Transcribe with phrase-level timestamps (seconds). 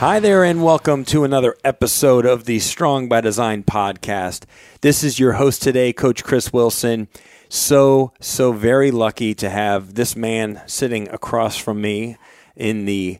[0.00, 4.44] Hi there, and welcome to another episode of the Strong by Design podcast.
[4.80, 7.08] This is your host today, Coach Chris Wilson.
[7.50, 12.16] So, so very lucky to have this man sitting across from me
[12.56, 13.18] in the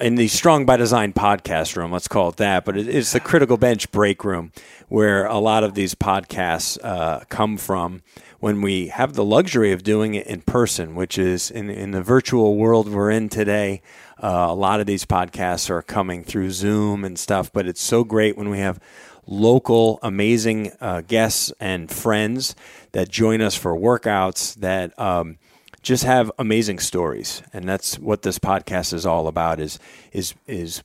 [0.00, 1.90] in the Strong by Design podcast room.
[1.90, 4.52] Let's call it that, but it's the Critical Bench break room
[4.86, 8.02] where a lot of these podcasts uh, come from
[8.38, 12.02] when we have the luxury of doing it in person, which is in, in the
[12.02, 13.82] virtual world we're in today.
[14.20, 18.02] Uh, a lot of these podcasts are coming through Zoom and stuff, but it's so
[18.04, 18.80] great when we have
[19.26, 22.56] local, amazing uh, guests and friends
[22.92, 25.38] that join us for workouts that um,
[25.82, 29.60] just have amazing stories, and that's what this podcast is all about.
[29.60, 29.78] Is
[30.12, 30.82] is is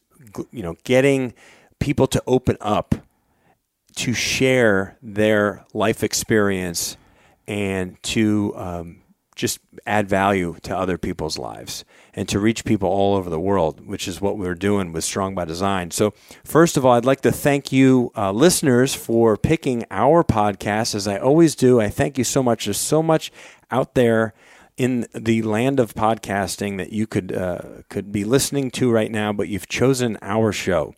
[0.51, 1.33] you know getting
[1.79, 2.95] people to open up
[3.95, 6.97] to share their life experience
[7.47, 9.01] and to um,
[9.35, 11.83] just add value to other people's lives
[12.15, 15.35] and to reach people all over the world, which is what we're doing with Strong
[15.35, 15.91] by Design.
[15.91, 20.95] So, first of all, I'd like to thank you, uh, listeners, for picking our podcast.
[20.95, 22.65] As I always do, I thank you so much.
[22.65, 23.31] There's so much
[23.71, 24.33] out there
[24.77, 29.33] in the land of podcasting that you could uh, could be listening to right now,
[29.33, 30.95] but you've chosen our show,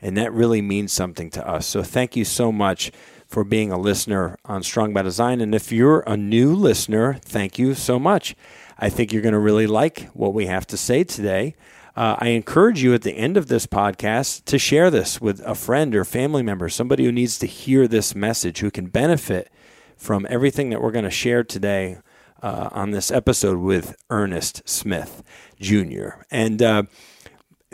[0.00, 1.66] and that really means something to us.
[1.66, 2.92] So, thank you so much
[3.26, 5.40] for being a listener on Strong by Design.
[5.40, 8.34] And if you're a new listener, thank you so much.
[8.78, 11.54] I think you're going to really like what we have to say today.
[11.96, 15.56] Uh, I encourage you at the end of this podcast to share this with a
[15.56, 19.50] friend or family member, somebody who needs to hear this message, who can benefit
[19.96, 21.98] from everything that we're going to share today
[22.40, 25.24] uh, on this episode with Earnest Smith
[25.58, 26.10] Jr.
[26.30, 26.84] And uh,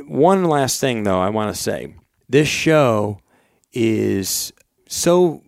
[0.06, 1.94] one last thing, though, I want to say
[2.28, 3.20] this show
[3.75, 4.54] is
[4.88, 5.43] so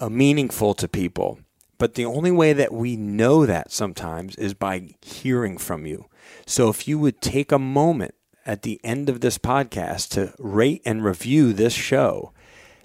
[0.00, 1.38] uh, meaningful to people.
[1.78, 6.06] But the only way that we know that sometimes is by hearing from you.
[6.44, 10.82] So if you would take a moment at the end of this podcast to rate
[10.84, 12.32] and review this show,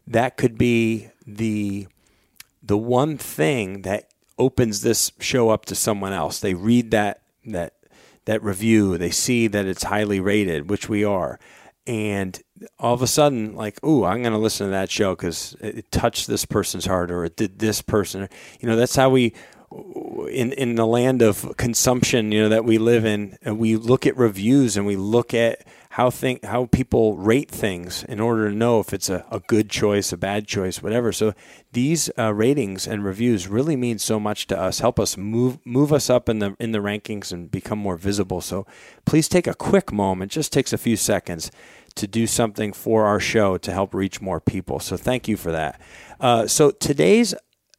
[0.06, 1.88] that could be the
[2.62, 6.40] the one thing that opens this show up to someone else.
[6.40, 7.74] They read that that
[8.26, 11.40] that review, they see that it's highly rated, which we are
[11.86, 12.42] and
[12.80, 15.92] all of a sudden like oh i'm going to listen to that show because it
[15.92, 18.28] touched this person's heart or it did this person
[18.60, 19.34] you know that's how we
[20.30, 24.16] in in the land of consumption you know that we live in we look at
[24.16, 28.80] reviews and we look at how think how people rate things in order to know
[28.80, 31.12] if it's a, a good choice, a bad choice, whatever.
[31.12, 31.36] So
[31.72, 34.80] these uh, ratings and reviews really mean so much to us.
[34.80, 38.42] Help us move move us up in the in the rankings and become more visible.
[38.42, 38.66] So
[39.06, 41.52] please take a quick moment, just takes a few seconds
[41.96, 44.80] to do something for our show to help reach more people.
[44.80, 45.80] So thank you for that.
[46.20, 47.36] Uh, so today's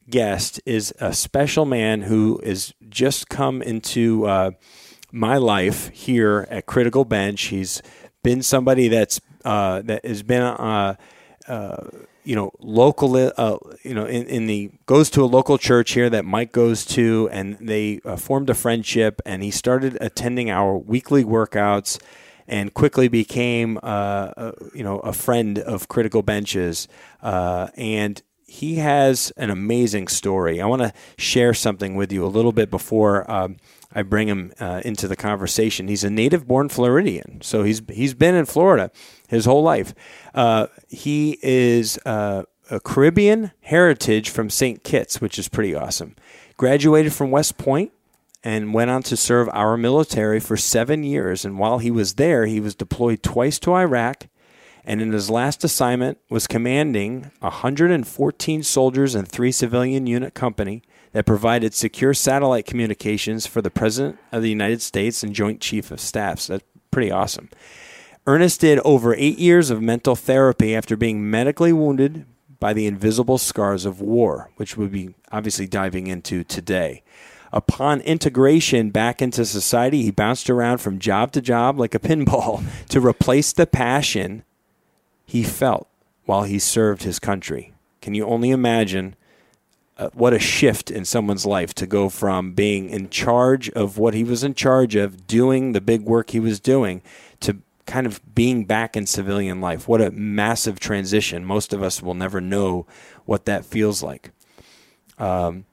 [0.08, 4.50] guest is a special man who has just come into uh,
[5.10, 7.42] my life here at Critical Bench.
[7.44, 7.82] He's
[8.22, 10.96] been somebody that's uh, that has been uh,
[11.46, 11.76] uh,
[12.24, 16.10] you know local uh, you know in, in the goes to a local church here
[16.10, 20.76] that Mike goes to and they uh, formed a friendship and he started attending our
[20.76, 22.00] weekly workouts
[22.46, 26.88] and quickly became uh, you know a friend of Critical Bench's
[27.22, 30.60] and he has an amazing story.
[30.60, 33.56] I want to share something with you a little bit before um,
[33.92, 35.88] I bring him uh, into the conversation.
[35.88, 38.90] He's a native born Floridian, so he's he's been in Florida
[39.28, 39.94] his whole life.
[40.34, 44.84] Uh, he is uh, a Caribbean heritage from St.
[44.84, 46.14] Kitts, which is pretty awesome.
[46.56, 47.92] Graduated from West Point
[48.44, 51.46] and went on to serve our military for seven years.
[51.46, 54.26] And while he was there, he was deployed twice to Iraq.
[54.84, 60.82] And in his last assignment, was commanding 114 soldiers and three civilian unit company
[61.12, 65.90] that provided secure satellite communications for the President of the United States and Joint Chief
[65.90, 66.48] of Staffs.
[66.48, 67.48] That's pretty awesome.
[68.26, 72.26] Earnest did over eight years of mental therapy after being medically wounded
[72.60, 77.02] by the invisible scars of war, which we'll be obviously diving into today.
[77.54, 82.64] Upon integration back into society, he bounced around from job to job like a pinball
[82.88, 84.42] to replace the passion
[85.24, 85.86] he felt
[86.24, 87.72] while he served his country.
[88.02, 89.14] Can you only imagine
[89.96, 94.14] uh, what a shift in someone's life to go from being in charge of what
[94.14, 97.02] he was in charge of, doing the big work he was doing,
[97.38, 99.86] to kind of being back in civilian life.
[99.86, 101.44] What a massive transition.
[101.44, 102.88] Most of us will never know
[103.26, 104.32] what that feels like.
[105.18, 105.66] um,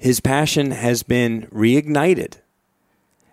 [0.00, 2.38] his passion has been reignited,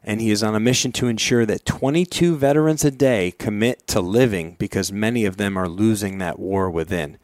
[0.04, 4.02] and he is on a mission to ensure that 22 veterans a day commit to
[4.02, 7.18] living because many of them are losing that war within.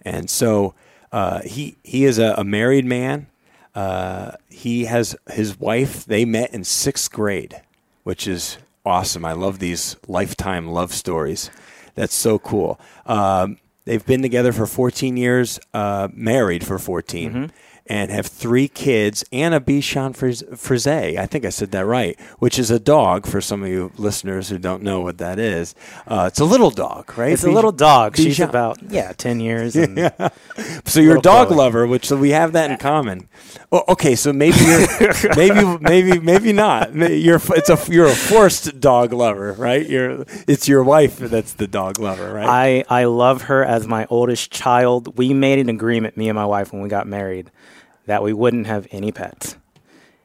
[0.00, 0.74] And so
[1.12, 3.26] uh, he he is a, a married man.
[3.74, 6.06] Uh, he has his wife.
[6.06, 7.60] They met in sixth grade,
[8.02, 8.56] which is
[8.86, 9.26] awesome.
[9.26, 11.50] I love these lifetime love stories.
[11.96, 12.80] That's so cool.
[13.04, 17.30] Um, they've been together for 14 years, uh, married for 14.
[17.30, 17.46] Mm-hmm
[17.88, 20.86] and have three kids and a Bichon Frise.
[20.86, 24.48] I think I said that right, which is a dog for some of you listeners
[24.48, 25.74] who don't know what that is.
[26.06, 27.32] Uh, it's a little dog, right?
[27.32, 28.14] It's a little dog.
[28.14, 28.24] Bichon.
[28.24, 29.76] She's about, yeah, 10 years.
[29.76, 30.28] yeah.
[30.84, 33.28] So you're a dog lover, which so we have that in common.
[33.70, 34.86] Well, okay, so maybe you're,
[35.36, 36.94] maybe maybe maybe not.
[36.94, 39.86] You're it's a you're a forced dog lover, right?
[39.86, 42.84] You're it's your wife that's the dog lover, right?
[42.88, 45.18] I I love her as my oldest child.
[45.18, 47.50] We made an agreement, me and my wife, when we got married
[48.06, 49.56] that we wouldn't have any pets.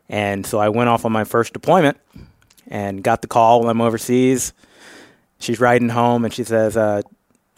[0.10, 1.98] And so I went off on my first deployment
[2.68, 4.54] and got the call when I'm overseas.
[5.40, 7.02] She's riding home and she says, uh,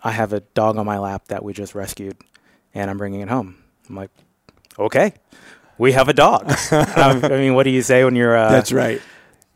[0.03, 2.17] I have a dog on my lap that we just rescued
[2.73, 3.57] and I'm bringing it home.
[3.89, 4.11] I'm like,
[4.77, 5.13] okay,
[5.77, 6.45] we have a dog.
[6.71, 9.01] I mean, what do you say when you're uh, that's right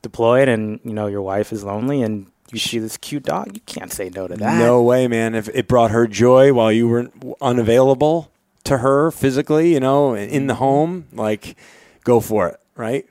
[0.01, 3.53] deployed and you know your wife is lonely and you see this cute dog?
[3.53, 4.59] You can't say no to that.
[4.59, 5.35] No way, man.
[5.35, 8.31] If it brought her joy while you weren't unavailable,
[8.67, 10.59] to her physically, you know, in the mm-hmm.
[10.59, 11.55] home, like
[12.03, 13.05] go for it, right?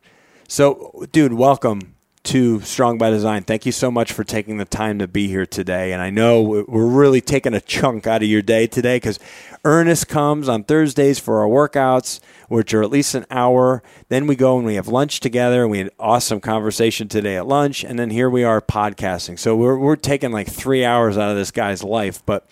[0.49, 1.95] So, dude, welcome
[2.25, 3.43] to Strong by Design.
[3.43, 5.93] Thank you so much for taking the time to be here today.
[5.93, 9.19] And I know we're really taking a chunk out of your day today because
[9.65, 13.83] Earnest comes on Thursdays for our workouts, which are at least an hour.
[14.11, 17.47] Then we go and we have lunch together, and we had awesome conversation today at
[17.47, 17.83] lunch.
[17.83, 19.39] And then here we are podcasting.
[19.39, 22.47] So we're we're taking like three hours out of this guy's life, but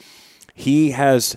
[0.54, 1.36] he has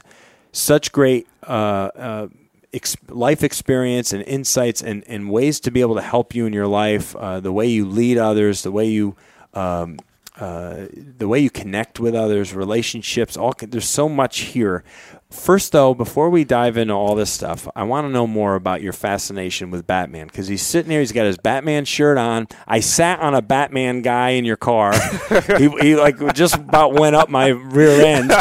[0.58, 2.28] such great uh, uh,
[2.74, 6.54] ex- life experience and insights and, and ways to be able to help you in
[6.54, 9.16] your life, uh, the way you lead others, the way you
[9.54, 10.00] um,
[10.40, 13.36] uh, the way you connect with others, relationships.
[13.36, 14.84] All there's so much here.
[15.30, 18.82] First, though, before we dive into all this stuff, I want to know more about
[18.82, 21.02] your fascination with Batman because he's sitting here.
[21.02, 22.48] He's got his Batman shirt on.
[22.66, 24.94] I sat on a Batman guy in your car.
[25.58, 28.32] he, he, like just about went up my rear end.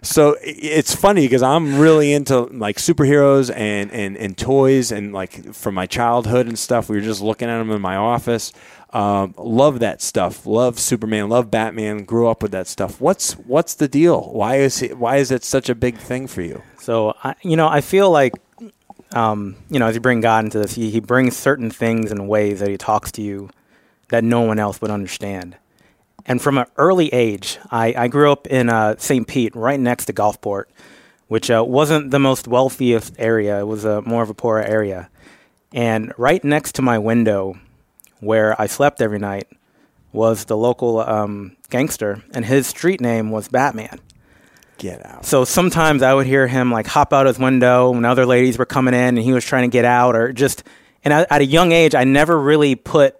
[0.00, 5.54] So it's funny because I'm really into like superheroes and, and and toys and like
[5.54, 6.88] from my childhood and stuff.
[6.88, 8.52] We were just looking at them in my office.
[8.94, 10.46] Um, love that stuff.
[10.46, 11.28] Love Superman.
[11.28, 12.04] Love Batman.
[12.04, 13.00] Grew up with that stuff.
[13.00, 14.32] What's what's the deal?
[14.32, 16.62] Why is it why is it such a big thing for you?
[16.78, 18.34] So I, you know, I feel like
[19.12, 22.28] um, you know, as you bring God into this, he, he brings certain things in
[22.28, 23.50] ways that he talks to you
[24.08, 25.56] that no one else would understand.
[26.26, 29.26] And from an early age, I, I grew up in uh, St.
[29.26, 30.64] Pete, right next to Gulfport,
[31.28, 33.60] which uh, wasn't the most wealthiest area.
[33.60, 35.10] It was more of a poorer area.
[35.72, 37.56] And right next to my window
[38.24, 39.48] where I slept every night
[40.12, 44.00] was the local um, gangster, and his street name was Batman.
[44.78, 45.24] Get out.
[45.24, 48.66] So sometimes I would hear him like hop out his window when other ladies were
[48.66, 50.62] coming in and he was trying to get out, or just.
[51.04, 53.16] And I, at a young age, I never really put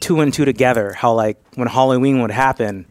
[0.00, 0.92] two and two together.
[0.92, 2.86] How like when Halloween would happen,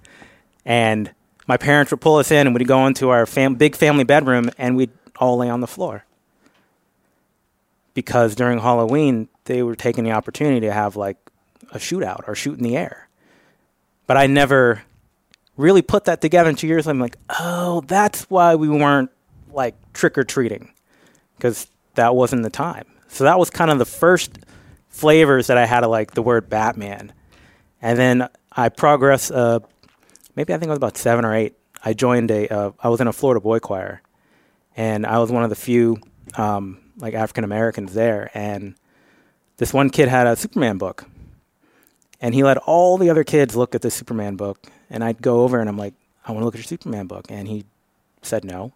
[0.65, 1.11] and
[1.47, 4.49] my parents would pull us in and we'd go into our fam- big family bedroom
[4.57, 6.05] and we'd all lay on the floor
[7.93, 11.17] because during Halloween they were taking the opportunity to have like
[11.71, 13.09] a shootout or shoot in the air.
[14.07, 14.83] But I never
[15.57, 16.87] really put that together in two years.
[16.87, 19.11] I'm like, oh, that's why we weren't
[19.51, 20.71] like trick or treating
[21.37, 22.85] because that wasn't the time.
[23.07, 24.39] So that was kind of the first
[24.89, 27.13] flavors that I had of like the word Batman.
[27.81, 29.59] And then I progressed, uh,
[30.35, 31.55] maybe I think I was about seven or eight.
[31.83, 34.01] I joined a, uh, I was in a Florida boy choir
[34.77, 35.97] and I was one of the few
[36.35, 38.29] um, like African Americans there.
[38.33, 38.75] And
[39.57, 41.05] this one kid had a Superman book
[42.21, 44.67] and he let all the other kids look at the Superman book.
[44.89, 45.93] And I'd go over and I'm like,
[46.25, 47.25] I want to look at your Superman book.
[47.29, 47.65] And he
[48.21, 48.73] said no.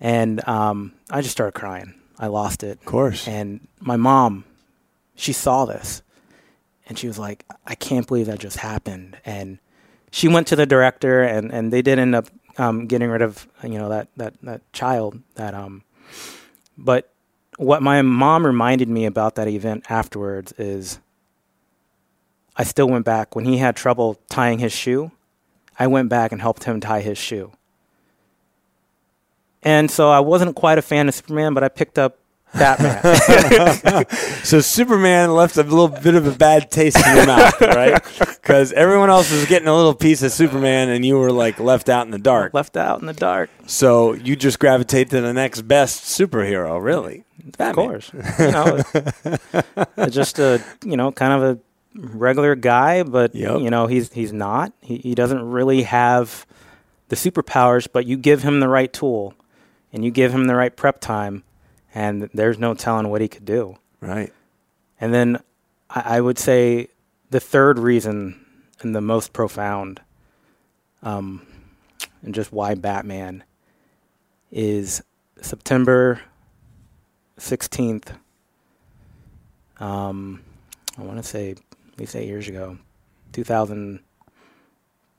[0.00, 1.94] And um, I just started crying.
[2.18, 2.78] I lost it.
[2.78, 3.28] Of course.
[3.28, 4.44] And my mom,
[5.14, 6.02] she saw this.
[6.88, 9.18] And she was like, I can't believe that just happened.
[9.24, 9.58] And
[10.10, 13.46] she went to the director, and, and they did end up um, getting rid of
[13.62, 15.22] you know that that that child.
[15.34, 15.82] That um,
[16.76, 17.12] but
[17.56, 20.98] what my mom reminded me about that event afterwards is
[22.58, 25.12] I still went back when he had trouble tying his shoe.
[25.78, 27.52] I went back and helped him tie his shoe.
[29.62, 32.18] And so I wasn't quite a fan of Superman, but I picked up
[32.52, 33.00] Batman.
[34.44, 38.02] So Superman left a little bit of a bad taste in your mouth, right?
[38.18, 41.90] Because everyone else was getting a little piece of Superman, and you were like left
[41.90, 42.54] out in the dark.
[42.54, 43.50] Left out in the dark.
[43.66, 47.24] So you just gravitate to the next best superhero, really?
[47.58, 48.10] Of course.
[48.38, 48.82] You know,
[50.08, 51.60] just a you know kind of a
[51.94, 53.60] regular guy, but Yep.
[53.60, 54.72] you know he's he's not.
[54.80, 56.46] He he doesn't really have
[57.08, 59.34] the superpowers, but you give him the right tool,
[59.92, 61.42] and you give him the right prep time,
[61.94, 63.76] and there's no telling what he could do.
[64.00, 64.32] Right.
[65.00, 65.38] And then
[65.90, 66.88] I, I would say
[67.30, 68.44] the third reason
[68.80, 70.00] and the most profound,
[71.02, 71.46] um,
[72.22, 73.42] and just why Batman
[74.52, 75.02] is
[75.40, 76.20] September
[77.38, 78.16] 16th.
[79.80, 80.42] Um,
[80.96, 81.54] I want to say
[81.98, 82.78] at least eight years ago,
[83.32, 83.98] 2000,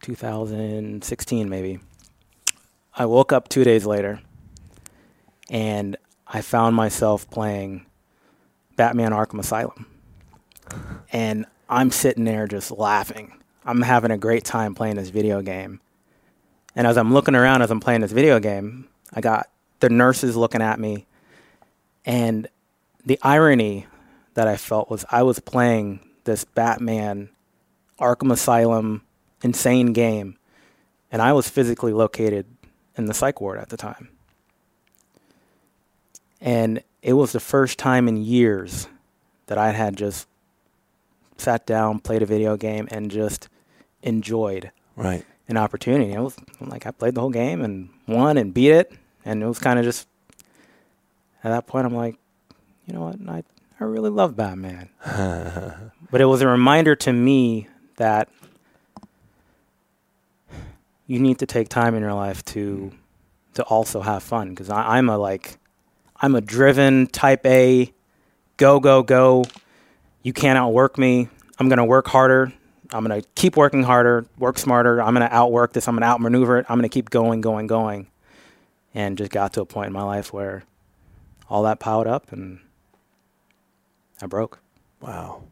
[0.01, 1.79] 2016 maybe.
[2.95, 4.21] I woke up two days later
[5.49, 7.85] and I found myself playing
[8.77, 9.87] Batman Arkham Asylum.
[11.11, 13.33] And I'm sitting there just laughing.
[13.65, 15.81] I'm having a great time playing this video game.
[16.77, 19.49] And as I'm looking around as I'm playing this video game, I got
[19.81, 21.07] the nurses looking at me.
[22.05, 22.47] And
[23.05, 23.85] the irony
[24.35, 27.29] that I felt was I was playing this Batman
[27.99, 29.01] Arkham Asylum
[29.41, 30.37] insane game.
[31.11, 32.45] And I was physically located
[32.95, 34.09] in the psych ward at the time.
[36.39, 38.87] And it was the first time in years
[39.47, 40.27] that I had just
[41.37, 43.49] sat down, played a video game, and just
[44.03, 45.25] enjoyed Right.
[45.47, 46.11] an opportunity.
[46.13, 48.91] It was like I played the whole game and won and beat it,
[49.25, 50.07] and it was kind of just
[51.43, 52.17] at that point I'm like,
[52.85, 53.43] you know what, I
[53.79, 54.89] I really love Batman.
[56.11, 58.29] but it was a reminder to me that
[61.07, 62.91] you need to take time in your life to
[63.53, 65.57] to also have fun because I'm a like
[66.21, 67.91] I'm a driven type A,
[68.57, 69.45] go go go.
[70.23, 71.29] You can't outwork me.
[71.57, 72.51] I'm gonna work harder.
[72.91, 75.01] I'm gonna keep working harder, work smarter.
[75.01, 75.87] I'm gonna outwork this.
[75.87, 76.65] I'm gonna outmaneuver it.
[76.69, 78.07] I'm gonna keep going, going, going,
[78.93, 80.63] and just got to a point in my life where
[81.49, 82.59] all that piled up and
[84.21, 84.59] I broke.
[85.01, 85.43] Wow.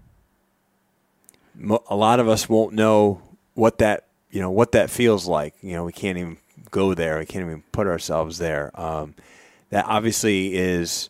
[1.90, 3.22] A lot of us won't know
[3.54, 5.56] what that you know what that feels like.
[5.62, 6.38] You know, we can't even
[6.70, 7.18] go there.
[7.20, 8.72] We can't even put ourselves there.
[8.80, 9.16] Um,
[9.70, 11.10] that obviously is.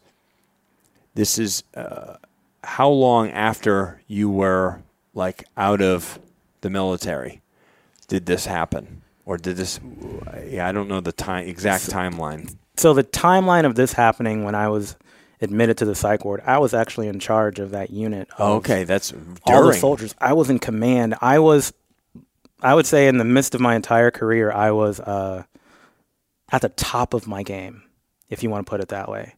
[1.16, 2.18] This is uh,
[2.64, 4.82] how long after you were
[5.14, 6.20] like out of
[6.62, 7.42] the military
[8.08, 9.80] did this happen, or did this?
[10.48, 12.56] Yeah, I don't know the time exact timeline.
[12.78, 14.96] So the timeline of this happening when I was
[15.42, 18.30] admitted to the psych ward, I was actually in charge of that unit.
[18.38, 19.14] Of Okay, that's
[19.44, 20.16] all the soldiers.
[20.20, 21.16] I was in command.
[21.22, 21.74] I was,
[22.62, 25.44] I would say, in the midst of my entire career, I was uh,
[26.52, 27.84] at the top of my game,
[28.30, 29.36] if you want to put it that way.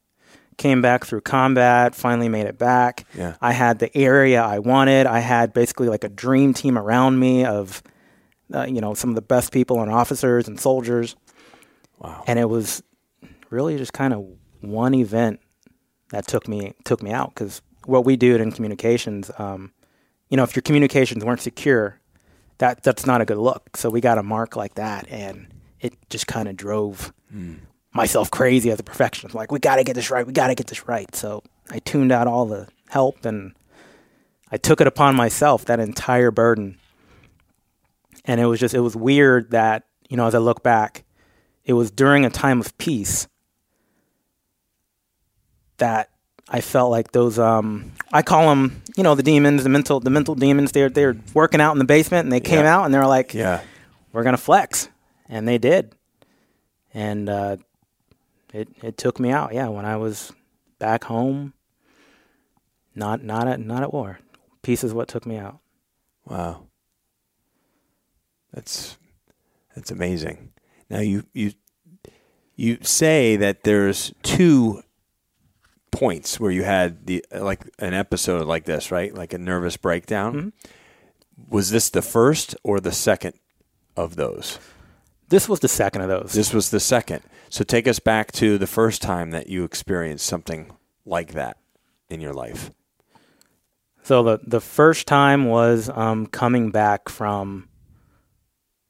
[0.57, 3.05] Came back through combat, finally made it back.
[3.17, 3.35] Yeah.
[3.41, 5.07] I had the area I wanted.
[5.07, 7.81] I had basically like a dream team around me of,
[8.53, 11.15] uh, you know, some of the best people and officers and soldiers.
[11.97, 12.23] Wow.
[12.27, 12.83] And it was
[13.49, 14.27] really just kind of
[14.59, 15.39] one event
[16.11, 19.71] that took me took me out because what we do in communications, um,
[20.29, 21.99] you know, if your communications weren't secure,
[22.59, 23.77] that that's not a good look.
[23.77, 25.47] So we got a mark like that, and
[25.79, 27.13] it just kind of drove
[27.93, 29.35] myself crazy as a perfectionist.
[29.35, 30.25] Like we got to get this right.
[30.25, 31.13] We got to get this right.
[31.15, 33.53] So I tuned out all the help and
[34.51, 36.77] I took it upon myself that entire burden.
[38.25, 41.03] And it was just it was weird that you know as I look back,
[41.65, 43.27] it was during a time of peace
[45.79, 46.09] that
[46.49, 50.09] I felt like those um I call them you know the demons the mental the
[50.09, 52.77] mental demons they're they're working out in the basement and they came Yeah.
[52.77, 53.61] out and they were like Yeah.
[54.13, 54.89] we're gonna flex
[55.27, 55.93] and they did
[56.93, 57.57] and uh,
[58.53, 60.31] it it took me out yeah when I was
[60.79, 61.53] back home
[62.95, 64.19] not not at not at war
[64.63, 65.59] peace is what took me out
[66.25, 66.63] Wow.
[68.53, 68.97] That's
[69.75, 70.51] that's amazing.
[70.89, 71.53] Now you you
[72.55, 74.81] you say that there's two
[75.91, 79.13] points where you had the like an episode like this, right?
[79.13, 80.53] Like a nervous breakdown.
[81.49, 83.33] Was this the first or the second
[83.95, 84.59] of those?
[85.29, 87.21] this was the second of those This was the second.
[87.49, 90.71] So take us back to the first time that you experienced something
[91.05, 91.57] like that
[92.09, 92.71] in your life.
[94.03, 97.69] So the the first time was um, coming back from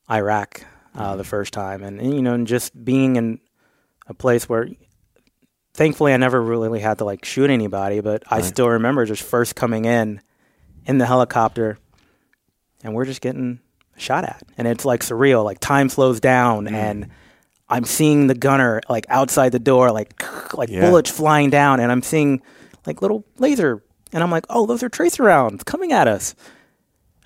[0.09, 0.65] Iraq
[0.95, 3.39] uh, the first time, and, and, you know, and just being in
[4.07, 4.67] a place where,
[5.79, 9.55] thankfully, I never really had to like shoot anybody, but I still remember just first
[9.55, 10.21] coming in
[10.85, 11.79] in the helicopter,
[12.83, 13.61] and we're just getting
[13.95, 15.45] shot at, and it's like surreal.
[15.45, 16.73] Like time slows down, mm.
[16.73, 17.09] and
[17.69, 20.21] I'm seeing the gunner like outside the door, like
[20.53, 20.81] like Yeah.
[20.81, 22.41] bullets flying down, and I'm seeing
[22.85, 23.81] like little laser,
[24.11, 26.35] and I'm like, oh, those are tracer rounds coming at us.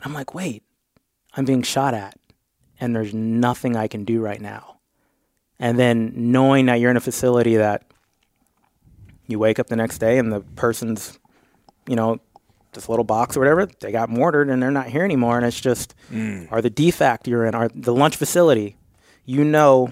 [0.06, 0.62] I'm like, wait,
[1.36, 2.20] I'm being shot at,
[2.80, 4.78] and there's nothing I can do right now.
[5.58, 7.93] And then knowing that you're in a facility that
[9.34, 11.20] you wake up the next day and the person's,
[11.88, 12.20] you know,
[12.74, 15.38] this little box or whatever, they got mortared and they're not here anymore.
[15.38, 15.94] And it's just,
[16.52, 18.78] or the DFAC you're in, or the lunch facility,
[19.26, 19.92] you know,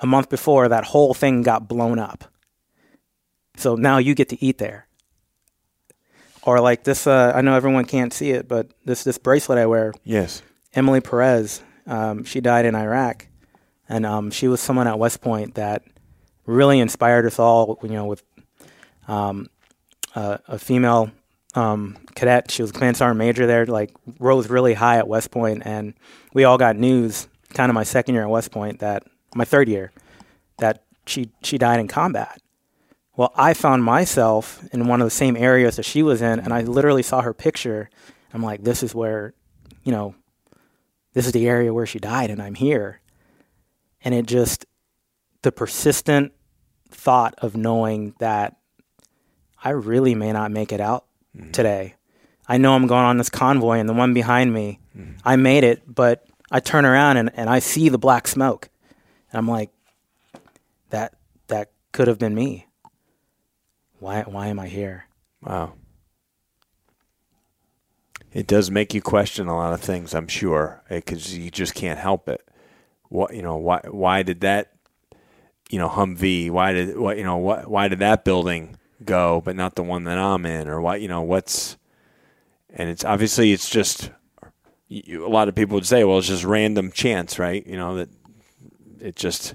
[0.00, 2.24] a month before that whole thing got blown up.
[3.56, 4.86] So now you get to eat there.
[6.42, 9.66] Or like this, uh, I know everyone can't see it, but this this bracelet I
[9.66, 10.42] wear, Yes.
[10.74, 13.26] Emily Perez, um, she died in Iraq,
[13.88, 15.82] and um, she was someone at West Point that
[16.44, 17.78] really inspired us all.
[17.82, 18.22] You know, with
[19.08, 19.48] um,
[20.14, 21.10] uh, a female
[21.54, 23.66] um, cadet, she was a command sergeant major there.
[23.66, 25.94] Like rose really high at West Point, and
[26.32, 27.28] we all got news.
[27.54, 29.92] Kind of my second year at West Point, that my third year,
[30.58, 32.40] that she she died in combat.
[33.16, 36.52] Well, I found myself in one of the same areas that she was in, and
[36.52, 37.88] I literally saw her picture.
[38.34, 39.32] I'm like, this is where,
[39.84, 40.14] you know,
[41.14, 43.00] this is the area where she died, and I'm here.
[44.02, 44.66] And it just,
[45.40, 46.32] the persistent
[46.90, 48.55] thought of knowing that
[49.62, 51.50] I really may not make it out mm-hmm.
[51.50, 51.94] today.
[52.48, 55.16] I know I'm going on this convoy, and the one behind me, mm-hmm.
[55.24, 58.68] I made it, but I turn around and, and I see the black smoke.
[59.30, 59.70] And I'm like,
[60.90, 61.14] that
[61.48, 62.66] that could have been me.
[63.98, 65.06] Why why am I here?
[65.42, 65.72] Wow.
[68.32, 71.74] It does make you question a lot of things, I'm sure, eh, because you just
[71.74, 72.46] can't help it.
[73.08, 73.56] What you know?
[73.56, 73.80] Why?
[73.88, 74.72] Why did that?
[75.70, 76.50] You know, Humvee.
[76.50, 77.16] Why did what?
[77.16, 77.68] You know, what?
[77.68, 80.68] Why did that building go, but not the one that I'm in?
[80.68, 81.76] Or what You know, what's?
[82.70, 84.10] And it's obviously it's just.
[84.88, 87.66] You, a lot of people would say, well, it's just random chance, right?
[87.66, 88.08] You know that
[89.00, 89.54] it just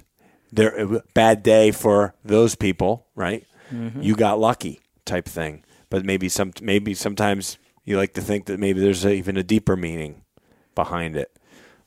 [0.51, 3.45] they're bad day for those people, right?
[3.71, 4.01] Mm-hmm.
[4.01, 5.63] You got lucky, type thing.
[5.89, 9.43] But maybe some maybe sometimes you like to think that maybe there's a, even a
[9.43, 10.23] deeper meaning
[10.75, 11.31] behind it.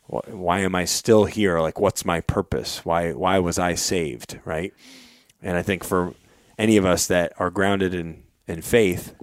[0.06, 1.60] Why, why am I still here?
[1.60, 2.84] Like, what's my purpose?
[2.84, 4.40] Why why was I saved?
[4.44, 4.72] Right?
[5.42, 6.14] And I think for
[6.58, 9.14] any of us that are grounded in in faith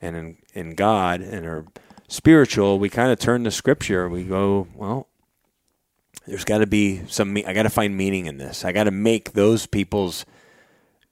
[0.00, 1.64] and in in God and are
[2.08, 4.08] spiritual, we kind of turn to Scripture.
[4.08, 5.08] We go, well,
[6.26, 7.32] there's got to be some.
[7.32, 8.64] me- I got to find meaning in this.
[8.64, 10.24] I got to make those people's,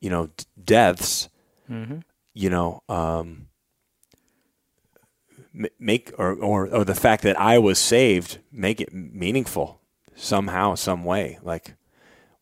[0.01, 1.29] you know, d- deaths,
[2.35, 3.47] you know, um,
[5.55, 9.81] m- make or, or or the fact that I was saved make it meaningful
[10.17, 11.38] somehow, some way.
[11.43, 11.75] Like,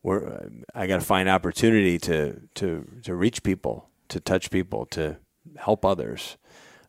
[0.03, 5.17] we're I got to find opportunity to to to reach people, to touch people, to
[5.57, 6.37] help others,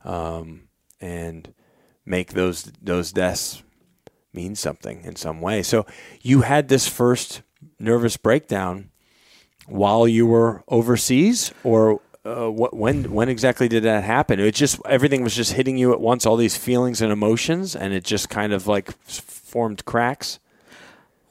[0.05, 0.69] um,
[1.01, 1.55] and
[2.05, 3.63] make those those deaths
[4.33, 5.63] mean something in some way.
[5.63, 5.87] So
[6.21, 7.43] you had this first
[7.79, 8.91] nervous breakdown
[9.67, 12.75] while you were overseas, or uh, what?
[12.75, 14.41] When when exactly did that happen?
[14.41, 17.95] It just everything was just hitting you at once, all these feelings and emotions, and
[17.95, 20.41] it just kind of like formed cracks.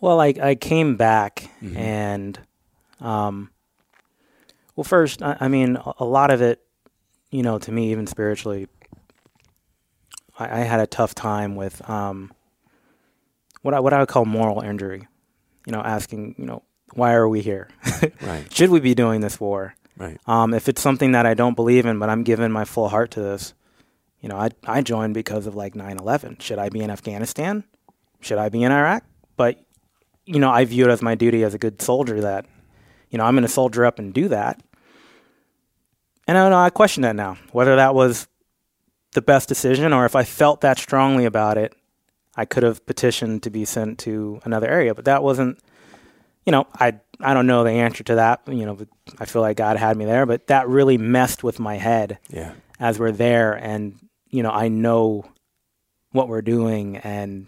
[0.04, 2.38] Well, I I came back and,
[3.00, 3.52] um,
[4.76, 6.60] well, first I, I mean a, a lot of it,
[7.32, 8.68] you know, to me even spiritually,
[10.38, 12.34] I, I had a tough time with um,
[13.62, 15.08] what I what I would call moral injury.
[15.66, 16.64] You know, asking you know
[16.94, 17.70] why are we here?
[18.22, 19.74] Right, Should we be doing this war?
[19.98, 22.90] right, Um, if it's something that I don't believe in, but I'm giving my full
[22.90, 23.54] heart to this,
[24.20, 26.42] you know, I I joined because of like 9/11.
[26.42, 27.64] Should I be in Afghanistan?
[28.20, 29.06] Should I be in Iraq?
[29.38, 29.63] But
[30.26, 32.46] you know, I view it as my duty as a good soldier that,
[33.10, 34.62] you know, I'm going to soldier up and do that.
[36.28, 36.60] And I don't know.
[36.60, 38.28] I question that now whether that was
[39.12, 41.76] the best decision or if I felt that strongly about it,
[42.36, 44.96] I could have petitioned to be sent to another area.
[44.96, 45.60] But that wasn't
[46.46, 48.42] you know, I I don't know the answer to that.
[48.48, 48.78] You know,
[49.20, 52.54] I feel like God had me there, but that really messed with my head yeah,
[52.80, 53.98] as we're there, and
[54.30, 55.26] you know, I know
[56.12, 57.48] what we're doing and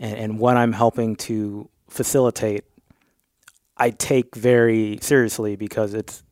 [0.00, 2.64] and, and what I'm helping to facilitate.
[3.76, 6.24] I take very seriously because it's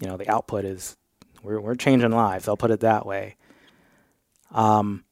[0.00, 0.96] you know the output is
[1.42, 2.46] we're we're changing lives.
[2.46, 3.36] I'll put it that way.
[4.52, 5.04] Um.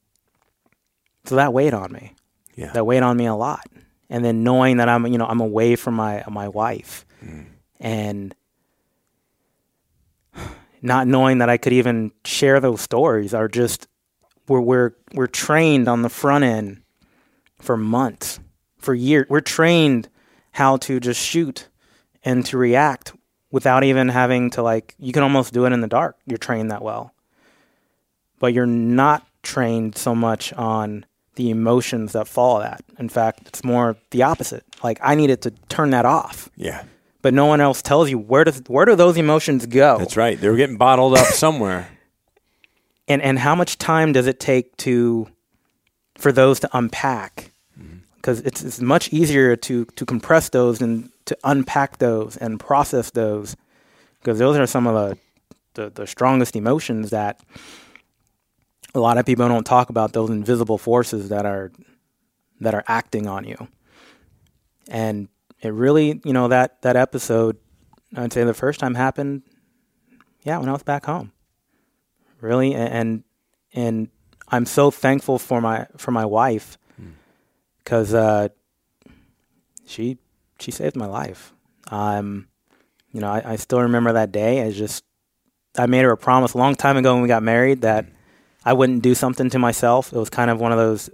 [1.25, 2.13] So that weighed on me
[2.55, 3.67] yeah, that weighed on me a lot.
[4.09, 7.05] And then knowing that I'm, you know, I'm away from my my wife,
[7.79, 8.33] and
[10.81, 13.87] not knowing that I could even share those stories, are just
[14.47, 16.81] we're we're we're trained on the front end
[17.59, 18.39] for months,
[18.77, 19.27] for years.
[19.29, 20.09] We're trained
[20.51, 21.67] how to just shoot
[22.23, 23.13] and to react
[23.51, 24.95] without even having to like.
[24.99, 26.17] You can almost do it in the dark.
[26.25, 27.13] You're trained that well,
[28.39, 32.83] but you're not trained so much on the emotions that follow that.
[32.97, 34.63] In fact, it's more the opposite.
[34.83, 36.49] Like I needed to turn that off.
[36.55, 36.83] Yeah.
[37.21, 39.97] But no one else tells you where does where do those emotions go?
[39.97, 40.39] That's right.
[40.39, 41.89] They were getting bottled up somewhere.
[43.07, 45.27] and and how much time does it take to
[46.17, 47.51] for those to unpack.
[48.15, 53.11] Because it's, it's much easier to to compress those and to unpack those and process
[53.11, 53.55] those.
[54.19, 55.17] Because those are some of the,
[55.81, 57.39] the the strongest emotions that
[58.95, 61.71] a lot of people don't talk about those invisible forces that are
[62.61, 63.67] that are acting on you.
[64.87, 65.27] And
[65.61, 67.57] it really you know that that episode
[68.15, 69.41] i'd say the first time happened
[70.43, 71.31] yeah when i was back home.
[72.41, 73.23] Really and
[73.73, 74.09] and
[74.49, 76.77] i'm so thankful for my for my wife
[77.85, 78.49] because uh,
[79.85, 80.17] she
[80.59, 81.53] she saved my life.
[81.89, 82.47] Um
[83.11, 84.59] you know I, I still remember that day.
[84.59, 85.03] As just
[85.77, 88.05] i made her a promise a long time ago when we got married that
[88.63, 90.11] i wouldn't do something to myself.
[90.11, 91.09] It was kind of one of those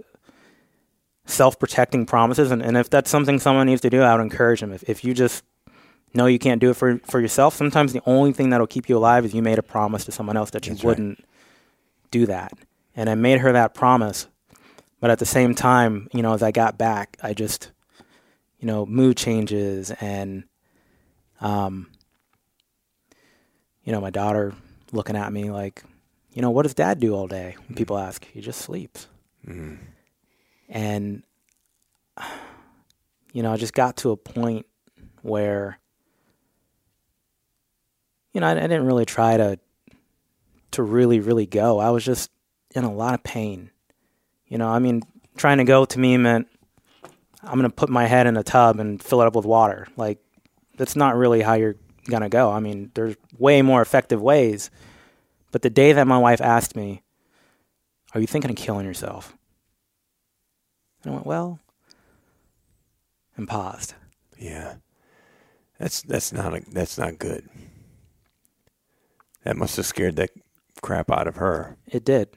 [1.24, 2.50] self-protecting promises.
[2.50, 4.72] And, and if that's something someone needs to do i would encourage them.
[4.72, 5.44] If, if you just
[6.14, 8.96] know you can't do it for, for yourself sometimes the only thing that'll keep you
[8.96, 11.24] alive is you made a promise to someone else that you That's wouldn't
[12.10, 12.52] do that
[12.96, 14.26] and i made her that promise.
[15.00, 17.72] But at the same time you know as i got back i just
[18.60, 20.44] you know mood changes and
[21.40, 21.88] um
[23.82, 24.54] you know my daughter
[24.92, 25.82] looking at me like
[26.32, 27.56] you know what does dad do all day?
[27.66, 29.08] When people ask he just sleeps.
[30.68, 31.22] And
[33.32, 34.66] you know i just got to a point
[35.22, 35.78] where
[38.32, 39.58] you know I, I didn't really try to
[40.72, 41.78] to really really go.
[41.78, 42.30] I was just
[42.72, 43.70] in a lot of pain.
[44.46, 45.02] You know i mean
[45.36, 46.46] trying to go to me meant
[47.42, 49.86] i'm going to put my head in a tub and fill it up with water.
[49.96, 50.18] Like
[50.76, 51.76] that's not really how you're
[52.08, 52.50] going to go.
[52.50, 54.70] I mean there's way more effective ways.
[55.50, 57.02] But the day that my wife asked me
[58.14, 59.36] are you thinking of killing yourself?
[61.02, 61.60] And i went well
[63.36, 63.94] and paused.
[64.38, 64.74] Yeah.
[65.78, 67.48] That's that's not a, that's not good.
[69.44, 70.28] That must have scared the
[70.80, 71.76] crap out of her.
[71.86, 72.28] It did,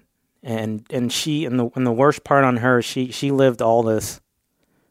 [0.46, 3.82] and and she and the and the worst part on her, she she lived all
[3.82, 4.22] this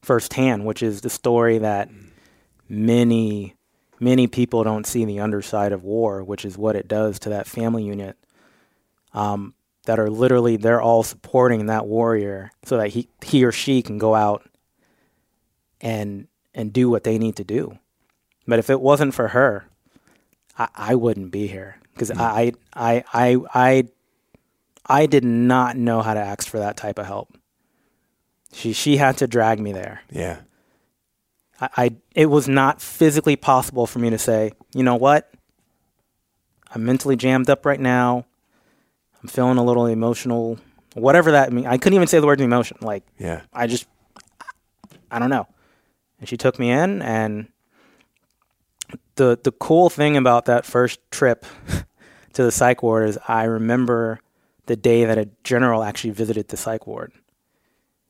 [0.02, 1.88] firsthand, which is the story that
[2.68, 3.54] many
[4.00, 7.46] many people don't see the underside of war, which is what it does to that
[7.46, 8.18] family unit.
[9.14, 13.80] Um, that are literally they're all supporting that warrior so that he he or she
[13.80, 14.44] can go out
[15.80, 17.78] and and do what they need to do.
[18.44, 19.66] But if it wasn't for her,
[20.58, 23.84] I, I wouldn't be here because I, I I I
[24.86, 27.36] I did not know how to ask for that type of help.
[28.52, 30.02] She she had to drag me there.
[30.10, 30.40] Yeah.
[31.60, 35.30] I, I it was not physically possible for me to say, you know what?
[36.74, 38.26] I'm mentally jammed up right now.
[39.22, 40.58] I'm feeling a little emotional,
[40.94, 41.66] whatever that means.
[41.66, 42.76] I couldn't even say the word emotion.
[42.80, 43.42] Like Yeah.
[43.52, 43.86] I just
[45.10, 45.46] I don't know.
[46.20, 47.48] And she took me in and
[49.16, 51.46] the the cool thing about that first trip
[52.34, 54.20] to the psych ward is I remember
[54.66, 57.12] the day that a general actually visited the psych ward.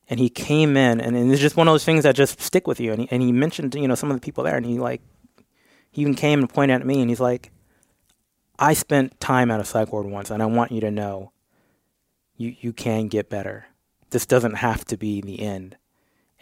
[0.08, 2.66] And he came in and, and it's just one of those things that just stick
[2.66, 4.66] with you and he, and he mentioned, you know, some of the people there and
[4.66, 5.00] he like
[5.90, 7.50] he even came and pointed at me and he's like
[8.58, 11.32] I spent time at a psych ward once and I want you to know
[12.36, 13.66] you you can get better.
[14.10, 15.76] This doesn't have to be the end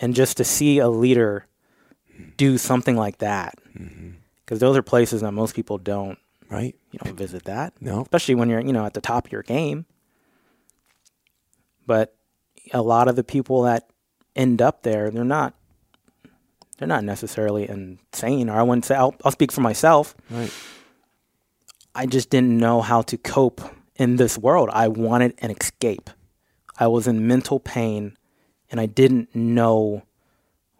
[0.00, 1.46] and just to see a leader
[2.36, 4.10] do something like that mm-hmm.
[4.44, 6.18] because those are places that most people don't
[6.50, 6.76] Right?
[6.90, 8.02] you don't visit that No.
[8.02, 9.86] especially when you're you know at the top of your game
[11.86, 12.14] but
[12.72, 13.90] a lot of the people that
[14.36, 15.54] end up there they're not
[16.78, 20.52] they're not necessarily insane or i wouldn't say i'll, I'll speak for myself Right.
[21.94, 23.60] I just didn't know how to cope
[23.96, 24.70] in this world.
[24.72, 26.08] I wanted an escape.
[26.78, 28.16] I was in mental pain
[28.70, 30.02] and I didn't know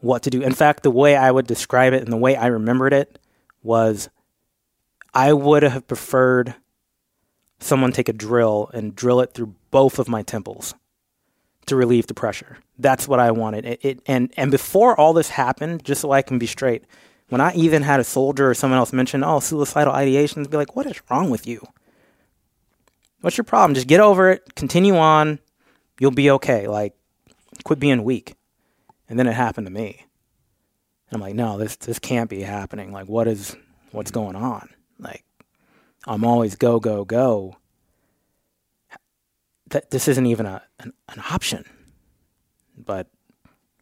[0.01, 0.41] what to do.
[0.41, 3.19] In fact, the way I would describe it and the way I remembered it
[3.63, 4.09] was
[5.13, 6.55] I would have preferred
[7.61, 10.75] someone take a drill and drill it through both of my temples
[11.67, 12.59] to relieve the pressure.
[12.79, 13.65] That's what I wanted.
[13.65, 16.85] It, it and and before all this happened, just so I can be straight,
[17.29, 20.77] when I even had a soldier or someone else mention, "Oh, suicidal ideations," be like,
[20.77, 21.67] "What is wrong with you?
[23.21, 23.75] What's your problem?
[23.75, 24.55] Just get over it.
[24.57, 25.39] Continue on.
[26.01, 26.67] You'll be okay.
[26.67, 26.95] Like,
[27.65, 28.35] quit being weak."
[29.09, 30.07] And then it happened to me.
[31.11, 32.93] And I'm like, "No, this this can't be happening.
[32.93, 33.57] Like, what is
[33.93, 34.69] what's going on?
[34.99, 35.25] Like,
[36.07, 37.57] I'm always go go go.
[39.91, 41.65] This isn't even a an, an option."
[42.77, 43.09] But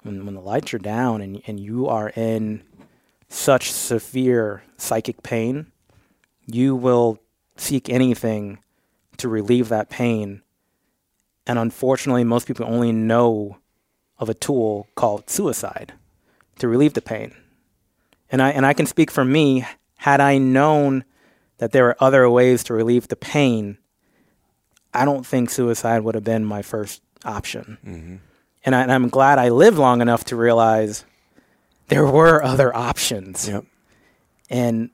[0.02, 2.62] when when the lights are down and and you are in
[3.28, 5.70] such severe psychic pain,
[6.46, 7.18] you will
[7.56, 8.58] seek anything
[9.18, 10.42] to relieve that pain.
[11.46, 13.58] And unfortunately, most people only know
[14.18, 15.94] of a tool called suicide
[16.58, 17.34] to relieve the pain.
[18.30, 21.04] And I and I can speak for me, had I known
[21.58, 23.78] that there were other ways to relieve the pain,
[24.92, 27.78] I don't think suicide would have been my first option.
[27.84, 28.16] Mm-hmm.
[28.64, 31.04] And, I, I'm glad I lived long enough to realize
[31.88, 33.48] there were other options.
[33.48, 33.64] Yep.
[34.50, 34.90] And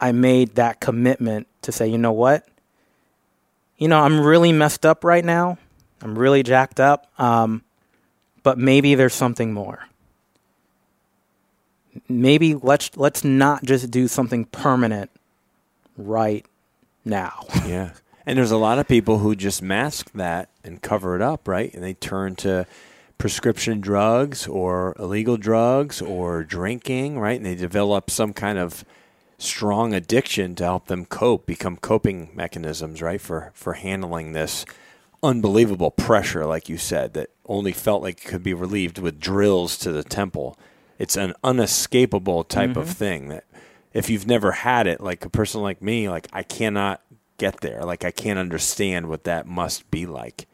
[0.00, 2.46] I made that commitment to say, you know what?
[3.78, 5.58] You know, I'm really messed up right now.
[6.02, 7.08] I'm really jacked up.
[7.18, 7.62] Um,
[8.42, 9.88] but maybe there's something more.
[12.08, 15.10] Maybe let's let's not just do something permanent
[15.96, 16.44] right
[17.04, 17.46] now.
[17.66, 17.92] Yeah.
[18.26, 21.72] And there's a lot of people who just mask that and cover it up, right?
[21.74, 22.66] And they turn to
[23.18, 27.36] prescription drugs or illegal drugs or drinking, right?
[27.36, 28.84] And they develop some kind of
[29.38, 33.20] strong addiction to help them cope, become coping mechanisms, right?
[33.20, 34.64] For for handling this
[35.22, 39.76] unbelievable pressure, like you said, that only felt like it could be relieved with drills
[39.78, 40.58] to the temple.
[40.98, 42.78] It's an unescapable type Mm-hmm.
[42.80, 43.44] of thing that
[43.92, 47.00] if you've never had it, like a person like me, like I cannot
[47.38, 47.82] get there.
[47.82, 50.46] Like I can't understand what that must be like.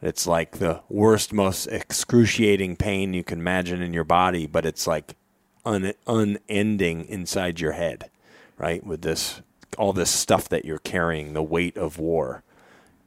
[0.00, 4.86] It's like the worst, most excruciating pain you can imagine in your body, but it's
[4.86, 5.16] like
[5.64, 8.08] un- unending inside your head,
[8.56, 8.84] right?
[8.84, 9.42] With this,
[9.76, 12.44] all this stuff that you're carrying, the weight of war,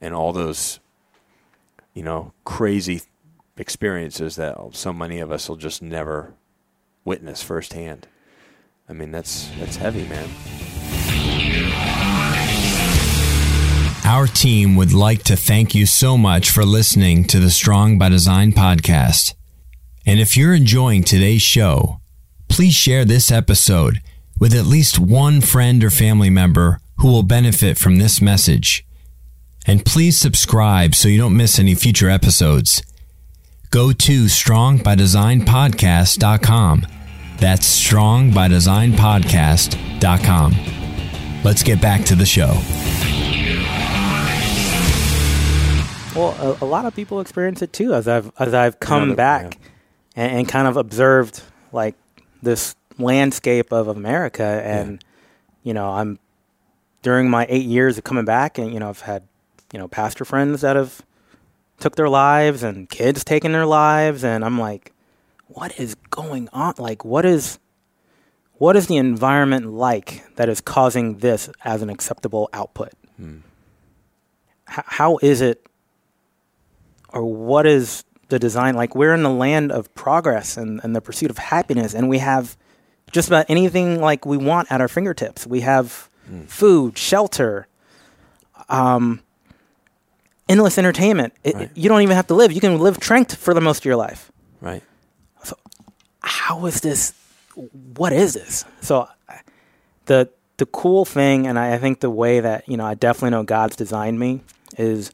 [0.01, 0.79] and all those,
[1.93, 3.03] you know, crazy
[3.57, 6.34] experiences that so many of us will just never
[7.05, 8.07] witness firsthand.
[8.89, 11.30] I mean, that's that's heavy, man.
[14.12, 18.10] Our team would like to thank you so much for listening to the Strong by
[18.10, 19.36] Design podcast.
[20.06, 22.02] And if you're enjoying today's show,
[22.50, 24.02] please share this episode
[24.38, 28.86] with at least one friend or family member who will benefit from this message.
[29.65, 32.84] And please subscribe so you don't miss any future episodes.
[33.69, 36.88] Go to strongbydesignpodcast.com.
[37.38, 40.56] That's strongbydesignpodcast.com.
[41.45, 42.58] Let's get back to the show.
[46.15, 49.15] Well, a, a lot of people experience it too, as I've as I've come Another-
[49.15, 49.58] back
[50.15, 51.95] and, and kind of observed like
[52.43, 55.04] this landscape of America, and
[55.63, 56.19] you know, I'm
[57.02, 59.24] during my eight years of coming back, and you know, I've had
[59.71, 61.02] you know pastor friends that have
[61.80, 64.91] took their lives and kids taking their lives, and I'm like,
[65.47, 66.74] what is going on?
[66.78, 67.58] Like, what is
[68.56, 72.91] what is the environment like that is causing this as an acceptable output?
[73.15, 73.38] Hmm.
[74.69, 75.65] H- how is it
[77.13, 78.76] or what is the design?
[78.76, 82.19] Like we're in the land of progress and, and the pursuit of happiness and we
[82.19, 82.56] have
[83.12, 85.45] just about anything like we want at our fingertips.
[85.45, 86.10] We have
[86.47, 87.67] food shelter
[88.69, 89.21] um,
[90.47, 91.34] endless entertainment.
[91.43, 91.71] It- Right.
[91.76, 92.52] you don't even have to live.
[92.54, 94.32] You can live tranked for the most of your life.
[94.62, 94.84] Right.
[95.43, 95.58] So
[96.21, 97.13] how is this
[97.95, 98.63] what is this?
[98.80, 99.10] So
[100.06, 103.32] the the cool thing and I, I think the way that you know i definitely
[103.32, 104.41] know god's designed me
[104.78, 105.12] is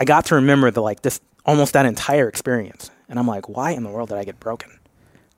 [0.00, 2.90] i got to remember the like this almost that entire experience.
[3.08, 4.70] And i'm like why in the world did i get broken?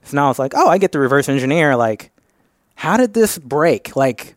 [0.05, 1.77] So now it's like oh i get to reverse engineer.
[1.77, 2.11] Like
[2.77, 3.95] how did this break?
[3.97, 4.37] Like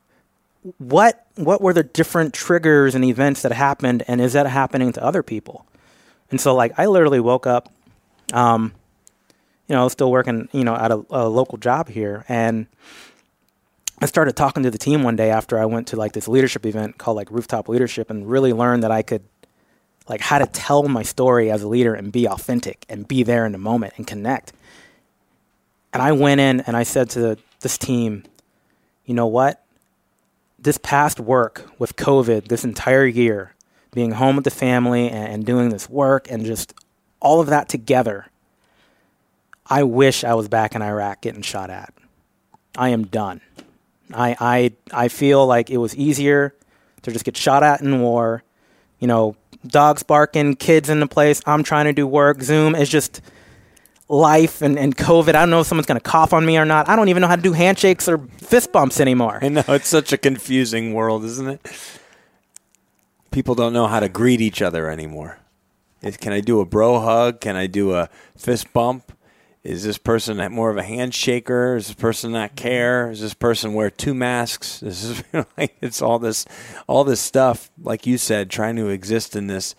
[0.77, 4.03] what what were the different triggers and events that happened?
[4.07, 5.65] And is that happening to other people?
[6.31, 7.71] And so like i literally woke up
[8.33, 8.73] um,
[9.67, 12.25] you know, I was still working, you know, at a, a local job here.
[12.27, 12.67] And
[13.99, 16.65] I started talking to the team one day after I went to like this leadership
[16.65, 19.23] event called like Rooftop Leadership and really learned that I could,
[20.07, 23.45] like, how to tell my story as a leader and be authentic and be there
[23.45, 24.53] in the moment and connect.
[25.93, 28.23] And I went in and I said to the, this team,
[29.05, 29.63] you know what?
[30.59, 33.53] This past work with COVID, this entire year,
[33.91, 36.73] being home with the family and, and doing this work and just
[37.19, 38.27] all of that together,
[39.67, 41.93] I wish I was back in Iraq getting shot at.
[42.77, 43.41] I am done.
[44.13, 44.71] I I
[45.05, 46.53] I feel like it was easier
[47.01, 48.43] to just get shot at in war.
[48.99, 49.35] You know,
[49.67, 51.41] dogs barking, kids in the place.
[51.45, 52.41] I'm trying to do work.
[52.41, 53.21] Zoom is just
[54.07, 55.29] life and, and COVID.
[55.29, 56.87] I don't know if someone's going to cough on me or not.
[56.87, 59.39] I don't even know how to do handshakes or fist bumps anymore.
[59.41, 61.61] I know it's such a confusing world, isn't it?
[63.31, 65.39] People don't know how to greet each other anymore.
[66.19, 67.41] Can I do a bro hug?
[67.41, 69.11] Can I do a fist bump?
[69.65, 71.75] Is this person more of a handshaker?
[71.75, 73.09] Is this person not care?
[73.09, 74.79] Is this person wear two masks?
[74.85, 75.23] This is
[75.57, 76.45] like it's all this,
[76.85, 77.71] all this stuff.
[77.81, 79.73] Like you said, trying to exist in this,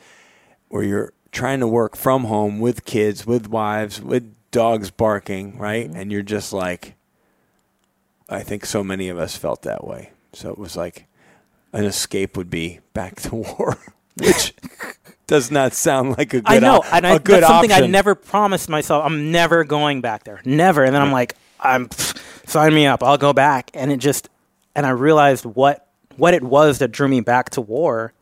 [0.69, 5.87] where you're trying to work from home with kids, with wives, with dogs barking, right?
[5.89, 6.01] Mm-hmm.
[6.01, 6.95] And you're just like,
[8.29, 10.11] I think so many of us felt that way.
[10.33, 11.07] So it was like
[11.73, 13.79] an escape would be back to war,
[14.17, 14.53] which
[15.27, 17.73] does not sound like a good I know, op- and a I, good that's something
[17.73, 19.05] I never promised myself.
[19.05, 20.85] I'm never going back there, never.
[20.85, 21.91] And then I'm like, I'm
[22.47, 23.03] sign me up.
[23.03, 24.29] I'll go back, and it just,
[24.75, 28.13] and I realized what what it was that drew me back to war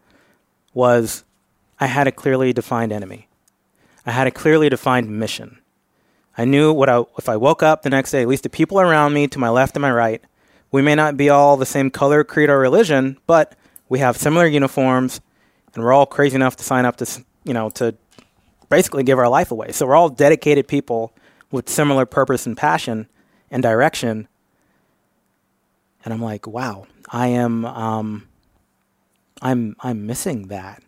[0.72, 1.24] was
[1.78, 3.28] I had a clearly defined enemy.
[4.06, 5.58] I had a clearly defined mission.
[6.36, 8.80] I knew what I if I woke up the next day, at least the people
[8.80, 10.22] around me, to my left and my right,
[10.72, 13.54] we may not be all the same color, creed, or religion, but
[13.88, 15.20] we have similar uniforms,
[15.74, 17.94] and we're all crazy enough to sign up to, you know, to
[18.68, 19.72] basically give our life away.
[19.72, 21.12] So we're all dedicated people
[21.50, 23.08] with similar purpose and passion
[23.50, 24.28] and direction.
[26.04, 28.28] And I'm like, wow, I am, um,
[29.42, 30.82] I'm, I'm missing that.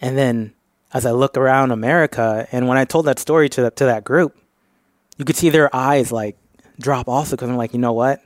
[0.00, 0.54] And then
[0.92, 4.04] as I look around America, and when I told that story to that to that
[4.04, 4.36] group,
[5.16, 6.36] you could see their eyes like
[6.78, 8.22] drop also because I'm like, you know what?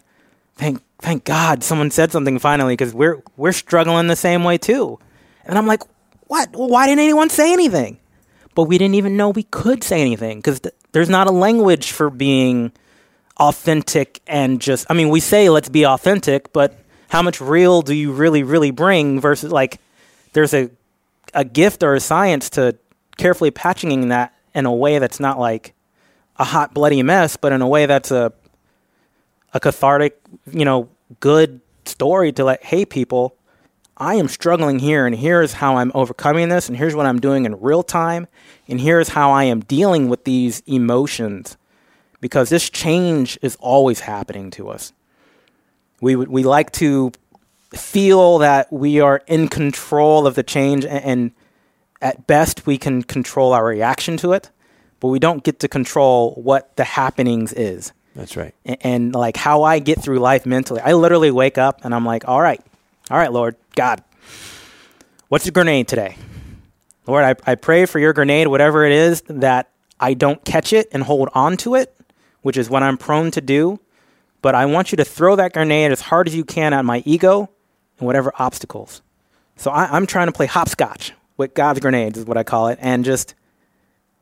[0.56, 4.98] Thank thank God someone said something finally because we're we're struggling the same way too.
[5.44, 5.82] And I'm like,
[6.28, 6.50] what?
[6.52, 7.98] Why didn't anyone say anything?
[8.54, 11.92] But we didn't even know we could say anything because th- there's not a language
[11.92, 12.72] for being
[13.38, 14.86] authentic and just.
[14.88, 16.78] I mean, we say let's be authentic, but
[17.08, 19.80] how much real do you really really bring versus like
[20.32, 20.70] there's a
[21.34, 22.76] a gift or a science to
[23.16, 25.74] carefully patching that in a way that's not like
[26.36, 28.32] a hot bloody mess, but in a way that's a
[29.54, 30.18] a cathartic,
[30.50, 30.88] you know,
[31.20, 33.36] good story to like, hey people,
[34.02, 37.44] I am struggling here and here's how I'm overcoming this and here's what I'm doing
[37.44, 38.26] in real time
[38.66, 41.56] and here's how I am dealing with these emotions
[42.20, 44.92] because this change is always happening to us.
[46.00, 47.12] We we like to
[47.72, 51.30] feel that we are in control of the change and, and
[52.00, 54.50] at best we can control our reaction to it,
[54.98, 58.52] but we don't get to control what the happenings is That's right.
[58.64, 60.80] and, and like how I get through life mentally.
[60.80, 62.60] I literally wake up and I'm like, all right,
[63.10, 64.02] all right, Lord, God,
[65.28, 66.16] what's your grenade today?
[67.06, 70.88] Lord, I, I pray for your grenade, whatever it is, that I don't catch it
[70.92, 71.94] and hold on to it,
[72.42, 73.80] which is what I'm prone to do.
[74.40, 77.02] But I want you to throw that grenade as hard as you can at my
[77.04, 77.50] ego
[77.98, 79.02] and whatever obstacles.
[79.56, 82.78] So I, I'm trying to play hopscotch with God's grenades, is what I call it.
[82.80, 83.34] And just,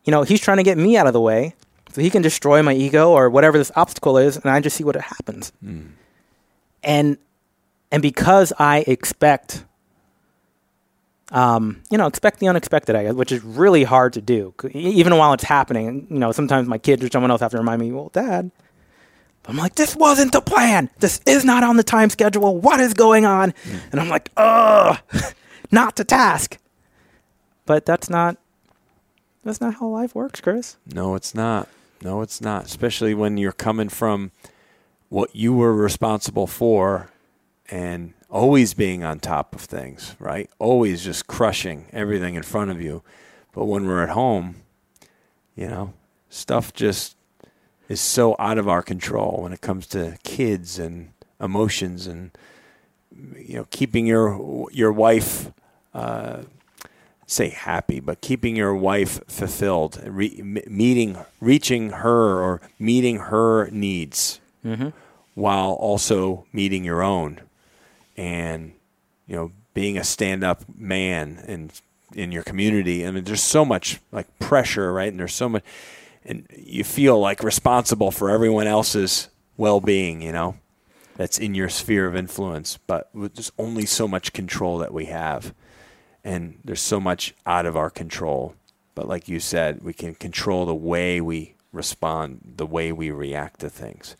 [0.04, 1.54] you know, He's trying to get me out of the way
[1.92, 4.84] so He can destroy my ego or whatever this obstacle is, and I just see
[4.84, 5.52] what happens.
[5.62, 5.86] Hmm.
[6.82, 7.18] And
[7.92, 9.64] and because I expect,
[11.32, 15.16] um, you know, expect the unexpected, I guess, which is really hard to do, even
[15.16, 16.06] while it's happening.
[16.10, 18.50] You know, sometimes my kids or someone else have to remind me, "Well, Dad."
[19.46, 20.90] I'm like, this wasn't the plan.
[20.98, 22.58] This is not on the time schedule.
[22.58, 23.54] What is going on?
[23.90, 24.98] And I'm like, ugh,
[25.72, 26.58] not to task.
[27.64, 28.36] But that's not
[29.44, 30.76] that's not how life works, Chris.
[30.92, 31.68] No, it's not.
[32.02, 32.64] No, it's not.
[32.66, 34.32] Especially when you're coming from
[35.08, 37.10] what you were responsible for
[37.70, 40.50] and always being on top of things, right?
[40.58, 43.02] Always just crushing everything in front of you.
[43.52, 44.56] But when we're at home,
[45.56, 45.92] you know,
[46.28, 47.16] stuff just
[47.88, 52.30] is so out of our control when it comes to kids and emotions and
[53.36, 55.50] you know keeping your your wife
[55.94, 56.42] uh,
[57.26, 64.40] say happy, but keeping your wife fulfilled, re- meeting, reaching her or meeting her needs,
[65.34, 67.40] while also meeting your own,
[68.20, 68.72] and
[69.26, 71.70] you know being a stand-up man in
[72.14, 73.06] in your community.
[73.06, 75.08] I mean, there's so much like pressure, right?
[75.08, 75.62] And there's so much,
[76.24, 80.20] and you feel like responsible for everyone else's well-being.
[80.20, 80.56] You know,
[81.16, 85.54] that's in your sphere of influence, but there's only so much control that we have
[86.24, 88.54] and there's so much out of our control.
[88.94, 93.60] But like you said, we can control the way we respond, the way we react
[93.60, 94.16] to things,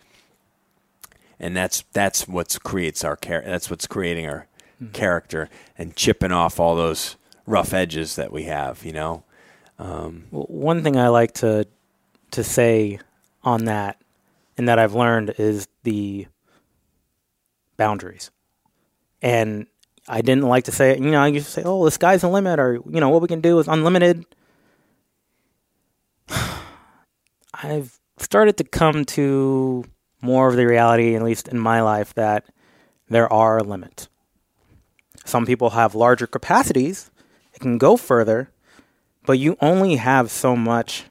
[1.40, 4.46] and that's that's what's creates our char- That's what's creating our
[4.92, 8.85] character and chipping off all those rough edges that we have.
[8.85, 9.24] You know,
[9.79, 11.66] um, Well, one thing I like to
[12.33, 13.00] to say
[13.42, 14.00] on that,
[14.57, 16.26] and that I've learned is the
[17.76, 18.31] boundaries.
[19.22, 19.66] And
[20.09, 20.98] I didn't like to say it.
[20.98, 23.22] You know, I used to say, "Oh, the sky's the limit," or you know, what
[23.22, 24.24] we can do is unlimited.
[27.55, 29.85] I've started to come to
[30.21, 32.45] more of the reality, at least in my life, that
[33.09, 34.09] there are limits.
[35.25, 37.11] Some people have larger capacities;
[37.55, 38.51] it can go further,
[39.27, 41.05] but you only have so much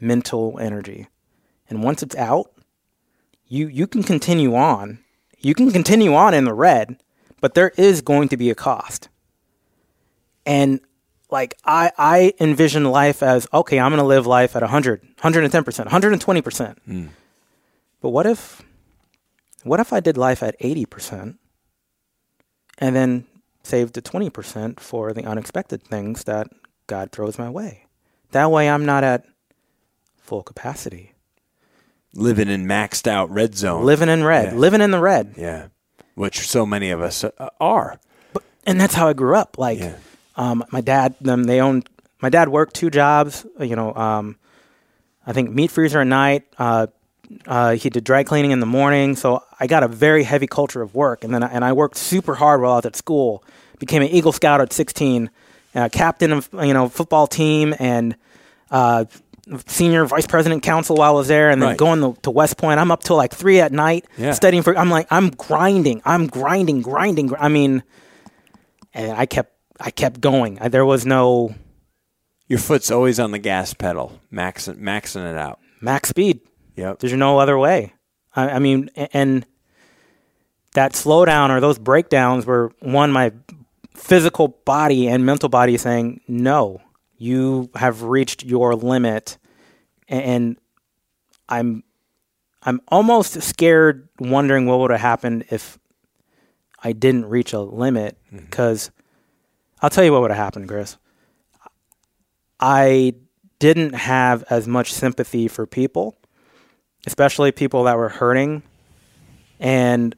[0.00, 1.08] mental energy.
[1.68, 2.50] And once it's out,
[3.46, 4.98] you you can continue on.
[5.38, 7.02] You can continue on in the red,
[7.40, 9.08] but there is going to be a cost.
[10.44, 10.80] And
[11.30, 15.86] like I I envision life as okay, I'm going to live life at 100, 110%,
[15.86, 16.76] 120%.
[18.00, 18.62] But what if
[19.62, 21.36] what if I did life at 80%
[22.78, 23.26] and then
[23.62, 26.48] saved the 20% for the unexpected things that
[26.86, 27.84] God throws my way.
[28.30, 29.24] That way I'm not at
[30.16, 31.12] full capacity.
[32.14, 33.84] Living in maxed out red zone.
[33.84, 34.58] Living in red, Yeah.
[34.58, 35.34] living in the red.
[35.36, 35.66] yeah.
[36.14, 37.30] Which so many of us uh,
[37.60, 38.00] are.
[38.66, 39.58] And that's how I grew up.
[39.58, 39.94] Like, Yeah.
[40.36, 41.88] um, my dad, them, they owned,
[42.20, 44.36] my dad worked two jobs, you know, um,
[45.26, 46.44] I think meat freezer at night.
[46.58, 46.86] Uh,
[47.46, 49.16] uh, he did dry cleaning in the morning.
[49.16, 51.24] So I got a very heavy culture of work.
[51.24, 53.44] And then, I, and I worked super hard while I was at school.
[53.78, 55.30] Became an Eagle Scout at 16,
[55.74, 58.16] uh, captain of, you know, football team and,
[58.70, 59.04] uh,
[59.66, 61.78] senior vice president council while I was there and then Right.
[61.78, 62.78] going to, to West Point.
[62.78, 64.32] I'm up till like three at night Yeah.
[64.32, 67.28] studying for, I'm like, I'm grinding, I'm grinding, grinding.
[67.28, 67.82] gr- I mean,
[68.94, 70.58] and I kept, I kept going.
[70.60, 71.54] I, there was no
[72.48, 75.58] Your foot's always on the gas pedal, maxing, maxing it out.
[75.80, 76.40] max speed.
[76.80, 76.98] Yep.
[77.00, 77.92] There's no other way.
[78.34, 79.44] I, I mean, and
[80.72, 83.32] that slowdown or those breakdowns were one my
[83.94, 86.80] physical body and mental body saying, "No,
[87.18, 89.36] you have reached your limit,"
[90.08, 90.56] and
[91.48, 91.82] I'm
[92.62, 95.78] I'm almost scared, wondering what would have happened if
[96.82, 98.16] I didn't reach a limit.
[98.26, 98.44] Mm-hmm.
[98.46, 98.90] Because
[99.82, 100.96] I'll tell you what would have happened, Chris.
[102.58, 103.14] I
[103.58, 106.16] didn't have as much sympathy for people,
[107.06, 108.62] especially people that were hurting,
[109.58, 110.14] and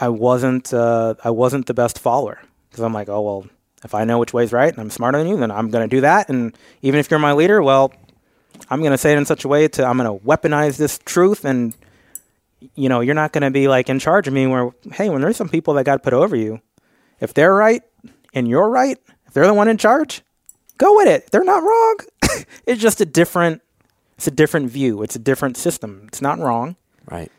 [0.00, 3.46] I wasn't uh, I wasn't the best follower because I'm like, oh well,
[3.84, 5.96] if I know which way's right and I'm smarter than you, then I'm going to
[5.96, 6.28] do that.
[6.28, 7.92] And even if you're my leader, well,
[8.70, 10.98] I'm going to say it in such a way to I'm going to weaponize this
[11.04, 11.74] truth, and
[12.74, 14.46] you know, you're not going to be like in charge of me.
[14.46, 16.60] Where hey, when there's some people that got put over you,
[17.20, 17.82] if they're right
[18.32, 20.22] and you're right, if they're the one in charge,
[20.78, 21.30] go with it.
[21.30, 21.96] They're not wrong.
[22.66, 23.62] it's just a different
[24.24, 25.02] it's a different view.
[25.02, 26.04] It's a different system.
[26.08, 26.76] It's not wrong.
[27.04, 27.30] Right.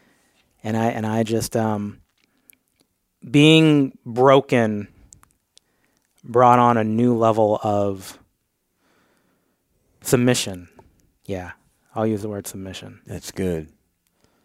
[0.63, 2.01] And I and I just um
[3.27, 4.87] being broken
[6.23, 8.19] brought on a new level of
[10.01, 10.69] submission.
[11.25, 11.53] Yeah.
[11.95, 13.01] I'll use the word submission.
[13.07, 13.69] That's good.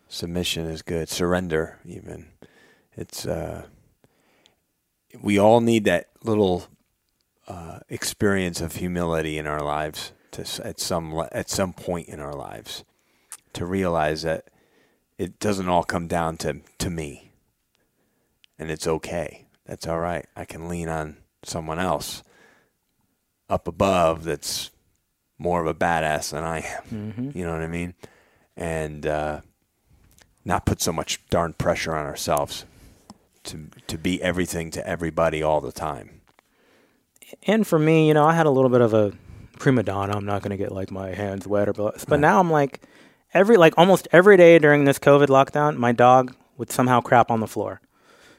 [0.09, 1.11] Submission is good.
[1.11, 2.29] Surrender, even.
[2.97, 3.67] It's uh,
[5.21, 6.69] we all need that little
[7.47, 12.35] uh, experience of humility in our lives to at some at some point in our
[12.35, 12.85] lives
[13.53, 14.45] to realize that
[15.19, 17.33] it doesn't all come down to to me,
[18.59, 19.47] and it's okay.
[19.67, 20.27] That's all right.
[20.35, 22.23] I can lean on someone else
[23.49, 24.71] up above that's
[25.39, 27.33] more of a badass than I am.
[27.35, 27.95] You know what I mean?
[28.57, 29.41] And uh,
[30.45, 32.65] not put so much darn pressure on ourselves
[33.45, 36.21] to to be everything to everybody all the time.
[37.47, 39.13] And for me, you know, I had a little bit of a
[39.61, 40.17] prima donna.
[40.17, 42.81] I'm not going to get like my hands wet or but but now I'm like
[43.33, 47.39] every like almost every day during this COVID lockdown, my dog would somehow crap on
[47.39, 47.81] the floor.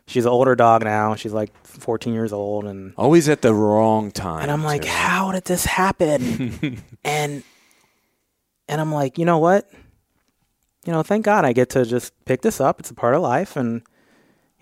[0.07, 1.15] She's an older dog now.
[1.15, 4.41] She's like 14 years old and Always at the wrong time.
[4.41, 4.89] And I'm like, too.
[4.89, 6.81] how did this happen?
[7.05, 7.43] and
[8.67, 9.71] and I'm like, you know what?
[10.85, 12.79] You know, thank God I get to just pick this up.
[12.79, 13.83] It's a part of life, and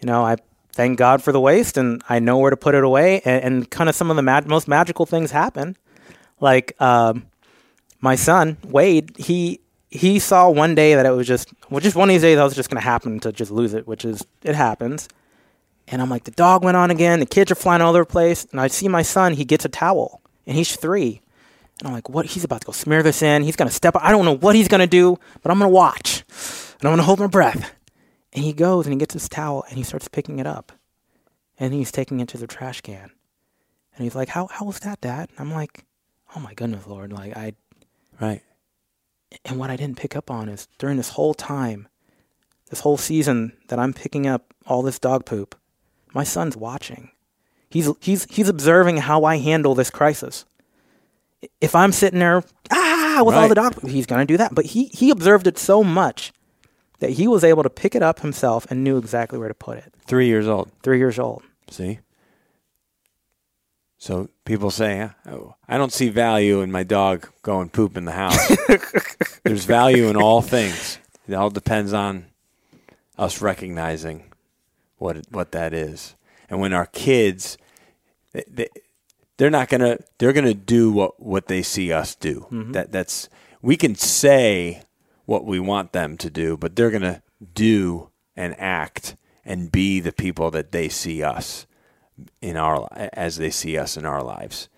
[0.01, 0.35] you know, I
[0.73, 3.21] thank God for the waste, and I know where to put it away.
[3.23, 5.77] And, and kind of some of the mag- most magical things happen,
[6.39, 7.25] like um,
[8.01, 9.11] my son Wade.
[9.17, 12.37] He he saw one day that it was just well, just one of these days
[12.37, 15.07] I was just going to happen to just lose it, which is it happens.
[15.91, 17.19] And I'm like, the dog went on again.
[17.19, 18.45] The kids are flying all over the place.
[18.51, 21.21] And I see my son, he gets a towel and he's three.
[21.79, 22.27] And I'm like, what?
[22.27, 23.43] He's about to go smear this in.
[23.43, 23.95] He's going to step.
[23.95, 24.03] Up.
[24.03, 26.23] I don't know what he's going to do, but I'm going to watch.
[26.79, 27.73] And I'm going to hold my breath.
[28.33, 30.71] And he goes and he gets his towel and he starts picking it up.
[31.57, 33.11] And he's taking it to the trash can.
[33.95, 35.29] And he's like, how, how was that, Dad?
[35.29, 35.85] And I'm like,
[36.35, 37.11] oh my goodness, Lord.
[37.11, 37.53] Like, I,
[38.19, 38.41] right.
[39.45, 41.87] and what I didn't pick up on is during this whole time,
[42.69, 45.55] this whole season that I'm picking up all this dog poop,
[46.13, 47.11] my son's watching.
[47.69, 50.45] He's he's he's observing how I handle this crisis.
[51.61, 54.55] If I'm sitting there ah with all the dog poop, he's gonna do that.
[54.55, 56.33] But he he observed it so much
[56.99, 59.77] that he was able to pick it up himself and knew exactly where to put
[59.77, 59.93] it.
[60.05, 60.71] Three years old.
[60.81, 61.43] Three years old.
[61.69, 61.99] See.
[63.99, 68.13] So people say, oh, I don't see value in my dog going poop in the
[68.13, 68.49] house.
[69.43, 70.99] There's value in all things.
[71.27, 72.27] It all depends on
[73.17, 74.31] us recognizing
[74.97, 76.15] what it, what that is.
[76.49, 77.57] And when our kids,
[78.31, 78.69] they, they,
[79.35, 82.47] they're not gonna they're gonna do what what they see us do.
[82.51, 82.71] Mm-hmm.
[82.71, 83.27] That that's
[83.61, 84.81] we can say
[85.25, 87.21] what we want them to do, but they're gonna
[87.53, 91.65] do and act and be the people that they see us
[92.41, 94.69] in our as they see us in our lives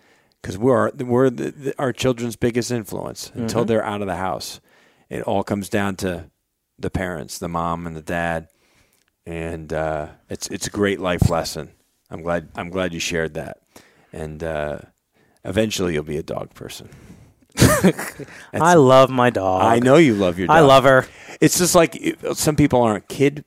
[0.42, 4.60] because we're we're the, the, our children's biggest influence until they're out of the house.
[5.10, 6.30] It all comes down to
[6.80, 8.48] the parents, the mom and the dad,
[9.26, 11.72] and uh, it's it's a great life lesson.
[12.10, 12.50] I'm glad.
[12.56, 13.62] I'm glad you shared that,
[14.12, 14.80] and uh,
[15.46, 16.90] eventually you'll be a dog person.
[18.54, 19.64] I love my dog.
[19.64, 20.48] I know you love your.
[20.48, 20.58] dog.
[20.58, 21.06] I love her.
[21.40, 23.46] It's just like some people aren't kid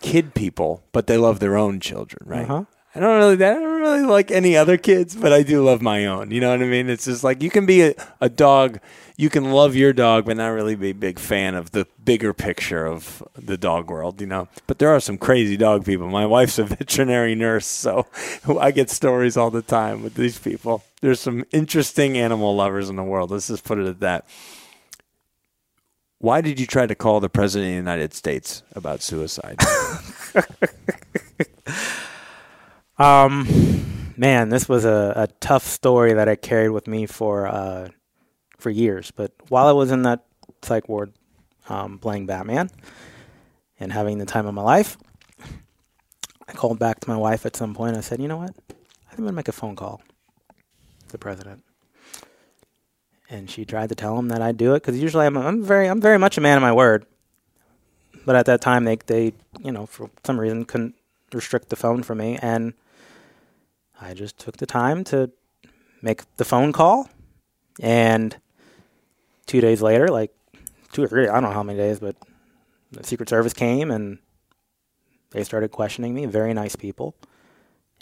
[0.00, 2.48] kid people, but they love their own children, right?
[2.50, 2.64] Uh-huh.
[2.94, 6.04] I don't really, I don't really like any other kids, but I do love my
[6.04, 6.30] own.
[6.30, 6.90] You know what I mean?
[6.90, 8.80] It's just like you can be a, a dog,
[9.16, 12.34] you can love your dog, but not really be a big fan of the bigger
[12.34, 14.20] picture of the dog world.
[14.20, 16.06] You know, but there are some crazy dog people.
[16.08, 18.06] My wife's a veterinary nurse, so
[18.60, 20.84] I get stories all the time with these people.
[21.00, 23.30] There's some interesting animal lovers in the world.
[23.30, 24.26] Let's just put it at that.
[26.18, 29.58] Why did you try to call the president of the United States about suicide?
[32.98, 37.88] Um, man, this was a, a tough story that I carried with me for uh,
[38.58, 39.10] for years.
[39.10, 40.24] But while I was in that
[40.62, 41.12] psych ward
[41.68, 42.70] um, playing Batman
[43.80, 44.96] and having the time of my life,
[46.48, 47.96] I called back to my wife at some point.
[47.96, 48.50] I said, "You know what?
[48.50, 48.72] I
[49.10, 50.02] think I'm gonna make a phone call
[51.06, 51.64] to the president."
[53.30, 55.88] And she tried to tell him that I'd do it because usually I'm, I'm very
[55.88, 57.06] I'm very much a man of my word.
[58.26, 60.94] But at that time, they they you know for some reason couldn't
[61.32, 62.74] restrict the phone for me, and
[64.02, 65.30] I just took the time to
[66.02, 67.08] make the phone call.
[67.80, 68.36] And
[69.46, 70.32] two days later, like
[70.92, 72.16] two or three, I don't know how many days, but
[72.90, 74.18] the Secret Service came and
[75.30, 76.26] they started questioning me.
[76.26, 77.14] Very nice people.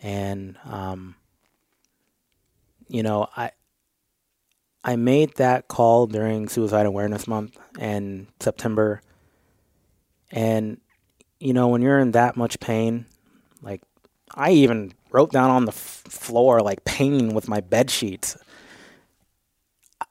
[0.03, 1.15] And, um,
[2.89, 3.53] you know, I.
[4.83, 9.03] I made that call during Suicide Awareness Month in September.
[10.31, 10.81] And,
[11.39, 13.05] you know, when you're in that much pain,
[13.61, 13.83] like
[14.35, 18.37] I even wrote down on the f- floor like pain with my bed sheets.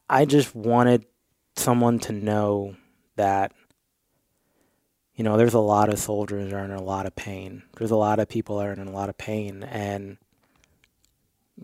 [0.09, 1.05] I just wanted
[1.55, 2.75] someone to know
[3.15, 3.51] that
[5.15, 7.63] you know there's a lot of soldiers are in a lot of pain.
[7.77, 10.17] There's a lot of people are in a lot of pain and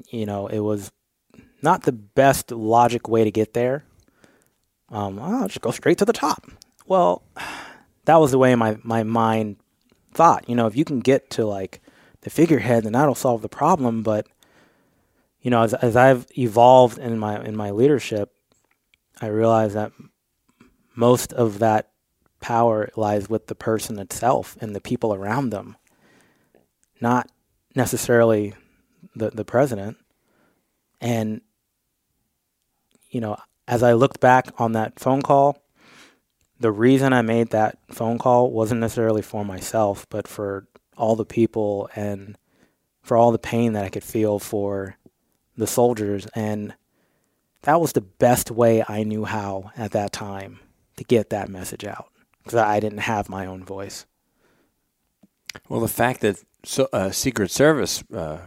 [0.10, 0.92] you know it was
[1.62, 3.86] not the best logic way to get there.
[4.90, 6.46] Um, I'll just go straight to the top.
[6.86, 7.24] Well,
[8.06, 9.58] that was the way my, my mind
[10.14, 10.48] thought.
[10.48, 11.82] You know, if you can get to like
[12.26, 14.02] the figurehead, then that'll solve the problem.
[14.02, 14.28] But
[15.42, 18.34] you know, as as I've evolved in my in my leadership,
[19.22, 19.92] I realize that
[20.96, 21.92] most of that
[22.42, 25.78] power lies with the person itself and the people around them,
[27.00, 27.30] not
[27.76, 28.56] necessarily
[29.16, 29.98] the the president.
[31.00, 31.42] And
[33.12, 35.62] you know, as I looked back on that phone call,
[36.60, 40.66] the reason I made that phone call wasn't necessarily for myself, but for
[40.98, 42.38] all the people and
[43.02, 44.98] for all the pain that I could feel for
[45.58, 46.28] the soldiers.
[46.36, 46.74] And
[47.64, 50.60] that was the best way I knew how at that time
[50.98, 52.08] to get that message out
[52.44, 54.06] because I didn't have my own voice.
[55.70, 58.40] Well, the fact that so, uh, Secret Service uh,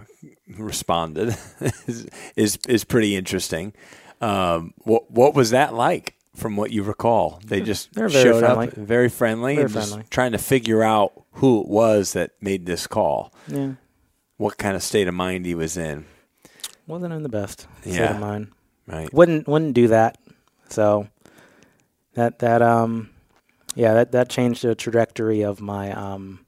[0.57, 1.37] responded
[1.87, 3.73] is, is is pretty interesting.
[4.21, 6.15] Um, what what was that like?
[6.35, 8.69] From what you recall, they just they're very showed friendly.
[8.69, 10.05] up, very friendly, Very friendly.
[10.11, 13.33] trying to figure out who it was that made this call.
[13.47, 13.73] Yeah,
[14.37, 16.05] What kind of state of mind he was in,
[16.87, 18.15] wasn't in the best state Yeah.
[18.15, 18.49] of mind.
[18.87, 19.13] right?
[19.13, 20.19] Wouldn't wouldn't do that.
[20.69, 21.09] So
[22.15, 23.11] that that um
[23.75, 26.45] yeah that that changed the trajectory of my um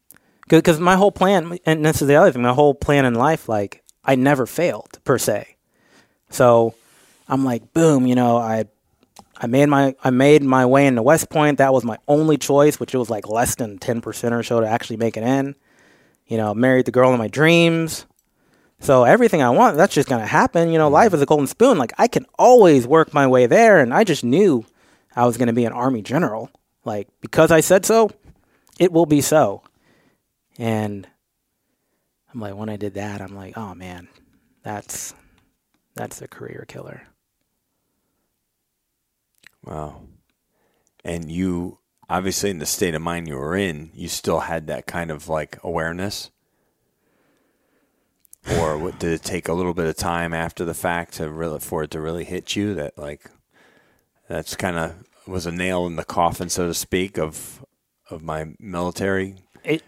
[0.48, 3.48] because my whole plan and this is the other thing my whole plan in life
[3.48, 5.56] like I never failed per se.
[6.30, 6.74] So
[7.28, 8.64] I'm like boom you know I
[9.40, 11.58] I made my I made my way into West Point.
[11.58, 14.60] That was my only choice, which it was like less than ten percent or so
[14.60, 15.56] to actually make it in.
[16.26, 18.06] You know, married the girl of my dreams.
[18.80, 20.70] So everything I want, that's just gonna happen.
[20.70, 20.94] You know, mm-hmm.
[20.94, 21.78] life is a golden spoon.
[21.78, 24.66] Like I can always work my way there, and I just knew
[25.16, 26.50] I was gonna be an army general.
[26.84, 28.10] Like because I said so,
[28.78, 29.62] it will be so.
[30.58, 31.08] And
[32.32, 34.06] I'm like, when I did that, I'm like, oh man,
[34.62, 35.14] that's
[35.94, 37.02] that's a career killer.
[39.70, 40.02] Wow.
[41.04, 44.86] And you obviously in the state of mind you were in, you still had that
[44.86, 46.30] kind of like awareness.
[48.58, 51.60] Or what, did it take a little bit of time after the fact to really
[51.60, 53.30] for it to really hit you that like
[54.28, 54.94] that's kind of
[55.26, 57.64] was a nail in the coffin so to speak of
[58.08, 59.82] of my military it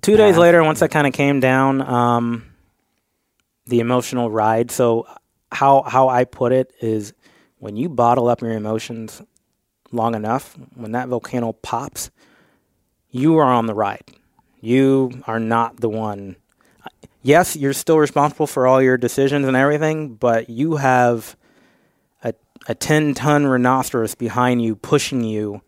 [0.00, 0.40] two days path.
[0.40, 2.44] later once i kind of came down um,
[3.66, 5.06] the emotional ride so
[5.52, 7.12] how how i put it is
[7.64, 9.22] when you bottle up your emotions
[9.90, 12.10] long enough when that volcano pops
[13.10, 14.04] you are on the ride
[14.60, 16.36] you are not the one
[17.22, 21.36] yes you're still responsible for all your decisions and everything but you have
[22.22, 22.34] a,
[22.68, 25.62] a 10 ton rhinoceros behind you pushing you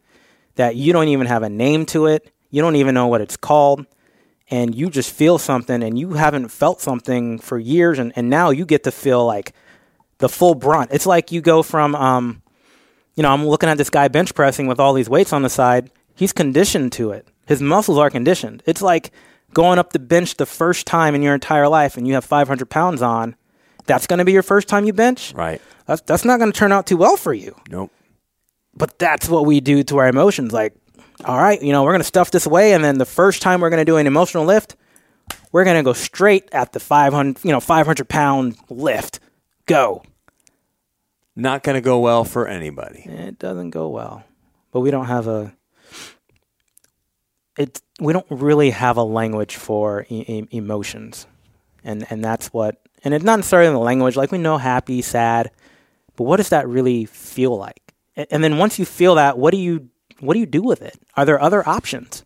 [0.57, 2.31] that you don't even have a name to it.
[2.51, 3.87] You don't even know what it's called.
[4.49, 8.51] and you just feel something and you haven't felt something for years and, and now
[8.51, 9.53] you get to feel like
[10.19, 10.91] the full brunt.
[10.93, 12.43] It's like you go from um
[13.15, 15.49] you know, I'm looking at this guy bench pressing with all these weights on the
[15.49, 15.91] side.
[16.15, 17.27] He's conditioned to it.
[17.47, 18.63] His muscles are conditioned.
[18.67, 19.11] It's like
[19.55, 22.69] going up the bench the first time in your entire life and you have 500
[22.69, 23.35] pounds on.
[23.87, 25.33] That's going to be your first time you bench.
[25.35, 25.63] Right.
[25.87, 27.57] That's, that's not going to turn out too well for you.
[27.71, 27.91] Nope.
[28.75, 30.53] But that's what we do to our emotions.
[30.53, 30.75] Like,
[31.25, 32.75] all right, you know, we're going to stuff this away.
[32.75, 34.77] And then the first time we're going to do an emotional lift,
[35.53, 39.21] we're going to go straight at the 500, you know, 500 pound lift.
[39.67, 40.03] Go.
[41.35, 43.01] Not going to go well for anybody.
[43.05, 44.25] It doesn't go well.
[44.73, 45.53] But we don't have a
[47.59, 51.27] it we don't really have a language for e- e- emotions.
[51.85, 55.51] And and that's what and it's not necessarily the language like we know happy, sad,
[56.17, 57.95] but what does that really feel like?
[58.17, 59.89] And, and then once you feel that, what do you
[60.21, 60.99] what do you do with it?
[61.17, 62.25] Are there other options?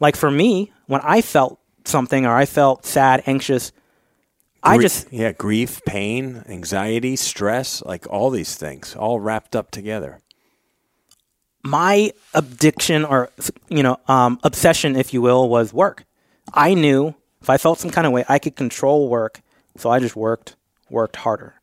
[0.00, 3.72] Like for me, when I felt something or I felt sad, anxious,
[4.62, 10.20] I just yeah, grief, pain, anxiety, stress, like all these things, all wrapped up together.
[11.64, 13.30] my addiction or
[13.68, 16.04] you know um, obsession, if you will, was work.
[16.52, 19.40] I knew if I felt some kind of way, I could control work,
[19.76, 20.56] so I just worked,
[20.90, 21.54] worked harder.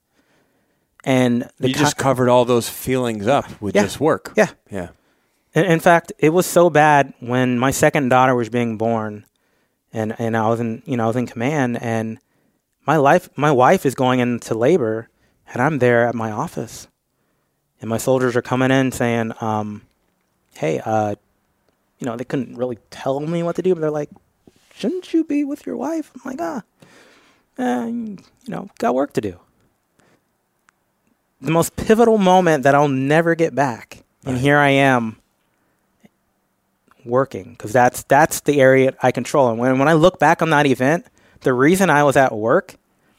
[1.04, 3.84] And the you just ki- covered all those feelings up with Yeah.
[3.84, 4.34] just work.
[4.36, 4.50] yeah.
[4.72, 4.90] Yeah.
[5.54, 9.26] In, in fact, it was so bad when my second daughter was being born,
[9.94, 12.20] and and I was in you know I was in command, and
[12.86, 15.10] my life my wife is going into labor,
[15.52, 16.88] and I'm there at my office,
[17.82, 19.82] and my soldiers are coming in saying, um,
[20.56, 21.16] "Hey, uh,
[22.00, 24.10] you know they couldn't really tell me what to do, but they're like,
[24.76, 26.64] shouldn't you be with your wife?" I'm like, ah,
[27.58, 28.18] eh, you
[28.48, 29.40] know, got work to do.
[31.42, 34.42] The most pivotal moment that I'll never get back, and Right.
[34.42, 35.18] here I am
[37.04, 39.50] working because that's that's the area I control.
[39.50, 41.06] And when when I look back on that event,
[41.46, 42.76] the reason I was at work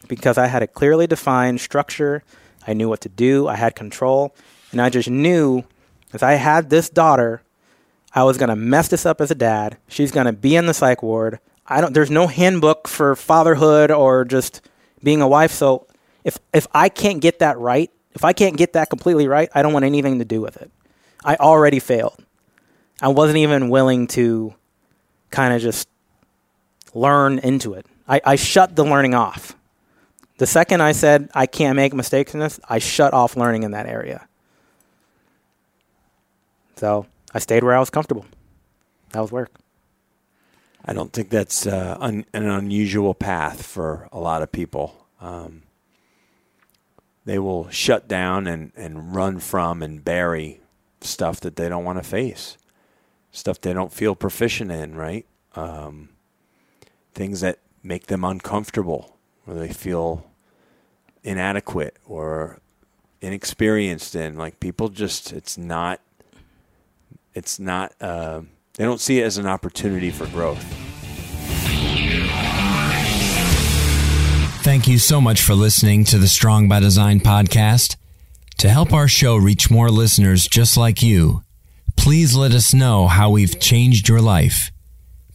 [0.09, 2.23] because I had a clearly defined structure.
[2.67, 3.49] I knew what to do.
[3.49, 4.35] I had control,
[4.73, 5.65] and I just knew
[6.13, 7.43] if I had this daughter,
[8.13, 9.79] I was gonna mess this up as a dad.
[9.89, 11.39] She's gonna be in the psych ward.
[11.67, 11.95] I don't.
[11.95, 14.61] There's no handbook for fatherhood or just
[15.03, 15.53] being a wife.
[15.53, 15.87] So
[16.25, 19.63] if if I can't get that right, if I can't get that completely right, I
[19.63, 20.71] don't want anything to do with it.
[21.25, 22.25] I already failed.
[23.01, 24.55] I wasn't even willing to
[25.31, 25.89] kind of just
[26.95, 27.87] learn into it.
[28.09, 29.57] I, I shut the learning off.
[30.39, 33.71] The second I said I can't make mistakes in this, I shut off learning in
[33.73, 34.29] that area.
[36.77, 38.27] So I stayed where I was comfortable.
[39.11, 39.51] That was work.
[40.85, 45.07] I don't think that's uh, un- an unusual path for a lot of people.
[45.21, 45.63] Um,
[47.25, 50.61] they will shut down and, and run from and bury
[51.01, 52.57] stuff that they don't want to face,
[53.33, 55.27] stuff they don't feel proficient in, right?
[55.57, 56.11] Um,
[57.15, 59.17] things that make them uncomfortable,
[59.47, 60.27] or they feel
[61.23, 62.59] inadequate or
[63.21, 64.37] inexperienced in.
[64.37, 66.01] Like people just, it's not,
[67.35, 67.95] it's not.
[68.01, 68.43] Uh,
[68.75, 70.63] they don't see it as an opportunity for growth.
[74.63, 77.97] Thank you so much for listening to the Strong by Design podcast.
[78.59, 81.43] To help our show reach more listeners just like you,
[81.97, 84.71] please let us know how we've changed your life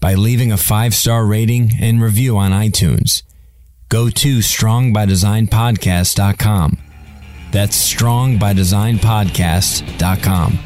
[0.02, 3.24] by leaving a five star rating and review on iTunes.
[3.88, 6.78] Go to strongbydesignpodcast.com.
[7.52, 10.60] That's strongbydesignpodcast.com.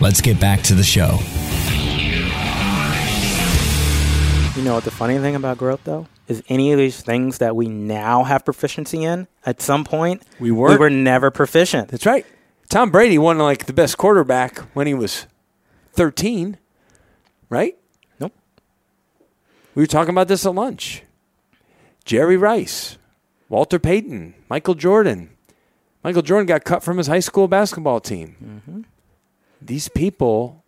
[0.00, 1.18] Let's get back to the show.
[4.56, 7.56] You know what the funny thing about growth though is any of these things that
[7.56, 10.72] we now have proficiency in at some point We weren't.
[10.72, 11.88] we were never proficient.
[11.88, 12.26] That's right.
[12.68, 15.26] Tom Brady won like the best quarterback when he was
[15.94, 16.58] 13,
[17.48, 17.76] right?
[19.74, 21.02] We were talking about this at lunch.
[22.04, 22.98] Jerry Rice,
[23.48, 25.30] Walter Payton, Michael Jordan.
[26.04, 28.84] Michael Jordan got cut from his high school basketball team.
[29.60, 30.64] These people,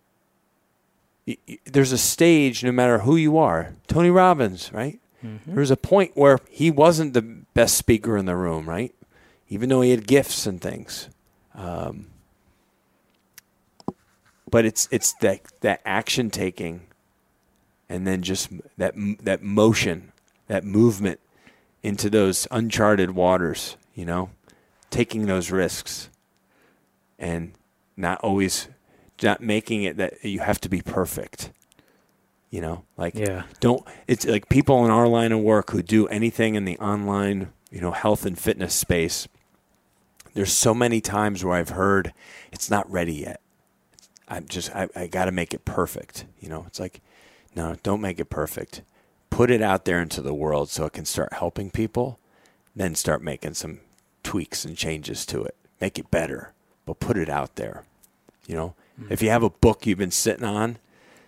[1.27, 3.75] y- y- there's a stage no matter who you are.
[3.87, 4.99] Tony Robbins, right?
[5.47, 8.93] There's a point where he wasn't the best speaker in the room, right?
[9.49, 11.09] Even though he had gifts and things.
[11.55, 12.07] Um,
[14.49, 16.81] but it's it's that that action taking,
[17.89, 20.11] and then just that that motion,
[20.47, 21.19] that movement
[21.83, 23.77] into those uncharted waters.
[23.93, 24.29] You know,
[24.89, 26.09] taking those risks,
[27.17, 27.53] and
[27.95, 28.67] not always
[29.23, 31.51] not making it that you have to be perfect.
[32.49, 33.43] You know, like Yeah.
[33.59, 37.49] don't it's like people in our line of work who do anything in the online,
[37.71, 39.27] you know, health and fitness space.
[40.33, 42.13] There's so many times where I've heard
[42.51, 43.41] it's not ready yet.
[44.27, 46.25] I'm just I, I got to make it perfect.
[46.39, 47.01] You know, it's like
[47.55, 48.81] no, don't make it perfect.
[49.29, 52.19] put it out there into the world so it can start helping people,
[52.73, 53.79] then start making some
[54.23, 55.55] tweaks and changes to it.
[55.81, 56.53] Make it better,
[56.85, 57.83] but put it out there.
[58.47, 59.11] You know, mm-hmm.
[59.11, 60.77] if you have a book you've been sitting on,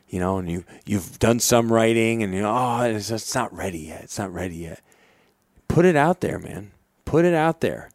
[0.07, 3.53] you know, and you you've done some writing and you know, oh, it's, it's not
[3.53, 4.03] ready yet.
[4.03, 4.81] It's not ready yet.
[5.67, 6.71] Put it out there, man.
[7.03, 7.89] Put it out there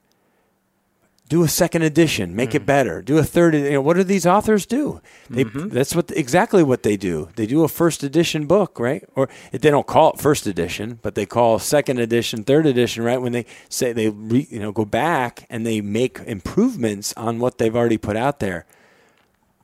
[1.33, 2.57] do a second edition, make mm.
[2.57, 3.01] it better.
[3.01, 3.55] Do a third.
[3.55, 5.01] You know, what do these authors do?
[5.31, 5.71] They, mm-hmm.
[5.71, 7.31] That's what exactly what they do.
[7.37, 9.03] They do a first edition book, right?
[9.15, 13.17] Or they don't call it first edition, but they call second edition, third edition, right?
[13.17, 17.57] When they say they re, you know go back and they make improvements on what
[17.57, 18.67] they've already put out there.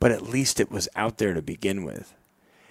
[0.01, 2.15] But at least it was out there to begin with,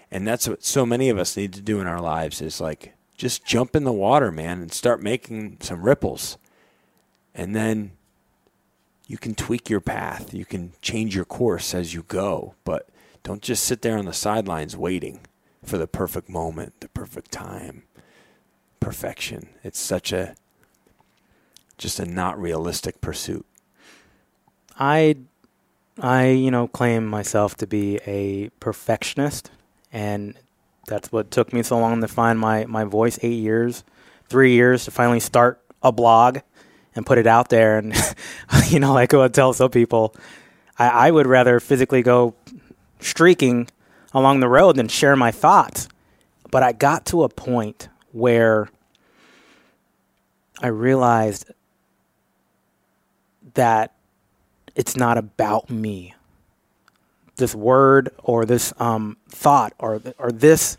[0.09, 2.95] and that's what so many of us need to do in our lives is like
[3.15, 6.39] just jump in the water, man, and start making some ripples,
[7.35, 7.91] and then
[9.07, 12.89] you can tweak your path, you can change your course as you go, but
[13.23, 15.21] don't just sit there on the sidelines waiting
[15.63, 17.83] for the perfect moment, the perfect time,
[18.79, 19.49] perfection.
[19.63, 20.35] It's such a
[21.77, 23.45] just a not realistic pursuit.
[24.77, 25.17] I
[25.99, 29.49] I, you know, claim myself to be a perfectionist
[29.91, 30.35] and
[30.85, 33.83] that's what took me so long to find my, my voice, eight years,
[34.29, 36.39] three years to finally start a blog
[36.97, 37.77] and put it out there.
[37.77, 37.95] And,
[38.67, 40.13] you know, like I tell some people,
[40.77, 42.35] I, I would rather physically go
[42.99, 43.69] streaking
[44.13, 45.87] along the road than share my thoughts.
[46.51, 48.69] But I got to a point where
[50.59, 51.51] I realized
[53.53, 53.93] that
[54.75, 56.15] it's not about me.
[57.35, 60.77] This word or this um, thought or or this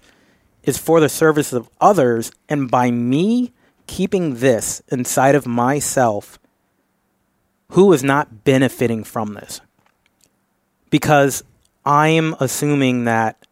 [0.64, 3.52] is for the service of others, and by me
[3.89, 6.39] keeping this inside of myself,
[7.72, 9.61] who is not benefiting from this?
[10.91, 11.43] Because
[11.84, 13.45] I'm assuming that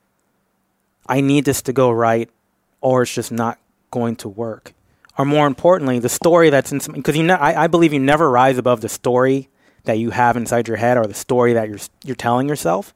[1.08, 2.30] I need this to go right
[2.80, 3.58] or it's just not
[3.90, 4.72] going to work.
[5.18, 8.30] Or more importantly, the story that's in because you know, I, I believe you never
[8.30, 9.48] rise above the story
[9.84, 12.94] that you have inside your head or the story that you're you're telling yourself.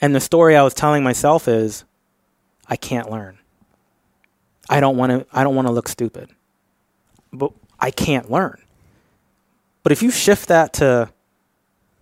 [0.00, 1.84] And the story I was telling myself is
[2.66, 3.38] I can't learn.
[4.70, 6.30] I don't want to I don't want to look stupid
[7.32, 8.58] but I can't learn.
[9.82, 11.10] But if you shift that to,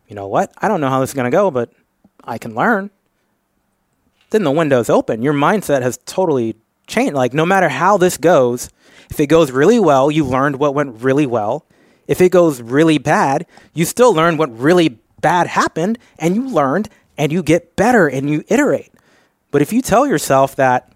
[0.08, 1.72] you know what, I don't know how this is going to go, but
[2.24, 2.90] I can learn,
[4.30, 5.22] then the window's open.
[5.22, 6.56] Your mindset has totally
[6.86, 7.14] changed.
[7.14, 8.70] Like, no matter how this goes,
[9.10, 11.64] if it goes really well, you learned what went really well.
[12.08, 16.88] If it goes really bad, you still learned what really bad happened, and you learned
[17.18, 18.92] and you get better and you iterate.
[19.50, 20.92] But if you tell yourself that,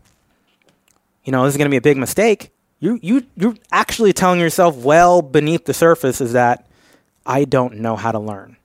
[1.24, 2.50] you know, this is going to be a big mistake,
[2.80, 6.66] you you you're actually telling yourself well beneath the surface is that
[7.24, 8.56] I don't know how to learn.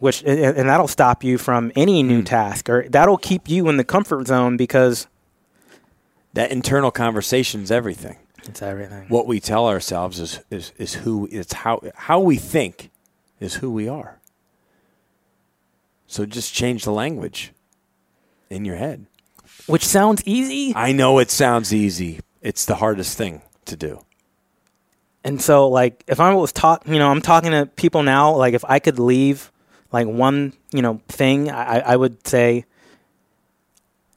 [0.00, 2.26] Which and that'll stop you from any new mm.
[2.26, 5.06] task or that'll keep you in the comfort zone because
[6.32, 8.16] that internal conversation is everything.
[8.42, 9.06] It's everything.
[9.08, 12.90] What we tell ourselves is is is who it's how how we think
[13.38, 14.18] is who we are.
[16.06, 17.52] So just change the language
[18.50, 19.06] in your head
[19.66, 20.72] which sounds easy.
[20.76, 22.20] I know it sounds easy.
[22.42, 24.04] It's the hardest thing to do.
[25.24, 28.34] And so, like, if I was talk, you know, I'm talking to people now.
[28.34, 29.50] Like, if I could leave,
[29.90, 32.66] like, one, you know, thing, I, I would say,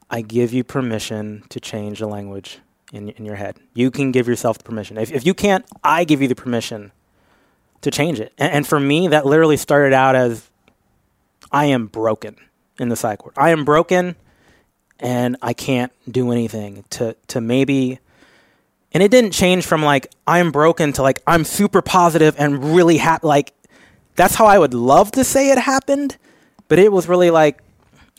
[0.10, 2.60] I give you permission to change the language
[2.92, 3.58] in in your head.
[3.74, 4.98] You can give yourself the permission.
[4.98, 6.92] If if you can't, I give you the permission
[7.82, 8.34] to change it.
[8.38, 10.50] And, and for me, that literally started out as,
[11.52, 12.36] I am broken
[12.80, 13.36] in the psych ward.
[13.38, 14.16] I am broken
[15.00, 18.00] and I can't do anything to to maybe
[18.94, 22.98] and it didn't change from like I'm broken to like I'm super positive and really
[22.98, 23.54] happy like
[24.16, 26.18] that's how I would love to say it happened
[26.68, 27.62] but it was really like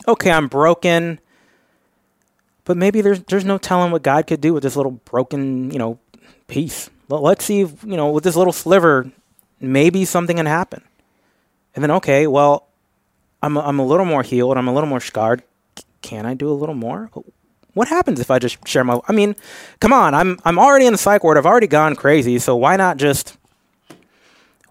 [0.07, 1.19] okay I'm broken
[2.63, 5.79] but maybe there's there's no telling what God could do with this little broken you
[5.79, 5.99] know
[6.47, 6.89] piece.
[7.09, 9.11] Let's see if, you know with this little sliver
[9.59, 10.83] maybe something can happen.
[11.75, 12.67] And then okay well
[13.41, 15.43] I'm I'm a little more healed I'm a little more scarred
[16.01, 17.09] can I do a little more?
[17.73, 18.99] What happens if I just share my?
[19.07, 19.35] I mean,
[19.79, 21.37] come on, I'm I'm already in the psych ward.
[21.37, 22.39] I've already gone crazy.
[22.39, 23.37] So why not just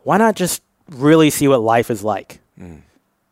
[0.03, 2.41] why not just really see what life is like?
[2.59, 2.83] Mm.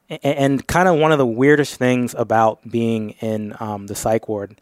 [0.08, 4.28] And, and kind of one of the weirdest things about being in um, the psych
[4.28, 4.60] ward,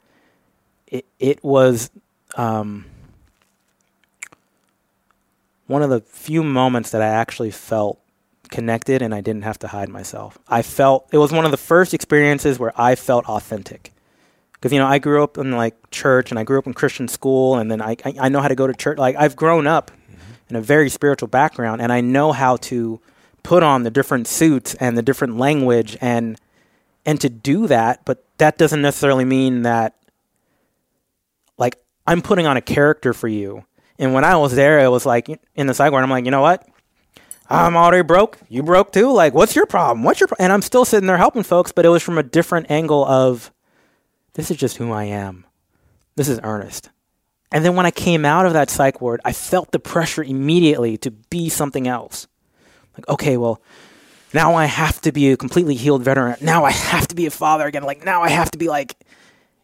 [0.86, 1.90] it it was
[2.36, 2.86] um,
[5.66, 8.00] one of the few moments that I actually felt
[8.54, 10.38] connected and I didn't have to hide myself.
[10.46, 13.92] I felt it was one of the first experiences where I felt authentic.
[14.52, 17.08] Because you know, I grew up in like church and I grew up in Christian
[17.08, 18.96] school and then I I, I know how to go to church.
[18.96, 20.32] Like I've grown up mm-hmm.
[20.50, 23.00] in a very spiritual background and I know how to
[23.42, 26.40] put on the different suits and the different language and
[27.04, 29.96] and to do that, but that doesn't necessarily mean that
[31.58, 31.76] like
[32.06, 33.64] I'm putting on a character for you.
[33.98, 36.30] And when I was there, it was like in the psych ward, I'm like, you
[36.30, 36.68] know what?
[37.48, 38.38] I'm already broke.
[38.48, 39.12] You broke too.
[39.12, 40.02] Like, what's your problem?
[40.02, 40.28] What's your?
[40.28, 40.36] Pro-?
[40.38, 43.52] And I'm still sitting there helping folks, but it was from a different angle of,
[44.32, 45.44] this is just who I am.
[46.16, 46.90] This is Earnest.
[47.52, 50.96] And then when I came out of that psych ward, I felt the pressure immediately
[50.98, 52.26] to be something else.
[52.96, 53.60] Like, okay, well,
[54.32, 56.36] now I have to be a completely healed veteran.
[56.40, 57.84] Now I have to be a father again.
[57.84, 58.96] Like, now I have to be like,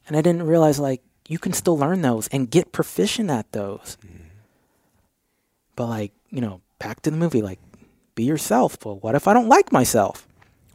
[0.07, 3.97] and I didn't realize like you can still learn those and get proficient at those.
[4.05, 4.21] Mm.
[5.77, 7.59] But like, you know, back to the movie, like
[8.15, 8.85] be yourself.
[8.85, 10.27] Well, what if I don't like myself?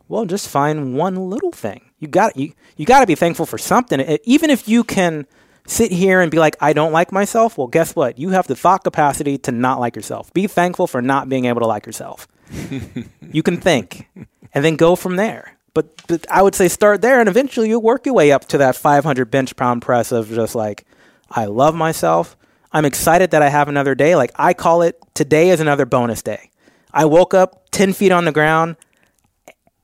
[0.07, 1.89] Well, just find one little thing.
[1.99, 3.99] You got you you got to be thankful for something.
[3.99, 5.25] It, even if you can
[5.67, 7.57] sit here and be like, I don't like myself.
[7.57, 8.19] Well, guess what?
[8.19, 10.31] You have the thought capacity to not like yourself.
[10.33, 12.27] Be thankful for not being able to like yourself.
[13.31, 14.07] you can think,
[14.53, 15.57] and then go from there.
[15.73, 18.57] But, but I would say start there, and eventually you'll work your way up to
[18.59, 20.85] that 500 bench pound press of just like,
[21.29, 22.37] I love myself.
[22.71, 24.15] I'm excited that I have another day.
[24.15, 26.51] Like I call it, today is another bonus day.
[26.95, 28.77] I woke up 10 feet on the ground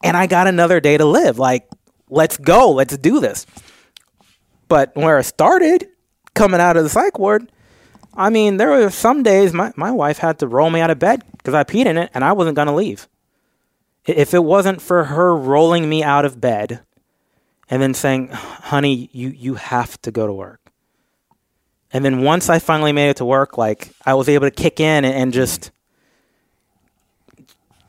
[0.01, 1.37] and I got another day to live.
[1.37, 1.67] Like,
[2.09, 2.71] let's go.
[2.71, 3.45] Let's do this.
[4.69, 5.89] But where I started
[6.33, 7.51] coming out of the psych ward,
[8.13, 10.99] I mean, there were some days my, my wife had to roll me out of
[10.99, 13.09] bed because I peed in it and I wasn't going to leave.
[14.05, 16.81] If it wasn't for her rolling me out of bed
[17.69, 20.71] and then saying, honey, you, you have to go to work.
[21.91, 24.79] And then once I finally made it to work, like I was able to kick
[24.79, 25.71] in and, and just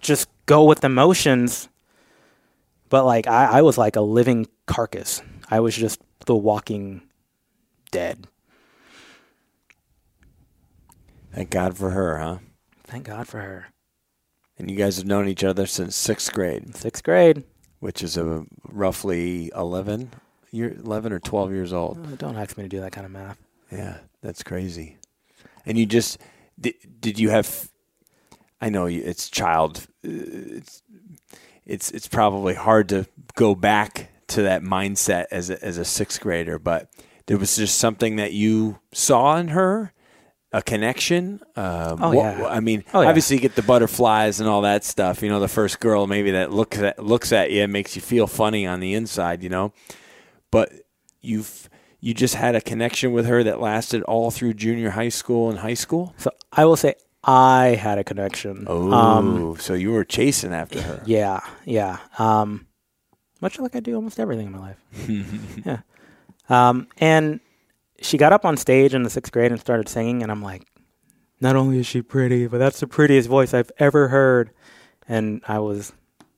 [0.03, 1.69] just go with emotions.
[2.91, 5.23] But like I, I was like a living carcass.
[5.51, 7.03] I was just the walking
[7.91, 8.27] dead.
[11.33, 12.39] Thank God for her, huh?
[12.85, 13.69] Thank God for her.
[14.59, 16.77] And you guys have known each other since sixth grade.
[16.77, 17.45] Sixth grade.
[17.81, 20.11] Which is a roughly eleven
[20.51, 21.99] year eleven or twelve years old.
[22.07, 23.39] Oh, don't ask me to do that kind of math.
[23.71, 24.99] Yeah, that's crazy.
[25.65, 26.19] And you just
[26.61, 27.71] did, did you have
[28.63, 29.87] I know it's child.
[30.05, 30.83] It's
[31.67, 36.21] it's it's probably hard to go back to that mindset as a, as a sixth
[36.21, 36.89] grader, but
[37.27, 39.93] there was just something that you saw in her,
[40.53, 41.41] a connection.
[41.57, 42.47] Um, oh yeah.
[42.47, 43.09] I mean, oh, yeah.
[43.09, 45.23] obviously you get the butterflies and all that stuff.
[45.23, 48.03] You know, the first girl maybe that looks at looks at you and makes you
[48.03, 49.43] feel funny on the inside.
[49.43, 49.73] You know,
[50.53, 50.73] but
[51.21, 55.51] you've you just had a connection with her that lasted all through junior high school
[55.51, 56.15] and high school.
[56.17, 56.95] So I will say
[57.25, 58.65] I had a connection.
[58.67, 61.03] Oh, um, so you were chasing after her?
[61.07, 61.99] Yeah, yeah.
[62.19, 62.67] Um,
[63.41, 64.79] much like I do almost everything in my life.
[65.65, 65.81] yeah.
[66.49, 67.41] Um, and
[68.01, 70.67] she got up on stage in the sixth grade and started singing, and I'm like,
[71.41, 74.51] not only is she pretty, but that's the prettiest voice I've ever heard.
[75.09, 75.93] And I was,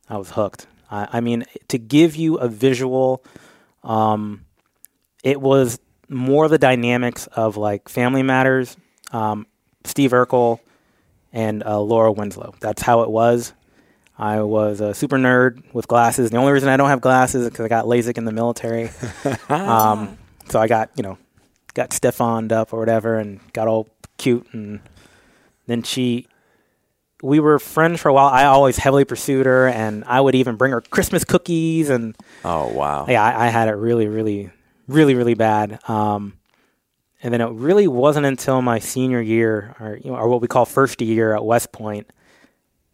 [0.09, 0.67] I was hooked.
[0.91, 3.25] I, I mean, to give you a visual,
[3.83, 4.45] um,
[5.23, 5.79] it was
[6.09, 8.77] more the dynamics of like Family Matters,
[9.13, 9.47] um,
[9.85, 10.61] Steve Urkel
[11.35, 12.55] and uh, Laura Winslow.
[12.61, 13.53] That's how it was.
[14.17, 16.31] I was a super nerd with glasses.
[16.31, 18.91] The only reason I don't have glasses is because I got LASIK in the military.
[19.49, 20.17] um,
[20.49, 21.19] so I got, you know,
[21.75, 24.47] got stiffened up or whatever and got all cute.
[24.53, 24.81] And
[25.67, 26.29] then she,
[27.21, 28.29] we were friends for a while.
[28.29, 31.91] I always heavily pursued her and I would even bring her Christmas cookies.
[31.91, 33.07] And oh, wow.
[33.09, 34.53] Yeah, I, I had it really, really,
[34.87, 35.81] really, really bad.
[35.89, 36.35] Um,
[37.25, 40.47] and then it really wasn't until my senior year, or, you know, or what we
[40.47, 42.07] call first year at West Point,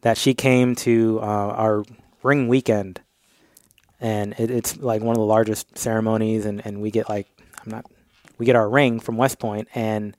[0.03, 1.85] that she came to uh, our
[2.23, 3.01] ring weekend.
[3.99, 7.27] And it, it's like one of the largest ceremonies, and, and we get like,
[7.65, 7.87] I'm not,
[8.39, 10.17] we get our ring from West Point, and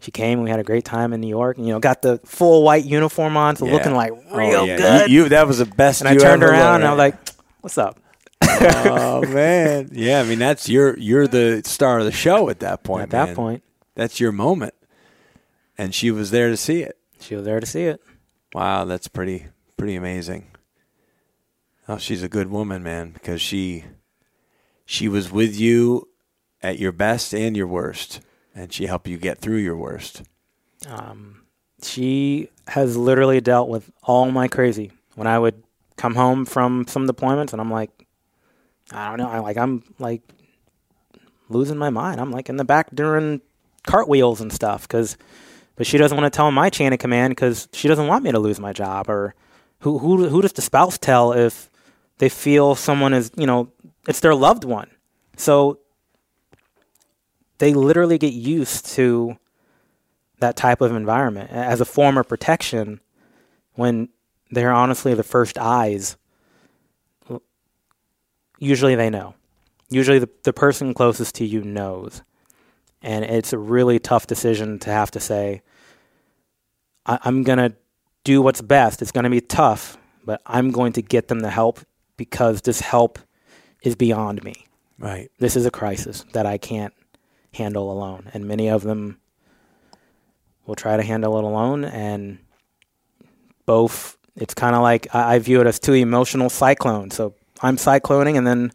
[0.00, 0.40] she came.
[0.40, 2.64] And we had a great time in New York, and you know, got the full
[2.64, 3.74] white uniform on, so yeah.
[3.74, 4.76] looking like oh, real oh, yeah.
[4.76, 5.10] good.
[5.10, 6.00] You, you, that was the best.
[6.00, 7.28] And I turned around, and I was like,
[7.60, 8.00] "What's up?"
[8.42, 10.20] Oh man, yeah.
[10.20, 13.04] I mean, that's you're you're the star of the show at that point.
[13.04, 13.36] At that man.
[13.36, 13.64] point,
[13.94, 14.74] that's your moment,
[15.76, 16.98] and she was there to see it.
[17.20, 18.02] She was there to see it.
[18.54, 20.46] Wow, that's pretty pretty amazing.
[21.88, 23.84] Oh, she's a good woman, man, because she
[24.84, 26.08] she was with you
[26.62, 28.20] at your best and your worst,
[28.54, 30.22] and she helped you get through your worst.
[30.86, 31.42] Um,
[31.82, 34.92] she has literally dealt with all my crazy.
[35.14, 35.62] When I would
[35.96, 38.06] come home from some deployments, and I'm like,
[38.90, 39.28] I don't know.
[39.28, 40.22] I like I'm like
[41.48, 42.20] losing my mind.
[42.20, 43.40] I'm like in the back doing
[43.86, 45.16] cartwheels and stuff because,
[45.76, 48.32] but she doesn't want to tell my chain of command because she doesn't want me
[48.32, 49.08] to lose my job.
[49.08, 49.34] Or
[49.80, 51.70] who who who does the spouse tell if
[52.18, 53.70] they feel someone is you know
[54.06, 54.90] it's their loved one?
[55.36, 55.80] So
[57.58, 59.36] they literally get used to
[60.40, 63.00] that type of environment as a form of protection
[63.74, 64.08] when
[64.50, 66.16] they're honestly the first eyes
[68.58, 69.34] usually they know.
[69.90, 72.22] Usually the, the person closest to you knows.
[73.00, 75.62] and it's a really tough decision to have to say,
[77.06, 77.72] I- I'm gonna
[78.24, 79.00] do what's best.
[79.02, 81.78] It's gonna be tough, but I'm going to get them the help
[82.16, 83.18] because this help
[83.84, 84.66] is beyond me.
[84.98, 85.30] Right.
[85.38, 86.92] This is a crisis that I can't
[87.54, 89.18] handle alone, and many of them
[90.66, 91.84] will try to handle it alone.
[91.84, 92.38] And
[93.64, 97.14] both, it's kind of like I, I view it as two emotional cyclones.
[97.14, 98.72] So I'm cycloning, and then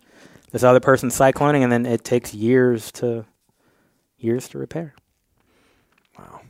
[0.51, 3.25] this other person's cycloning, and then it takes years to
[4.17, 4.93] years to repair.
[6.17, 6.41] Wow.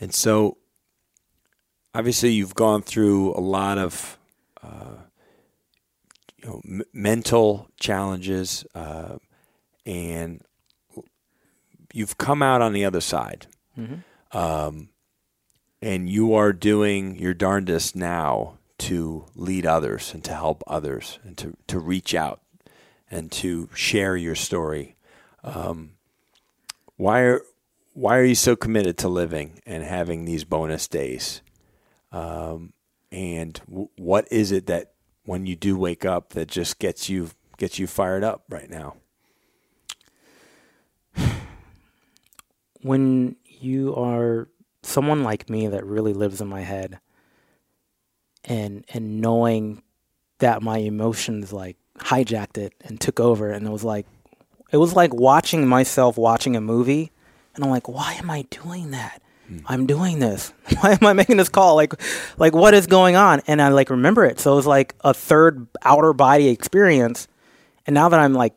[0.00, 0.58] And so,
[1.94, 4.18] obviously, you've gone through a lot of
[4.62, 4.96] uh,
[6.42, 9.16] you know, m- mental challenges, uh,
[9.86, 10.42] and
[11.92, 13.46] you've come out on the other side.
[14.32, 14.88] Um,
[15.80, 21.38] and you are doing your darndest now to lead others and to help others and
[21.38, 22.42] to, to reach out
[23.10, 24.96] and to share your story.
[25.42, 25.92] Um,
[26.96, 27.42] why are
[27.94, 31.40] why are you so committed to living and having these bonus days?
[32.12, 32.74] Um,
[33.10, 34.92] and w- what is it that
[35.24, 38.96] when you do wake up that just gets you gets you fired up right now?
[42.82, 44.48] when you are
[44.82, 46.98] someone like me that really lives in my head
[48.44, 49.82] and and knowing
[50.38, 53.50] that my emotions like hijacked it and took over.
[53.50, 54.06] And it was like
[54.70, 57.12] it was like watching myself watching a movie.
[57.54, 59.20] And I'm like why am I doing that?
[59.66, 60.54] I'm doing this.
[60.80, 61.76] Why am I making this call?
[61.76, 61.92] Like
[62.38, 63.42] like what is going on?
[63.46, 64.40] And I like remember it.
[64.40, 67.28] So it was like a third outer body experience.
[67.86, 68.54] And now that I'm like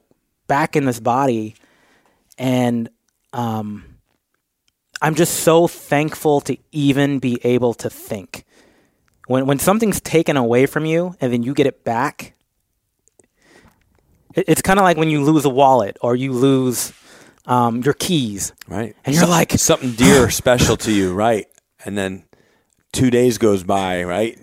[0.47, 1.55] back in this body
[2.37, 2.89] and
[3.33, 3.97] um
[5.01, 8.45] I'm just so thankful to even be able to think.
[9.27, 12.33] When when something's taken away from you and then you get it back,
[14.33, 16.93] it, it's kind of like when you lose a wallet or you lose
[17.45, 18.95] um, your keys, Right.
[19.05, 21.47] and you're like, something dear or special to you, right?
[21.85, 22.25] And then
[22.91, 24.37] two days goes by, right?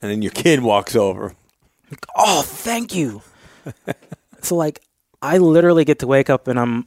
[0.00, 1.34] And then your kid walks over.
[2.16, 3.22] "Oh, thank you."
[4.42, 4.80] so like,
[5.22, 6.86] I literally get to wake up and I'm,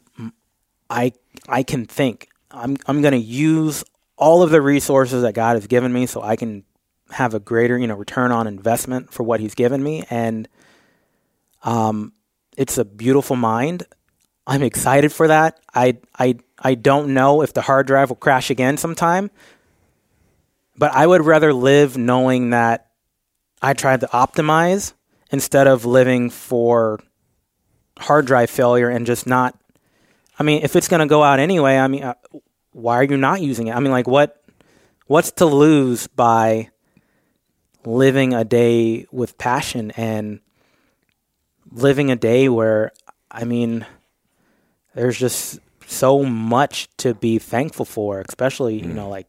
[0.90, 1.12] I
[1.50, 2.28] I can think.
[2.50, 3.84] I'm I'm gonna use
[4.22, 6.64] all of the resources that God has given me so I can
[7.10, 10.48] have a greater you know return on investment for what He's given me, and
[11.64, 12.14] um,
[12.56, 13.84] it's a beautiful mind.
[14.48, 15.60] I'm excited for that.
[15.74, 19.32] I I I don't know if the hard drive will crash again sometime,
[20.78, 22.92] but I would rather live knowing that
[23.62, 24.94] I tried to optimize
[25.32, 27.00] instead of living for
[27.98, 29.58] hard drive failure and just not.
[30.38, 32.16] I mean, if it's going to go out anyway, I mean, uh,
[32.72, 33.76] why are you not using it?
[33.76, 34.44] I mean, like what
[35.08, 36.70] what's to lose by
[37.86, 40.40] living a day with passion and
[41.72, 42.92] living a day where
[43.30, 43.86] I mean,
[44.94, 48.96] there's just so much to be thankful for, especially you mm.
[48.96, 49.28] know, like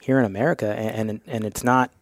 [0.00, 1.92] here in America, and and, and it's not.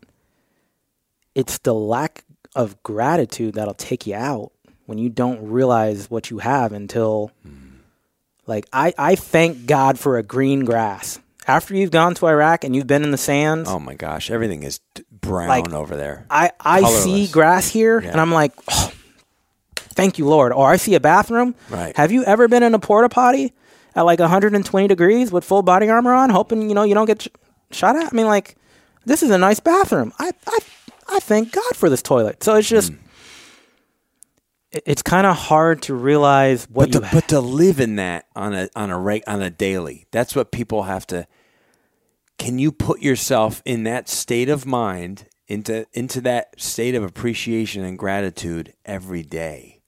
[1.35, 4.53] It's the lack of gratitude that'll take you out
[4.85, 7.62] when you don't realize what you have until mm.
[8.47, 11.19] Like I, I thank God for a green grass.
[11.47, 14.63] After you've gone to Iraq and you've been in the sands, Oh my gosh, everything
[14.63, 16.25] is d- brown Like, over there.
[16.31, 18.11] I, I see grass here Yeah.
[18.13, 18.93] and I'm like, oh,
[19.77, 20.53] thank you, Lord.
[20.53, 21.55] Or I see a bathroom.
[21.69, 21.97] Right.
[21.97, 23.53] Have you ever been in a porta potty
[23.97, 27.23] at like 120 degrees with full body armor on, hoping, you know, you don't get
[27.23, 27.29] sh-
[27.73, 28.13] shot at?
[28.13, 28.57] I mean, like,
[29.05, 30.13] this is a nice bathroom.
[30.21, 30.59] I, I,
[31.09, 32.43] I thank God for this toilet.
[32.45, 32.99] So it's just, it-
[34.73, 38.27] it's kind of hard to realize what but you to, but to live in that
[38.35, 41.27] on a on a reg, on a daily, that's what people have to.
[42.39, 47.85] Can you put yourself in that state of mind into into that state of appreciation
[47.85, 49.81] and gratitude every day?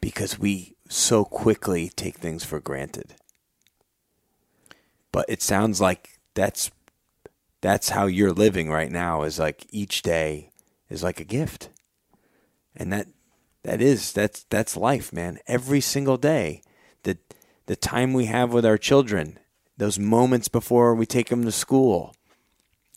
[0.00, 3.16] Because we so quickly take things for granted.
[5.12, 6.70] But it sounds like that's
[7.60, 10.50] that's how you're living right now is like each day
[10.88, 11.70] is like a gift.
[12.74, 13.08] And that
[13.66, 15.40] that is that's that's life, man.
[15.48, 16.62] Every single day,
[17.02, 17.18] the
[17.66, 19.40] the time we have with our children,
[19.76, 22.14] those moments before we take them to school,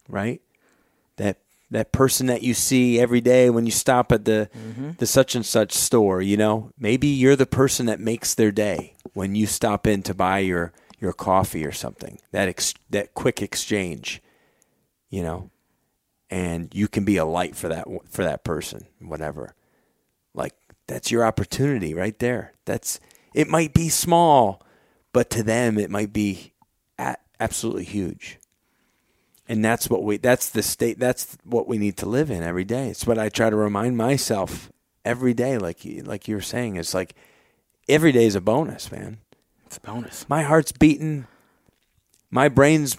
[0.07, 0.41] right?
[1.15, 1.37] That
[1.71, 4.91] that person that you see every day when you stop at the mm-hmm.
[4.99, 8.93] the such and such store, you know, maybe you're the person that makes their day
[9.13, 12.19] when you stop in to buy your your coffee or something.
[12.31, 14.21] That ex- that quick exchange,
[15.09, 15.49] you know,
[16.29, 19.55] and you can be a light for that for that person, whatever
[20.33, 20.53] like
[20.87, 22.99] that's your opportunity right there that's
[23.33, 24.61] it might be small
[25.13, 26.53] but to them it might be
[26.97, 28.39] a- absolutely huge
[29.47, 32.63] and that's what we that's the state that's what we need to live in every
[32.65, 34.71] day it's what i try to remind myself
[35.05, 37.15] every day like you like you were saying it's like
[37.87, 39.17] every day is a bonus man
[39.65, 40.27] It's a bonus.
[40.27, 41.25] My heart's beating.
[42.31, 42.97] My brain's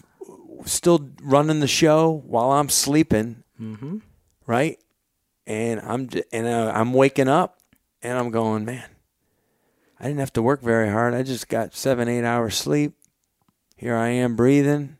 [0.64, 3.42] still running the show while I'm sleeping.
[3.60, 3.98] Mm-hmm.
[4.46, 4.78] Right?
[5.50, 7.58] And I'm and uh, I'm waking up
[8.04, 8.84] and I'm going, man.
[9.98, 11.12] I didn't have to work very hard.
[11.12, 12.92] I just got seven, eight hours sleep.
[13.74, 14.98] Here I am breathing,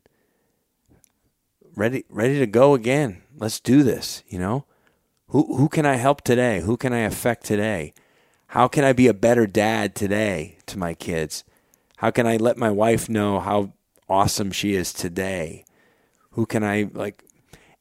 [1.77, 3.23] ready, ready to go again.
[3.37, 4.25] Let's do this.
[4.27, 4.65] You know,
[5.29, 6.63] who who can I help today?
[6.63, 7.95] Who can I affect today?
[8.49, 11.45] How can I be a better dad today to my kids?
[11.99, 13.73] How can I let my wife know how
[14.09, 15.65] awesome she is today?
[16.33, 17.23] Who can I like?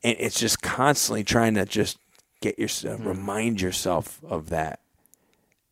[0.04, 1.98] And it's just constantly trying to just
[2.42, 4.82] get yourself, remind yourself of that,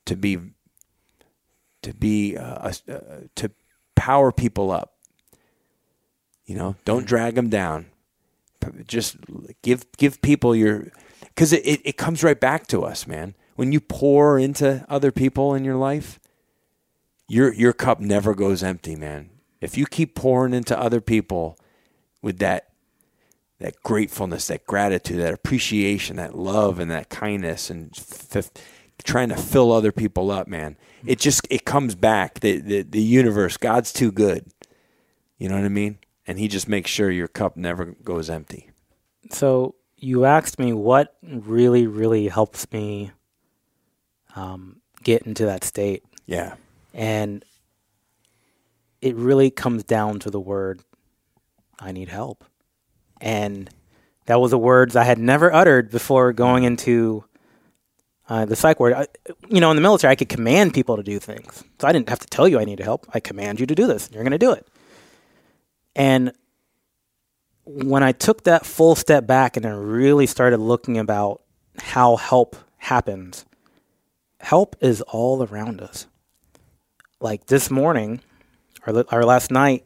[0.05, 0.38] to be,
[1.82, 3.51] to be, uh, a- uh, to
[3.95, 4.93] power people up.
[6.45, 7.88] You know, don't drag them down.
[8.88, 9.18] Just
[9.61, 10.91] give give people your,
[11.22, 13.36] because it, it, it comes right back to us, man.
[13.55, 16.20] When you pour into other people in your life,
[17.28, 19.30] your your cup never goes empty, man.
[19.61, 21.57] If you keep pouring into other people
[22.22, 22.66] with that
[23.60, 28.51] that gratefulness, that gratitude, that appreciation, that love, and that kindness, and f-
[29.03, 32.39] trying to fill other people up, man, it just it comes back.
[32.39, 34.45] The, the the universe, God's too good.
[35.38, 35.99] You know what I mean?
[36.26, 38.70] And He just makes sure your cup never goes empty.
[39.32, 43.12] So you asked me what really, really helps me
[44.36, 46.55] um, get into that state, Yeah,
[46.93, 47.43] and
[49.01, 50.82] it really comes down to the word
[51.80, 52.43] "I need help,"
[53.22, 53.70] and
[54.26, 57.24] that was the words I had never uttered before going into
[58.30, 58.93] uh, the psych ward.
[58.93, 59.07] I,
[59.49, 62.09] you know, in the military, I could command people to do things, so I didn't
[62.09, 63.07] have to tell you I need help.
[63.13, 64.09] I command you to do this.
[64.11, 64.68] You're going to do it,
[65.95, 66.34] and
[67.68, 71.41] when I took that full step back and then really started looking about
[71.80, 73.45] how help happens,
[74.39, 76.07] help is all around us.
[77.20, 78.22] Like this morning,
[78.86, 79.84] or, or last night,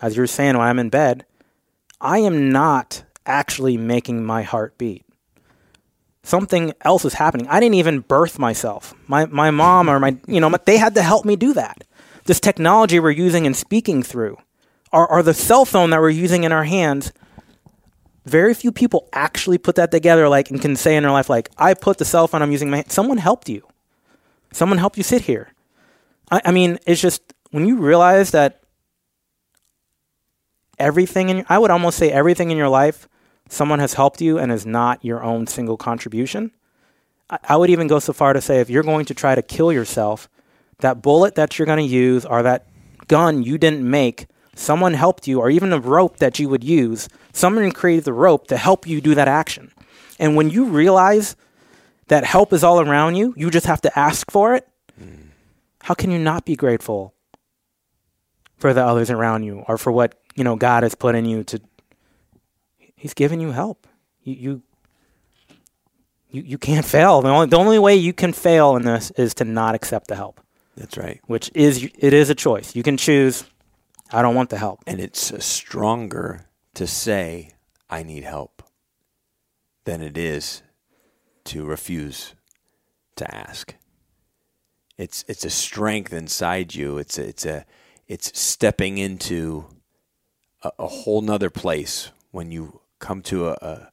[0.00, 1.26] as you were saying, when I'm in bed,
[2.00, 5.04] I am not actually making my heart beat.
[6.22, 7.48] Something else is happening.
[7.48, 8.94] I didn't even birth myself.
[9.06, 11.84] My my mom or my you know they had to help me do that.
[12.24, 14.36] This technology we're using and speaking through,
[14.92, 17.12] or, or the cell phone that we're using in our hands.
[18.26, 21.48] Very few people actually put that together, like and can say in their life, like
[21.56, 22.68] I put the cell phone I'm using.
[22.68, 23.66] My someone helped you.
[24.52, 25.48] Someone helped you sit here.
[26.30, 28.60] I, I mean, it's just when you realize that
[30.78, 33.08] everything in I would almost say everything in your life
[33.48, 36.50] someone has helped you and is not your own single contribution.
[37.30, 39.42] I, I would even go so far to say if you're going to try to
[39.42, 40.28] kill yourself,
[40.80, 42.66] that bullet that you're going to use or that
[43.08, 47.08] gun you didn't make, someone helped you, or even a rope that you would use,
[47.32, 49.72] someone created the rope to help you do that action.
[50.18, 51.36] And when you realize
[52.08, 54.68] that help is all around you, you just have to ask for it.
[54.98, 55.28] Hmm.
[55.82, 57.14] How can you not be grateful
[58.58, 61.44] for the others around you or for what, you know, God has put in you
[61.44, 61.60] to
[62.96, 63.86] He's given you help.
[64.22, 64.62] You you
[66.30, 67.22] you, you can't fail.
[67.22, 70.16] The only, the only way you can fail in this is to not accept the
[70.16, 70.40] help,
[70.76, 71.20] that's right.
[71.26, 72.76] which is it is a choice.
[72.76, 73.44] You can choose
[74.10, 74.80] I don't want the help.
[74.86, 77.52] And it's stronger to say,
[77.90, 78.62] I need help,
[79.84, 80.62] than it is
[81.44, 82.34] to refuse
[83.16, 83.74] to ask.
[84.96, 86.98] It's, it's a strength inside you.
[86.98, 87.66] It's a, it's a,
[88.08, 89.66] it's stepping into
[90.62, 93.92] a, a whole nother place when you come to a, a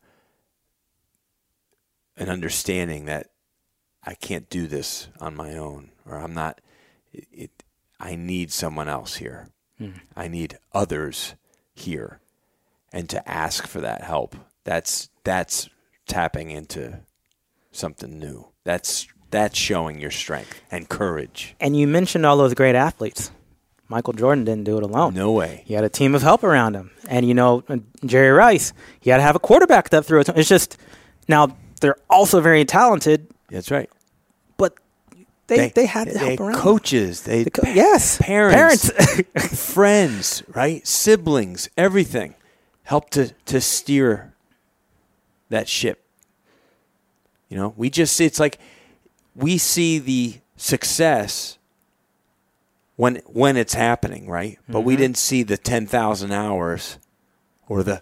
[2.18, 3.32] an understanding that
[4.04, 6.62] I can't do this on my own, or I'm not.
[7.12, 7.64] It, it
[8.00, 9.50] I need someone else here.
[9.78, 9.92] Hmm.
[10.16, 11.36] I need others
[11.74, 12.20] here,
[12.94, 14.36] and to ask for that help.
[14.64, 15.70] That's that's
[16.08, 17.00] tapping into
[17.72, 18.48] something new.
[18.64, 21.56] That's that's showing your strength and courage.
[21.60, 23.32] And you mentioned all those great athletes.
[23.88, 25.14] Michael Jordan didn't do it alone.
[25.14, 25.64] No way.
[25.66, 26.92] He had a team of help around him.
[27.08, 30.30] And, you know, uh, Jerry Rice, he had to have a quarterback that threw it.
[30.30, 30.78] It's just,
[31.28, 33.90] now, they're also very talented, That's right.
[34.58, 34.74] but
[35.48, 36.52] they, they, had to they help around.
[36.54, 36.62] them.
[36.62, 37.22] coaches.
[37.24, 38.18] They The co- yes.
[38.20, 39.64] parents, Parents.
[39.74, 40.86] friends, right?
[40.88, 42.34] Siblings, everything
[42.84, 44.34] help to to steer
[45.50, 46.04] that ship.
[47.50, 48.58] You know, we just it's like
[49.36, 51.58] we see the success
[52.96, 54.60] when when it's happening, right?
[54.68, 55.02] But we mm-hmm.
[55.02, 56.98] didn't see the 10,000 hours
[57.68, 58.02] or the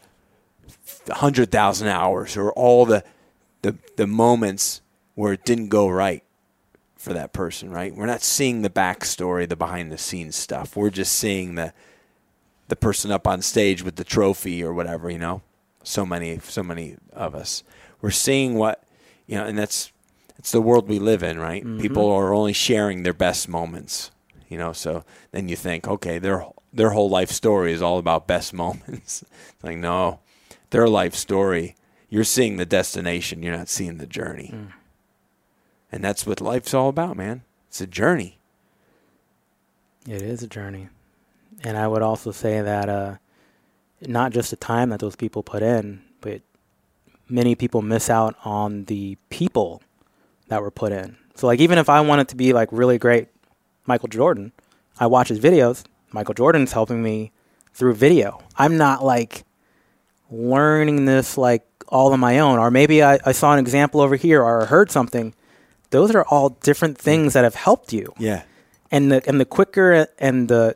[1.08, 3.04] 100,000 hours or all the
[3.62, 4.82] the the moments
[5.16, 6.24] where it didn't go right
[6.96, 7.94] for that person, right?
[7.94, 10.76] We're not seeing the backstory, the behind the scenes stuff.
[10.76, 11.74] We're just seeing the
[12.70, 15.42] the person up on stage with the trophy or whatever, you know.
[15.84, 17.64] So many so many of us.
[18.02, 18.84] We're seeing what
[19.28, 19.92] you know, and that's
[20.38, 21.64] it's the world we live in, right?
[21.64, 21.80] Mm-hmm.
[21.82, 24.12] People are only sharing their best moments,
[24.54, 28.28] You know, so then you think, okay, their their whole life story is all about
[28.28, 29.26] best moments.
[29.64, 30.20] like, no,
[30.70, 31.76] their life story,
[32.08, 34.52] you're seeing the destination, you're not seeing the journey.
[34.54, 34.74] Mm.
[35.92, 37.42] And that's what life's all about, man.
[37.68, 38.38] It's a journey.
[40.08, 40.90] It is a journey.
[41.64, 43.16] And I would also say that uh,
[44.02, 46.42] not just the time that those people put in, but
[47.28, 49.82] many people miss out on the people
[50.50, 51.18] that were put in.
[51.34, 53.30] So like even if I wanted to be like really great
[53.86, 54.52] Michael Jordan,
[55.00, 55.84] I watch his videos.
[56.12, 57.32] Michael Jordan's helping me
[57.74, 58.42] through video.
[58.58, 59.44] I'm not like
[60.30, 62.60] learning this like all on my own.
[62.60, 65.34] Or maybe I, I saw an example over here or I heard something.
[65.90, 68.14] Those are all different things that have helped you.
[68.18, 68.44] Yeah.
[68.92, 70.76] And the and the quicker and the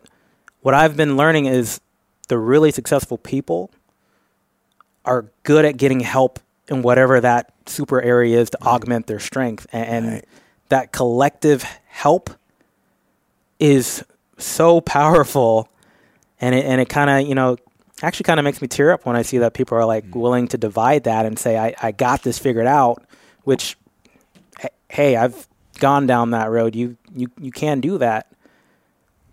[0.62, 1.80] what I've been learning is
[2.28, 3.72] the really successful people
[5.06, 8.68] are good at getting help in whatever that super area is to mm.
[8.68, 9.66] augment their strength.
[9.72, 10.26] And, and right.
[10.70, 12.32] that collective help
[13.60, 14.04] is
[14.38, 15.70] so powerful.
[16.40, 17.58] And it, and it kind of, you know,
[18.02, 20.16] actually kind of makes me tear up when I see that people are like mm.
[20.16, 23.04] willing to divide that and say, I, I got this figured out,
[23.44, 23.76] which,
[24.90, 25.48] hey, I've
[25.80, 26.76] gone down that road.
[26.76, 28.32] You, you, you can do that.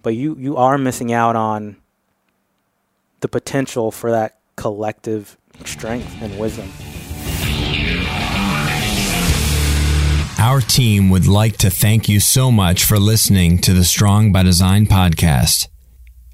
[0.02, 1.76] But you, you are missing out on
[3.20, 6.70] the potential for that collective strength and wisdom.
[10.44, 14.42] Our team would like to thank you so much for listening to the Strong by
[14.42, 15.68] Design podcast.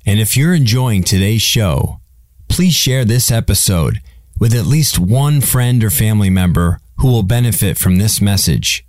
[0.05, 2.01] And if you're enjoying today's show,
[2.49, 4.01] please share this episode
[4.41, 8.85] with at least one friend or family member who will benefit from this message.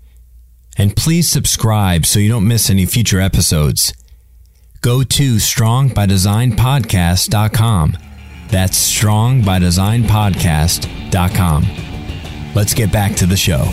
[0.76, 3.93] And please subscribe so you don't miss any future episodes.
[4.81, 7.98] Go to strongbydesignpodcast.com.
[8.48, 11.68] That's strongbydesignpodcast.com.
[12.56, 13.68] Let's get back to the show.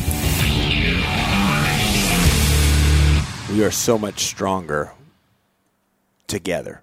[3.59, 4.93] We are so much stronger
[6.29, 6.83] together.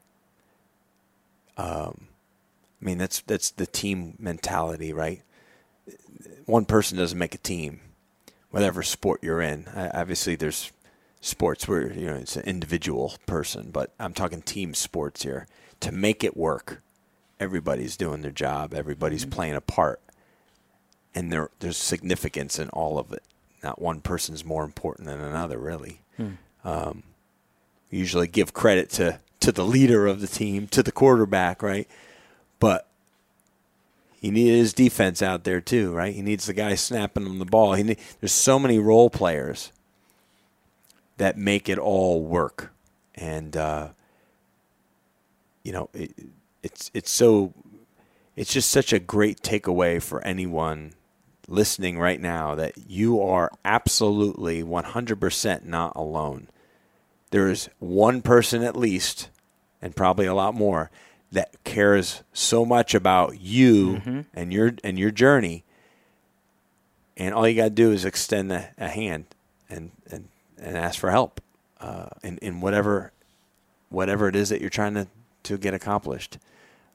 [1.56, 2.08] Um,
[2.82, 5.22] I mean, that's that's the team mentality, right?
[6.46, 7.80] One person doesn't make a team,
[8.50, 9.70] whatever sport you're in.
[9.74, 10.74] I, obviously, there's
[11.22, 15.48] sports where you know it's an individual person, but I'm talking team sports here.
[15.80, 16.82] To make it work,
[17.40, 19.32] everybody's doing their job, everybody's mm-hmm.
[19.32, 20.02] playing a part,
[21.14, 23.24] and there there's significance in all of it.
[23.64, 26.02] Not one person's more important than another, really.
[26.18, 26.34] Hmm.
[26.66, 27.04] Um,
[27.90, 31.88] usually give credit to to the leader of the team, to the quarterback, right?
[32.60, 32.88] But
[34.20, 36.16] he needs his defense out there too, right?
[36.16, 37.74] He needs the guy snapping him the ball.
[37.74, 39.72] He need, there's so many role players
[41.18, 42.74] that make it all work,
[43.14, 43.90] and uh,
[45.64, 46.12] you know it,
[46.64, 47.54] it's it's so
[48.36, 50.94] it's just such a great takeaway for anyone
[51.48, 56.48] listening right now that you are absolutely 100% not alone
[57.36, 59.30] there's one person at least,
[59.82, 60.90] and probably a lot more,
[61.34, 64.22] that cares so much about you mm-hmm.
[64.34, 65.66] and your and your journey.
[67.18, 69.26] And all you got to do is extend a, a, hand
[69.70, 71.42] and, and and ask for help
[71.82, 73.12] uh, in in whatever
[73.90, 75.08] whatever it is that you're trying to
[75.44, 76.38] to get accomplished.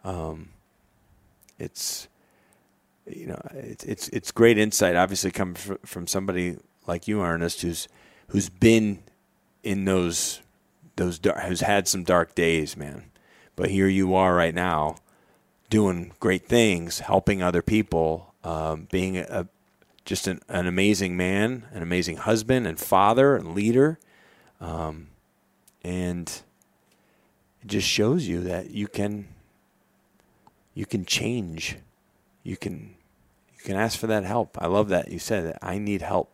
[0.04, 0.48] Um,
[1.58, 2.08] it's
[3.06, 4.96] you know it's it's it's great insight.
[4.96, 6.56] Obviously, coming from somebody
[6.86, 7.88] like you, Earnest, who's
[8.28, 9.02] who's been
[9.62, 10.40] in those
[10.96, 13.04] those has had some dark days, man.
[13.56, 14.96] But here you are right now,
[15.70, 19.48] doing great things, helping other people, um, being a,
[20.04, 23.98] just an, an, amazing man, an amazing husband and father and leader,
[24.60, 25.08] um,
[25.82, 26.42] and
[27.62, 29.28] it just shows you that you can
[30.74, 31.76] you can change,
[32.42, 32.94] you can
[33.56, 34.56] you can ask for that help.
[34.60, 36.32] I love that you said that I need help.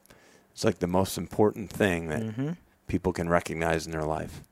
[0.53, 2.23] It's like the most important thing that.
[2.23, 2.51] Mm-hmm
[2.87, 4.43] people can recognize in their life.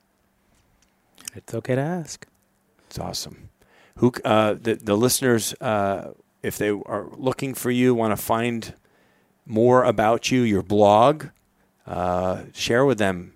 [1.35, 2.25] It's okay to ask.
[2.87, 3.49] It's awesome.
[3.97, 6.11] Who uh, the the listeners, uh,
[6.43, 8.73] if they are looking for you, want to find
[9.45, 11.27] more about you, your blog,
[11.87, 13.33] uh, share with them,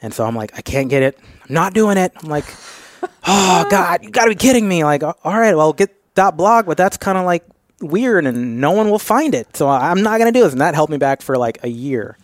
[0.01, 1.19] and so I'm like, I can't get it.
[1.19, 2.13] I'm not doing it.
[2.15, 2.45] I'm like,
[3.27, 4.85] oh God, you got to be kidding me!
[4.85, 7.43] Like, all right, well, get dot .blog, but that's kind of like
[7.81, 9.57] weird, and no one will find it.
[9.57, 12.17] So I'm not gonna do this, and that helped me back for like a year.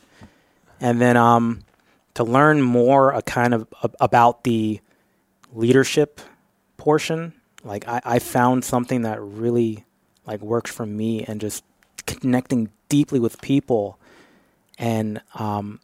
[0.79, 1.59] And then um,
[2.13, 3.67] to learn more, a uh, kind of
[3.99, 4.79] about the
[5.53, 6.21] leadership
[6.77, 7.33] portion,
[7.63, 9.85] like I, I found something that really
[10.25, 11.63] like works for me and just
[12.05, 13.99] connecting deeply with people.
[14.77, 15.79] And um,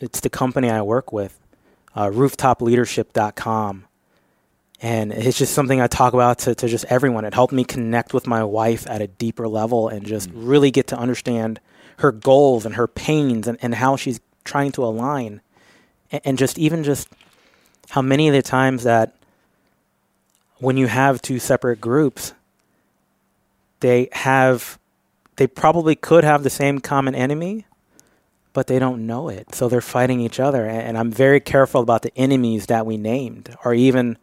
[0.00, 1.38] it's the company I work with,
[1.94, 3.84] uh, rooftopleadership.com.
[4.80, 7.24] And it's just something I talk about to, to just everyone.
[7.24, 10.46] It helped me connect with my wife at a deeper level and just mm-hmm.
[10.46, 11.58] really get to understand
[11.98, 15.40] her goals and her pains and, and how she's trying to align.
[16.12, 17.08] And, and just even just
[17.90, 19.17] how many of the times that
[20.58, 22.34] when you have two separate groups,
[23.80, 24.78] they have,
[25.36, 27.64] they probably could have the same common enemy,
[28.52, 29.54] but they don't know it.
[29.54, 30.66] So they're fighting each other.
[30.66, 34.18] And, I'm very careful about the enemies that we named, or even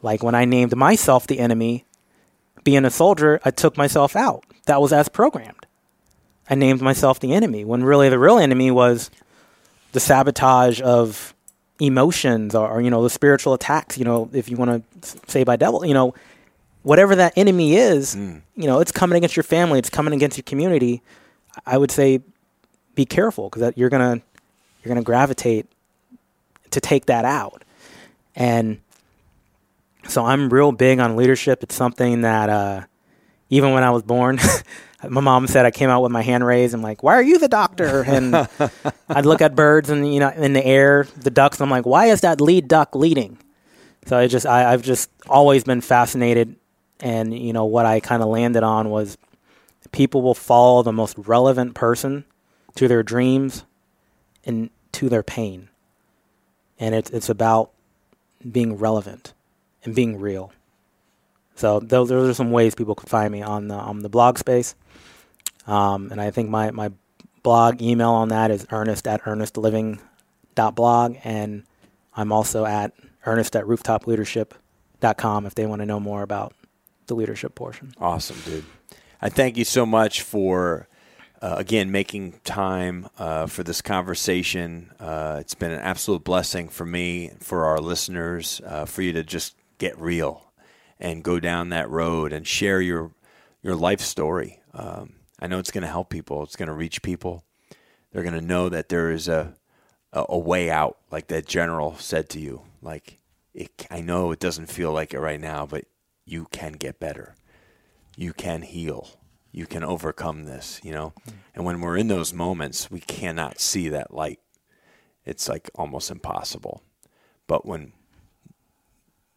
[0.00, 1.84] like when I named myself the enemy,
[2.62, 4.44] being a soldier, I took myself out.
[4.66, 5.66] That was as programmed.
[6.48, 9.10] I named myself the enemy when really the real enemy was
[9.92, 11.33] the sabotage of
[11.80, 13.98] emotions or, or you know the spiritual attacks.
[13.98, 16.14] You know, if you want to say by devil, you know,
[16.82, 18.40] whatever that enemy is, mm.
[18.54, 21.02] you know, it's coming against your family, it's coming against your community.
[21.66, 22.20] I would say,
[22.94, 24.20] be careful because you're gonna
[24.82, 25.66] you're gonna gravitate
[26.70, 27.64] to take that out,
[28.34, 28.80] and
[30.08, 31.62] so I'm real big on leadership.
[31.62, 32.82] It's something that uh,
[33.50, 34.38] even when I was born,
[35.08, 36.74] my mom said I came out with my hand raised.
[36.74, 38.34] I'm like, "Why are you the doctor?" And
[39.08, 41.60] I'd look at birds and you know in the air, the ducks.
[41.60, 43.38] I'm like, "Why is that lead duck leading?"
[44.06, 46.56] So I just I, I've just always been fascinated,
[47.00, 49.16] and you know what I kind of landed on was
[49.92, 52.24] people will follow the most relevant person
[52.74, 53.64] to their dreams
[54.44, 55.68] and to their pain,
[56.78, 57.70] and it's it's about
[58.50, 59.32] being relevant
[59.84, 60.52] and being real.
[61.56, 64.38] So those, those are some ways people can find me on the on the blog
[64.38, 64.74] space.
[65.66, 66.90] Um, and I think my, my
[67.42, 71.16] blog email on that is earnest at earnestliving.blog.
[71.24, 71.64] And
[72.14, 72.92] I'm also at
[73.26, 76.54] earnest at rooftopleadership.com if they want to know more about
[77.06, 77.92] the leadership portion.
[78.00, 78.64] Awesome, dude.
[79.20, 80.88] I thank you so much for,
[81.40, 84.90] uh, again, making time uh, for this conversation.
[84.98, 89.22] Uh, it's been an absolute blessing for me, for our listeners, uh, for you to
[89.22, 90.52] just get real
[91.00, 93.10] and go down that road and share your
[93.62, 94.60] your life story.
[94.74, 95.14] Um,
[95.44, 96.42] I know it's going to help people.
[96.42, 97.44] It's going to reach people.
[98.10, 99.52] They're going to know that there is a,
[100.10, 102.62] a, a way out, like that general said to you.
[102.80, 103.18] Like
[103.52, 105.84] it, I know it doesn't feel like it right now, but
[106.24, 107.34] you can get better.
[108.16, 109.20] You can heal.
[109.52, 110.80] You can overcome this.
[110.82, 111.12] You know,
[111.54, 114.40] and when we're in those moments, we cannot see that light.
[115.26, 116.82] It's like almost impossible.
[117.46, 117.92] But when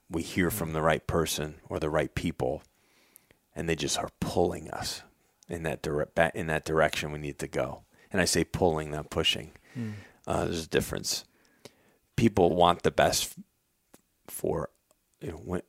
[0.10, 2.64] we hear from the right person or the right people,
[3.54, 5.04] and they just are pulling us
[5.50, 7.84] in that direct in that direction we need to go.
[8.12, 9.52] And I say pulling, not pushing.
[9.78, 9.94] Mm.
[10.26, 11.26] Uh, there's a difference.
[12.16, 13.36] People want the best
[14.28, 14.70] for
[15.22, 15.62] you know, when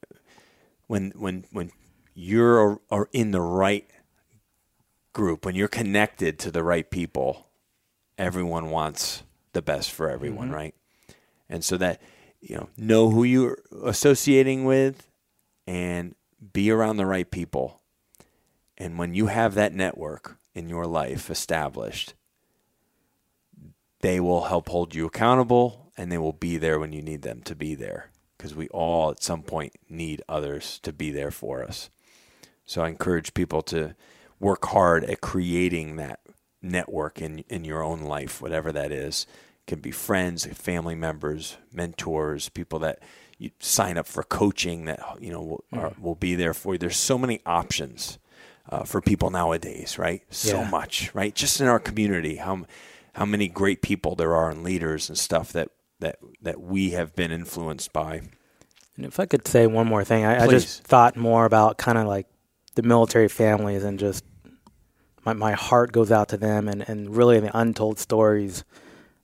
[0.87, 1.73] when when when
[2.15, 3.89] you're are in the right
[5.13, 7.49] group, when you're connected to the right people,
[8.17, 9.23] everyone wants
[9.53, 10.57] the best for everyone, mm-hmm.
[10.57, 10.75] right?
[11.49, 12.01] And so that
[12.41, 15.09] you know know who you're associating with
[15.67, 16.15] and
[16.53, 17.81] be around the right people
[18.79, 22.15] and when you have that network in your life established,
[24.01, 27.43] they will help hold you accountable and they will be there when you need them
[27.43, 31.65] to be there because we all at some point need others to be there for
[31.65, 31.91] us.
[32.65, 33.97] So I encourage people to
[34.39, 36.21] work hard at creating that
[36.63, 39.27] network in in your own life, whatever that is.
[39.67, 43.01] It can be friends, family members, mentors, people that
[43.39, 45.83] you sign up for coaching that you know will, mm.
[45.83, 46.79] are, will be there for you.
[46.79, 48.19] There's so many options
[48.69, 50.23] uh, for people nowadays, right?
[50.31, 50.71] So yeah.
[50.71, 51.35] much, right?
[51.35, 52.67] Just in our community, how
[53.15, 55.71] how many great people there are and leaders and stuff that
[56.01, 58.23] that that we have been influenced by.
[58.97, 61.99] And if I could say one more thing, I, I just thought more about kind
[61.99, 62.27] of like
[62.75, 64.25] the military families and just
[65.25, 68.65] my my heart goes out to them and and really the untold stories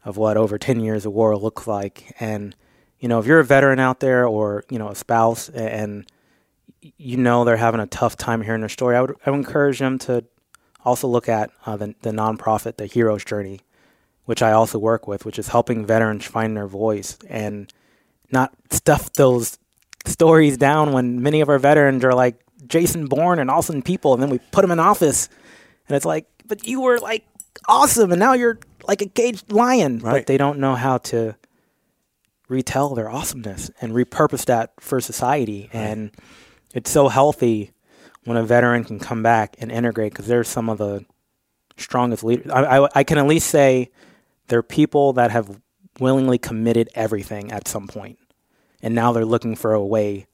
[0.04, 2.54] of what over 10 years of war looks like and
[2.98, 6.04] you know if you're a veteran out there or you know a spouse and
[6.96, 9.78] you know they're having a tough time hearing their story, I would, I would encourage
[9.78, 10.24] them to
[10.84, 13.60] also look at uh, the, the nonprofit, The Hero's Journey,
[14.24, 17.72] which I also work with, which is helping veterans find their voice and
[18.30, 19.58] not stuff those
[20.06, 24.22] stories down when many of our veterans are like Jason Bourne and awesome people, and
[24.22, 25.28] then we put them in office,
[25.88, 27.24] and it's like, but you were like
[27.68, 30.12] awesome, and now you're like a caged lion, right.
[30.12, 31.36] but they don't know how to
[32.48, 35.80] retell their awesomeness and repurpose that for society right.
[35.80, 36.10] and
[36.74, 37.70] it's so healthy
[38.24, 41.04] when a veteran can come back and integrate because they're some of the
[41.76, 42.50] strongest leaders.
[42.50, 43.90] I, I, I, can at least say
[44.48, 45.60] they're people that have
[46.00, 48.18] willingly committed everything at some point,
[48.82, 50.26] and now they're looking for a way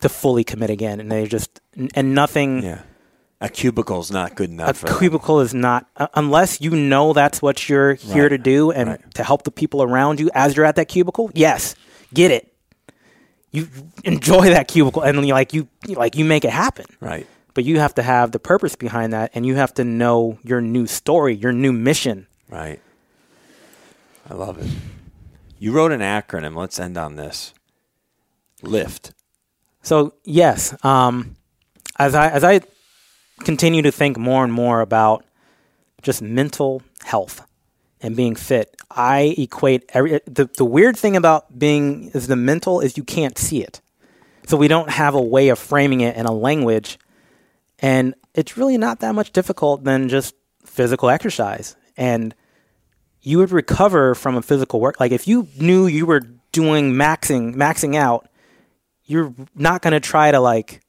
[0.00, 1.60] to fully commit again, and they just
[1.94, 2.62] and nothing.
[2.62, 2.82] Yeah.
[3.42, 4.68] A cubicle is not good enough.
[4.68, 4.98] a for them.
[4.98, 8.90] cubicle is not uh, unless you know that's what you're here Right, to do and
[8.90, 9.14] right.
[9.14, 11.74] to help the people around you as you're at that cubicle yes
[12.12, 12.49] get it
[13.52, 13.68] you
[14.04, 17.26] enjoy that cubicle and you like you you- like you make it happen Right.
[17.54, 20.60] but you have to have the purpose behind that and you have to know your
[20.60, 22.80] new story your new mission Right.
[24.28, 24.68] I love it.
[25.58, 26.56] You wrote an acronym.
[26.56, 27.52] Let's end on this.
[28.62, 29.12] Lift.
[29.82, 31.36] So yes, um,
[31.98, 32.60] as I as I
[33.40, 35.24] continue to think more and more about
[36.02, 37.42] just mental health
[38.02, 42.80] and being fit, I equate every the, the weird thing about being is the mental
[42.80, 43.80] is you can't see it.
[44.46, 46.98] So we don't have a way of framing it in a language
[47.78, 51.76] and it's really not that much difficult than just physical exercise.
[51.96, 52.34] And
[53.22, 56.20] you would recover from a physical work like if you knew you were
[56.52, 58.28] doing maxing maxing out
[59.04, 60.80] you're not going to try to like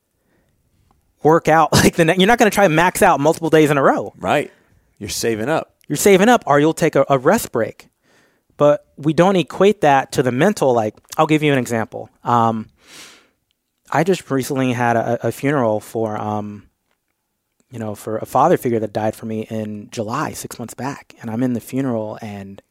[1.23, 3.77] work out like the ne- you're not going to try max out multiple days in
[3.77, 4.13] a row.
[4.17, 4.51] Right.
[4.97, 5.70] You're saving up.
[5.91, 7.89] You're saving up, or you'll take a, a rest break.
[8.55, 10.73] But we don't equate that to the mental.
[10.73, 12.09] Like I'll give you an example.
[12.23, 12.69] Um,
[13.91, 16.69] I just recently had a, a funeral for um,
[17.71, 21.13] you know for a father figure that died for me in July, six months back,
[21.19, 22.61] and I'm in the funeral and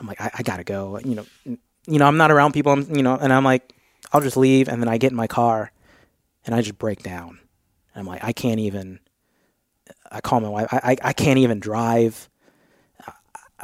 [0.00, 0.98] I'm like I, I gotta go.
[1.04, 2.72] You know, you know I'm not around people.
[2.72, 3.74] I'm you know, and I'm like
[4.10, 5.70] I'll just leave, and then I get in my car
[6.46, 7.40] and I just break down.
[7.94, 9.00] I'm like, I can't even.
[10.12, 10.68] I call my wife.
[10.72, 12.28] I I, I can't even drive.
[13.06, 13.12] Uh,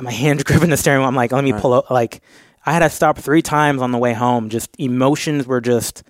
[0.02, 1.08] My hands gripping the steering wheel.
[1.08, 1.90] I'm like, let me pull up.
[1.90, 2.22] Like,
[2.66, 4.48] I had to stop three times on the way home.
[4.48, 6.02] Just emotions were just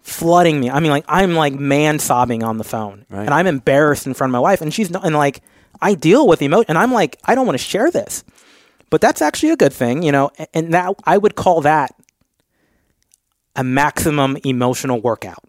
[0.00, 0.70] flooding me.
[0.70, 3.24] I mean, like I'm like man sobbing on the phone, Right.
[3.24, 5.04] and I'm embarrassed in front of my wife, and she's not.
[5.04, 5.40] And like
[5.80, 8.24] I deal with emotion, and I'm like, I don't want to share this,
[8.90, 10.30] but that's actually a good thing, you know.
[10.54, 11.94] And that I would call that
[13.56, 15.44] a maximum emotional workout.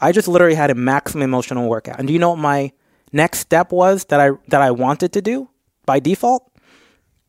[0.00, 1.98] I just literally had a maximum emotional workout.
[1.98, 2.72] And do you know what my
[3.12, 5.48] next step was that I that I wanted to do
[5.86, 6.50] by default?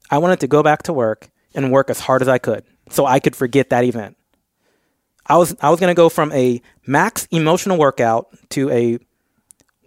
[0.10, 3.06] I wanted to go back to work and work as hard as I could so
[3.06, 4.18] I could forget that event.
[5.26, 9.00] I was I was going to go from a max emotional workout to a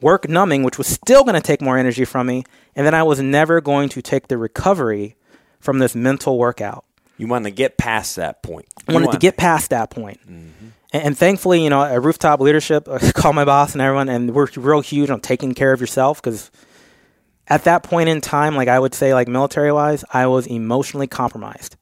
[0.01, 2.45] work numbing which was still going to take more energy from me
[2.77, 5.17] and then I was never going to take the recovery
[5.61, 6.85] from this mental workout.
[7.17, 8.67] You wanted to get past that point.
[8.89, 10.21] I wanted to get past that point.
[10.29, 10.64] Mm-hmm.
[10.95, 14.47] And, and thankfully, you know, at rooftop leadership, I my boss and everyone, and we're
[14.57, 16.51] real huge on taking care of yourself because
[17.49, 21.09] at that point in time, like I would say, like military wise, I was emotionally
[21.09, 21.77] compromised.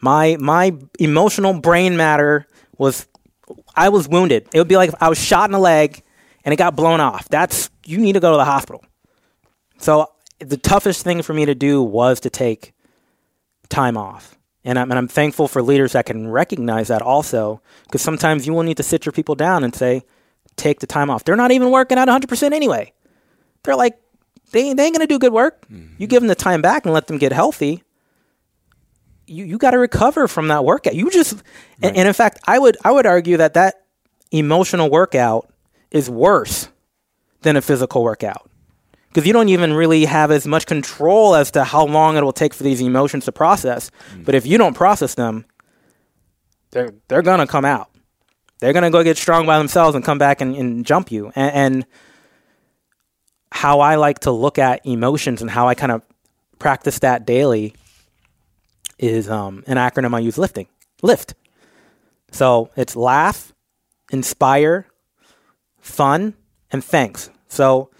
[0.00, 2.46] My my emotional brain matter
[2.78, 3.06] was,
[3.74, 4.48] I was wounded.
[4.54, 6.02] It would be like if I was shot in the leg
[6.44, 7.28] and it got blown off.
[7.28, 8.84] That's you need to go to the hospital.
[9.78, 10.06] So
[10.38, 12.72] the toughest thing for me to do was to take
[13.68, 14.37] time off.
[14.68, 18.52] And I'm, and I'm thankful for leaders that can recognize that also, because sometimes you
[18.52, 20.02] will need to sit your people down and say,
[20.56, 21.24] take the time off.
[21.24, 22.92] They're not even working at 100% anyway.
[23.62, 23.98] They're like,
[24.52, 25.64] they, they ain't going to do good work.
[25.70, 26.04] You mm-hmm.
[26.04, 27.82] give them the time back and let them get healthy.
[29.26, 30.94] You, you got to recover from that workout.
[30.94, 31.32] You just,
[31.80, 33.86] and, and in fact, I would, I would argue that that
[34.32, 35.50] emotional workout
[35.90, 36.68] is worse
[37.40, 38.47] than a physical workout
[39.08, 42.32] because you don't even really have as much control as to how long it will
[42.32, 43.90] take for these emotions to process.
[44.24, 45.46] But if you don't process them,
[46.70, 47.90] they're they're gonna come out.
[48.60, 51.32] They're gonna go get strong by themselves and come back and, and jump you.
[51.34, 51.86] And, and
[53.50, 56.02] how I like to look at emotions and how I kind of
[56.58, 57.74] practice that daily
[58.98, 60.68] is um, an acronym I use: lifting,
[61.02, 61.34] lift.
[62.30, 63.54] So it's laugh,
[64.12, 64.86] inspire,
[65.80, 66.34] fun,
[66.70, 67.30] and thanks.
[67.48, 67.90] So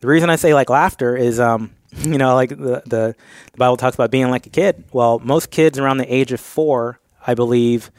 [0.00, 3.14] the reason I say like laughter is, um, you know, like the, the
[3.52, 4.84] the Bible talks about being like a kid.
[4.92, 7.90] Well, most kids around the age of four, I believe,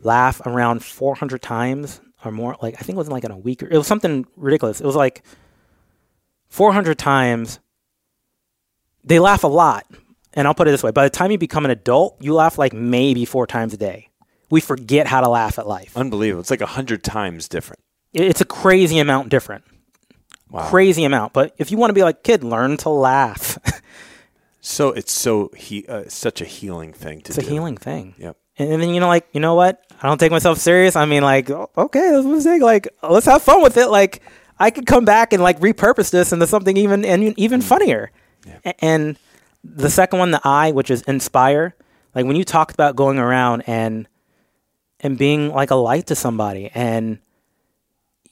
[0.00, 2.56] laugh around 400 times or more.
[2.62, 3.62] Like I think it was like in a week.
[3.62, 4.80] Or, it was something ridiculous.
[4.80, 5.22] It was like
[6.48, 7.60] 400 times.
[9.02, 9.86] They laugh a lot,
[10.34, 12.58] and I'll put it this way: by the time you become an adult, you laugh
[12.58, 14.08] like maybe four times a day.
[14.50, 15.96] We forget how to laugh at life.
[15.96, 16.40] Unbelievable.
[16.40, 17.80] It's like a hundred times different.
[18.12, 19.64] It's a crazy amount different.
[20.50, 20.68] Wow.
[20.68, 21.32] Crazy amount.
[21.32, 23.58] But if you want to be like kid, learn to laugh.
[24.62, 28.14] So it's so he uh, such a healing thing to it's a healing thing.
[28.18, 28.36] Yep.
[28.58, 29.82] And, and then you know, like you know what?
[30.02, 30.96] I don't take myself serious.
[30.96, 32.60] I mean, like okay, that's a mistake.
[32.60, 33.88] Like let's have fun with it.
[33.88, 34.20] Like
[34.58, 38.10] I could come back and like repurpose this into something even and even funnier.
[38.66, 39.16] A- And
[39.64, 41.74] the second one, the I, which is inspire.
[42.14, 44.06] Like when you talked about going around and
[45.00, 47.18] and being like a light to somebody and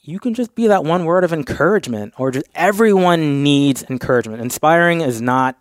[0.09, 4.41] you can just be that one word of encouragement or just everyone needs encouragement.
[4.41, 5.57] Inspiring is not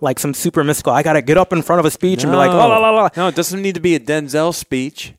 [0.00, 0.92] like some super mystical.
[0.92, 2.78] I got to get up in front of a speech and be like, la la
[2.78, 3.08] la la.
[3.16, 5.12] No, it doesn't need to be a Denzel speech.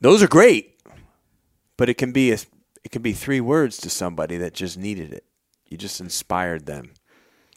[0.00, 0.80] Those are great,
[1.76, 2.38] but it can be a
[2.82, 5.24] it could be three words to somebody that just needed it.
[5.68, 6.92] You just inspired them.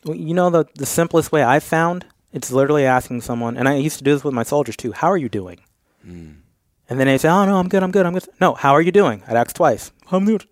[0.03, 3.75] Well, you know the the simplest way I found it's literally asking someone, and I
[3.75, 4.91] used to do this with my soldiers too.
[4.91, 5.59] How are you doing?
[6.05, 6.41] Mm.
[6.89, 7.83] And then they say, "Oh no, I'm good.
[7.83, 8.05] I'm good.
[8.05, 9.21] I'm good." No, how are you doing?
[9.27, 9.91] I'd ask twice.
[10.11, 10.45] I'm good.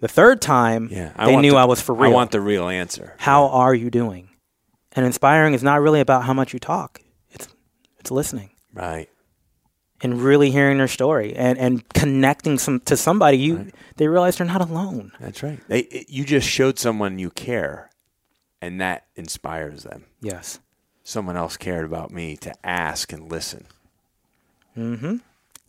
[0.00, 2.10] The third time, Yeah, they knew the- I was for real.
[2.10, 3.14] I want the real answer.
[3.18, 4.28] how are you doing?
[4.92, 7.00] And inspiring is not really about how much you talk.
[7.30, 7.48] It's
[8.00, 9.08] it's listening Right.
[10.02, 13.38] and really hearing their story and, and connecting some to somebody.
[13.38, 13.74] You Right.
[13.96, 15.12] they realize they're not alone.
[15.20, 15.60] That's right.
[15.68, 17.90] They, it, you just showed someone you care,
[18.62, 20.04] and that inspires them.
[20.20, 20.58] Yes.
[21.04, 23.66] Someone else cared about me to ask and listen.
[24.76, 25.16] Mm-hmm.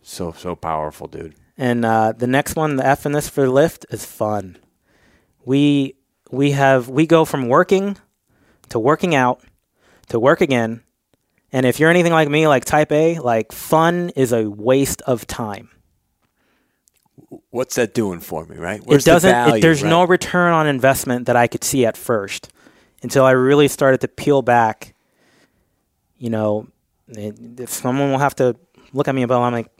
[0.02, 1.34] So so powerful, dude.
[1.58, 4.56] And uh, the next one, the F in this for lift, is fun.
[5.44, 5.96] We
[6.30, 7.96] we have we go from working
[8.70, 9.42] to working out
[10.08, 10.82] to work again.
[11.52, 15.26] And if you're anything like me, like type A, like fun is a waste of
[15.26, 15.68] time.
[17.50, 18.56] What's that doing for me?
[18.56, 18.80] Right?
[18.84, 19.28] Where's it doesn't.
[19.28, 19.88] The value, it, there's right?
[19.90, 22.50] no return on investment that I could see at first
[23.02, 24.94] until I really started to peel back.
[26.18, 26.68] You know,
[27.08, 28.56] it, it- someone will have to
[28.92, 29.42] look at me about.
[29.42, 29.70] I'm like,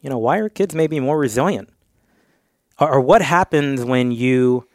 [0.00, 1.68] you know, why are kids maybe more resilient?
[2.78, 4.66] Or, or what happens when you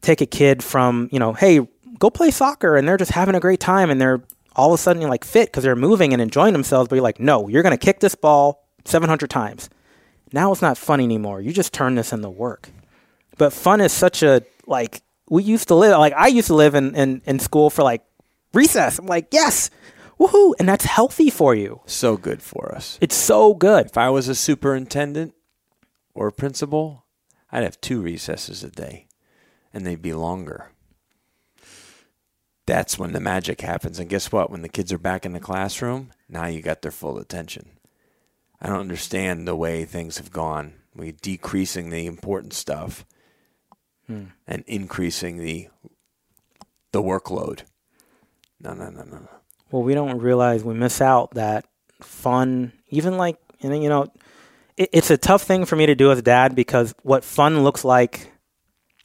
[0.00, 1.66] take a kid from you know, hey,
[1.98, 4.22] go play soccer, and they're just having a great time, and they're
[4.54, 6.88] all of a sudden like fit because they're moving and enjoying themselves.
[6.88, 9.70] But you're like, no, you're going to kick this ball 700 times.
[10.32, 11.40] Now it's not fun anymore.
[11.40, 12.70] You just turn this into work.
[13.38, 16.74] But fun is such a like we used to live like I used to live
[16.74, 18.02] in, in, in school for like
[18.54, 18.98] recess.
[18.98, 19.70] I'm like, yes,
[20.18, 21.80] woohoo, and that's healthy for you.
[21.86, 22.98] So good for us.
[23.00, 23.86] It's so good.
[23.86, 25.34] If I was a superintendent
[26.14, 27.06] or a principal,
[27.50, 29.06] I'd have two recesses a day,
[29.72, 30.70] and they'd be longer.
[32.66, 33.98] That's when the magic happens.
[33.98, 34.50] And guess what?
[34.50, 37.70] When the kids are back in the classroom, now you got their full attention.
[38.60, 40.74] I don't understand the way things have gone.
[40.94, 43.04] We're decreasing the important stuff
[44.06, 44.26] hmm.
[44.46, 45.68] and increasing the
[46.92, 47.62] the workload.
[48.60, 49.28] No, no, no, no, no.
[49.72, 51.64] Well, we don't realize we miss out that
[52.00, 54.06] fun, even like, and you know,
[54.76, 57.64] it, it's a tough thing for me to do as a dad because what fun
[57.64, 58.30] looks like,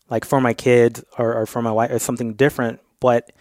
[0.10, 2.82] like for my kids or, or for my wife, is something different.
[3.00, 3.32] But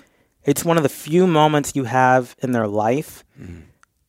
[0.44, 3.62] it's one of the few moments you have in their life mm-hmm.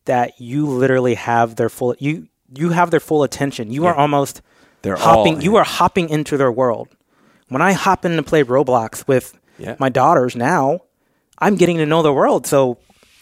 [0.06, 3.72] that you literally have their full you you have their full attention.
[3.72, 4.41] You are almost
[4.84, 5.41] They're hopping.
[5.41, 6.89] you are hopping into their world.
[7.49, 9.76] When I hop in to play Roblox with Yeah.
[9.80, 10.81] my daughters now,
[11.39, 12.45] I'm getting to know the world.
[12.45, 12.77] So,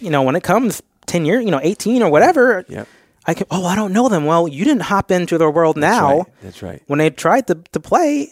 [0.05, 2.87] you know, when it comes 10 years, you know, 18 or whatever, Yep.
[3.27, 4.25] I can, oh, I don't know them.
[4.25, 6.17] Well, you didn't hop into their world That's now.
[6.19, 6.27] right.
[6.43, 6.81] That's right.
[6.85, 8.29] When they tried to, to play,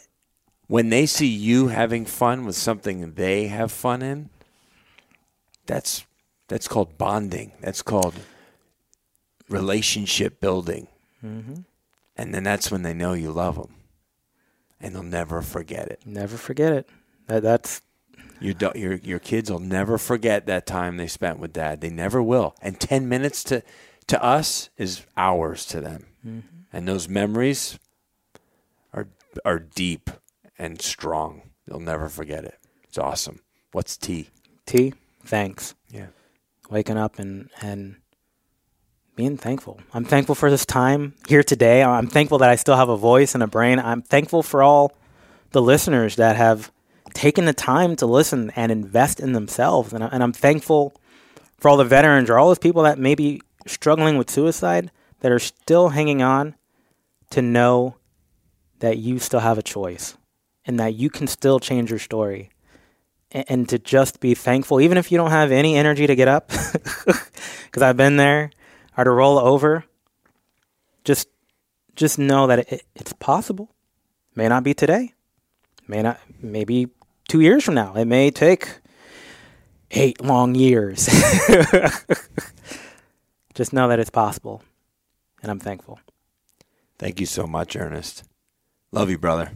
[0.67, 4.29] when they see you having fun with something they have fun in,
[5.65, 6.05] that's
[6.47, 7.53] that's called bonding.
[7.59, 8.13] That's called
[9.49, 10.87] relationship building.
[11.25, 11.61] Mm-hmm.
[12.15, 13.73] And then that's when they know you love them,
[14.79, 16.01] and they'll never forget it.
[16.05, 16.87] never forget it.
[17.27, 17.81] That, that's,
[18.39, 21.81] Your do- your your kids will never forget that time they spent with dad.
[21.81, 22.55] They never will.
[22.61, 23.63] And ten minutes to
[24.07, 26.07] to us is hours to them.
[26.25, 26.47] Mm-hmm.
[26.71, 27.79] And those memories
[28.93, 29.07] are
[29.45, 30.09] are deep
[30.57, 31.43] and strong.
[31.67, 32.59] They'll never forget it.
[32.83, 33.39] It's awesome.
[33.71, 34.29] What's T?
[34.65, 34.93] T,
[35.23, 35.75] thanks.
[35.89, 36.07] Yeah.
[36.69, 37.97] Waking up and, and
[39.15, 39.79] being thankful.
[39.93, 41.83] I'm thankful for this time here today.
[41.83, 43.79] I'm thankful that I still have a voice and a brain.
[43.79, 44.95] I'm thankful for all
[45.51, 46.71] the listeners that have
[47.13, 49.93] taken the time to listen and invest in themselves.
[49.93, 50.93] And, I, and I'm thankful
[51.57, 54.91] for all the veterans or all those people that may be struggling with suicide
[55.21, 56.55] that are still hanging on
[57.29, 57.95] to know
[58.79, 60.17] that you still have a choice
[60.65, 62.49] and that you can still change your story
[63.31, 66.27] and, and to just be thankful, even if you don't have any energy to get
[66.27, 66.49] up,
[67.05, 68.51] because I've been there,
[68.97, 69.85] or to roll over.
[71.03, 71.27] Just,
[71.95, 73.73] just know that it, it's possible.
[74.35, 75.13] May not be today.
[75.87, 76.19] May not.
[76.41, 76.89] Maybe
[77.33, 77.95] two years from now.
[77.95, 78.77] It may take
[79.89, 81.07] eight long years.
[83.55, 84.61] just know that it's possible,
[85.41, 85.99] and I'm thankful.
[86.99, 88.23] Thank you so much, Earnest.
[88.91, 89.53] Love you, brother.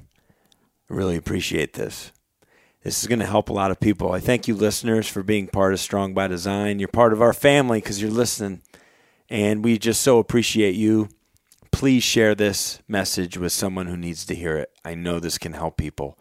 [0.90, 2.12] I really appreciate this.
[2.82, 4.12] This is going to help a lot of people.
[4.12, 6.80] I thank you, listeners, for being part of Strong by Design.
[6.80, 8.64] You're part of our family because you're listening,
[9.30, 11.10] and we just so appreciate you.
[11.72, 14.72] Please share this message with someone who needs to hear it.
[14.84, 16.18] I know this can help people.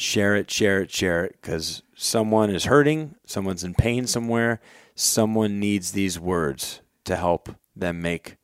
[0.00, 4.58] Share it, share it, share it because someone is hurting, someone's in pain somewhere,
[4.94, 8.38] someone needs these words to help them make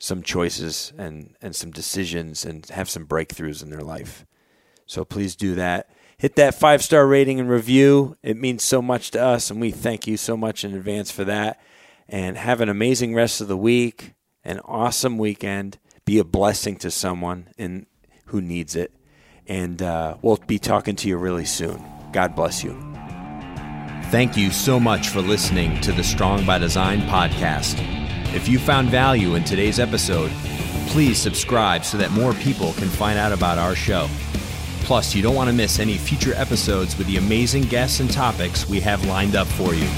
[0.00, 4.26] some choices and, and some decisions and have some breakthroughs in their life.
[4.84, 5.90] So please do that.
[6.18, 8.16] Hit that five star rating and review.
[8.24, 11.22] It means so much to us, and we thank you so much in advance for
[11.22, 11.60] that.
[12.08, 15.78] And have an amazing rest of the week, an awesome weekend.
[16.04, 17.86] Be a blessing to someone in
[18.26, 18.90] who needs it.
[19.50, 21.84] And uh, we'll be talking to you really soon.
[22.12, 22.70] God bless you.
[24.10, 27.74] Thank you so much for listening to the Strong by Design podcast.
[28.32, 30.30] If you found value in today's episode,
[30.86, 34.08] please subscribe so that more people can find out about our show.
[34.82, 38.68] Plus, you don't want to miss any future episodes with the amazing guests and topics
[38.68, 39.88] we have lined up for you.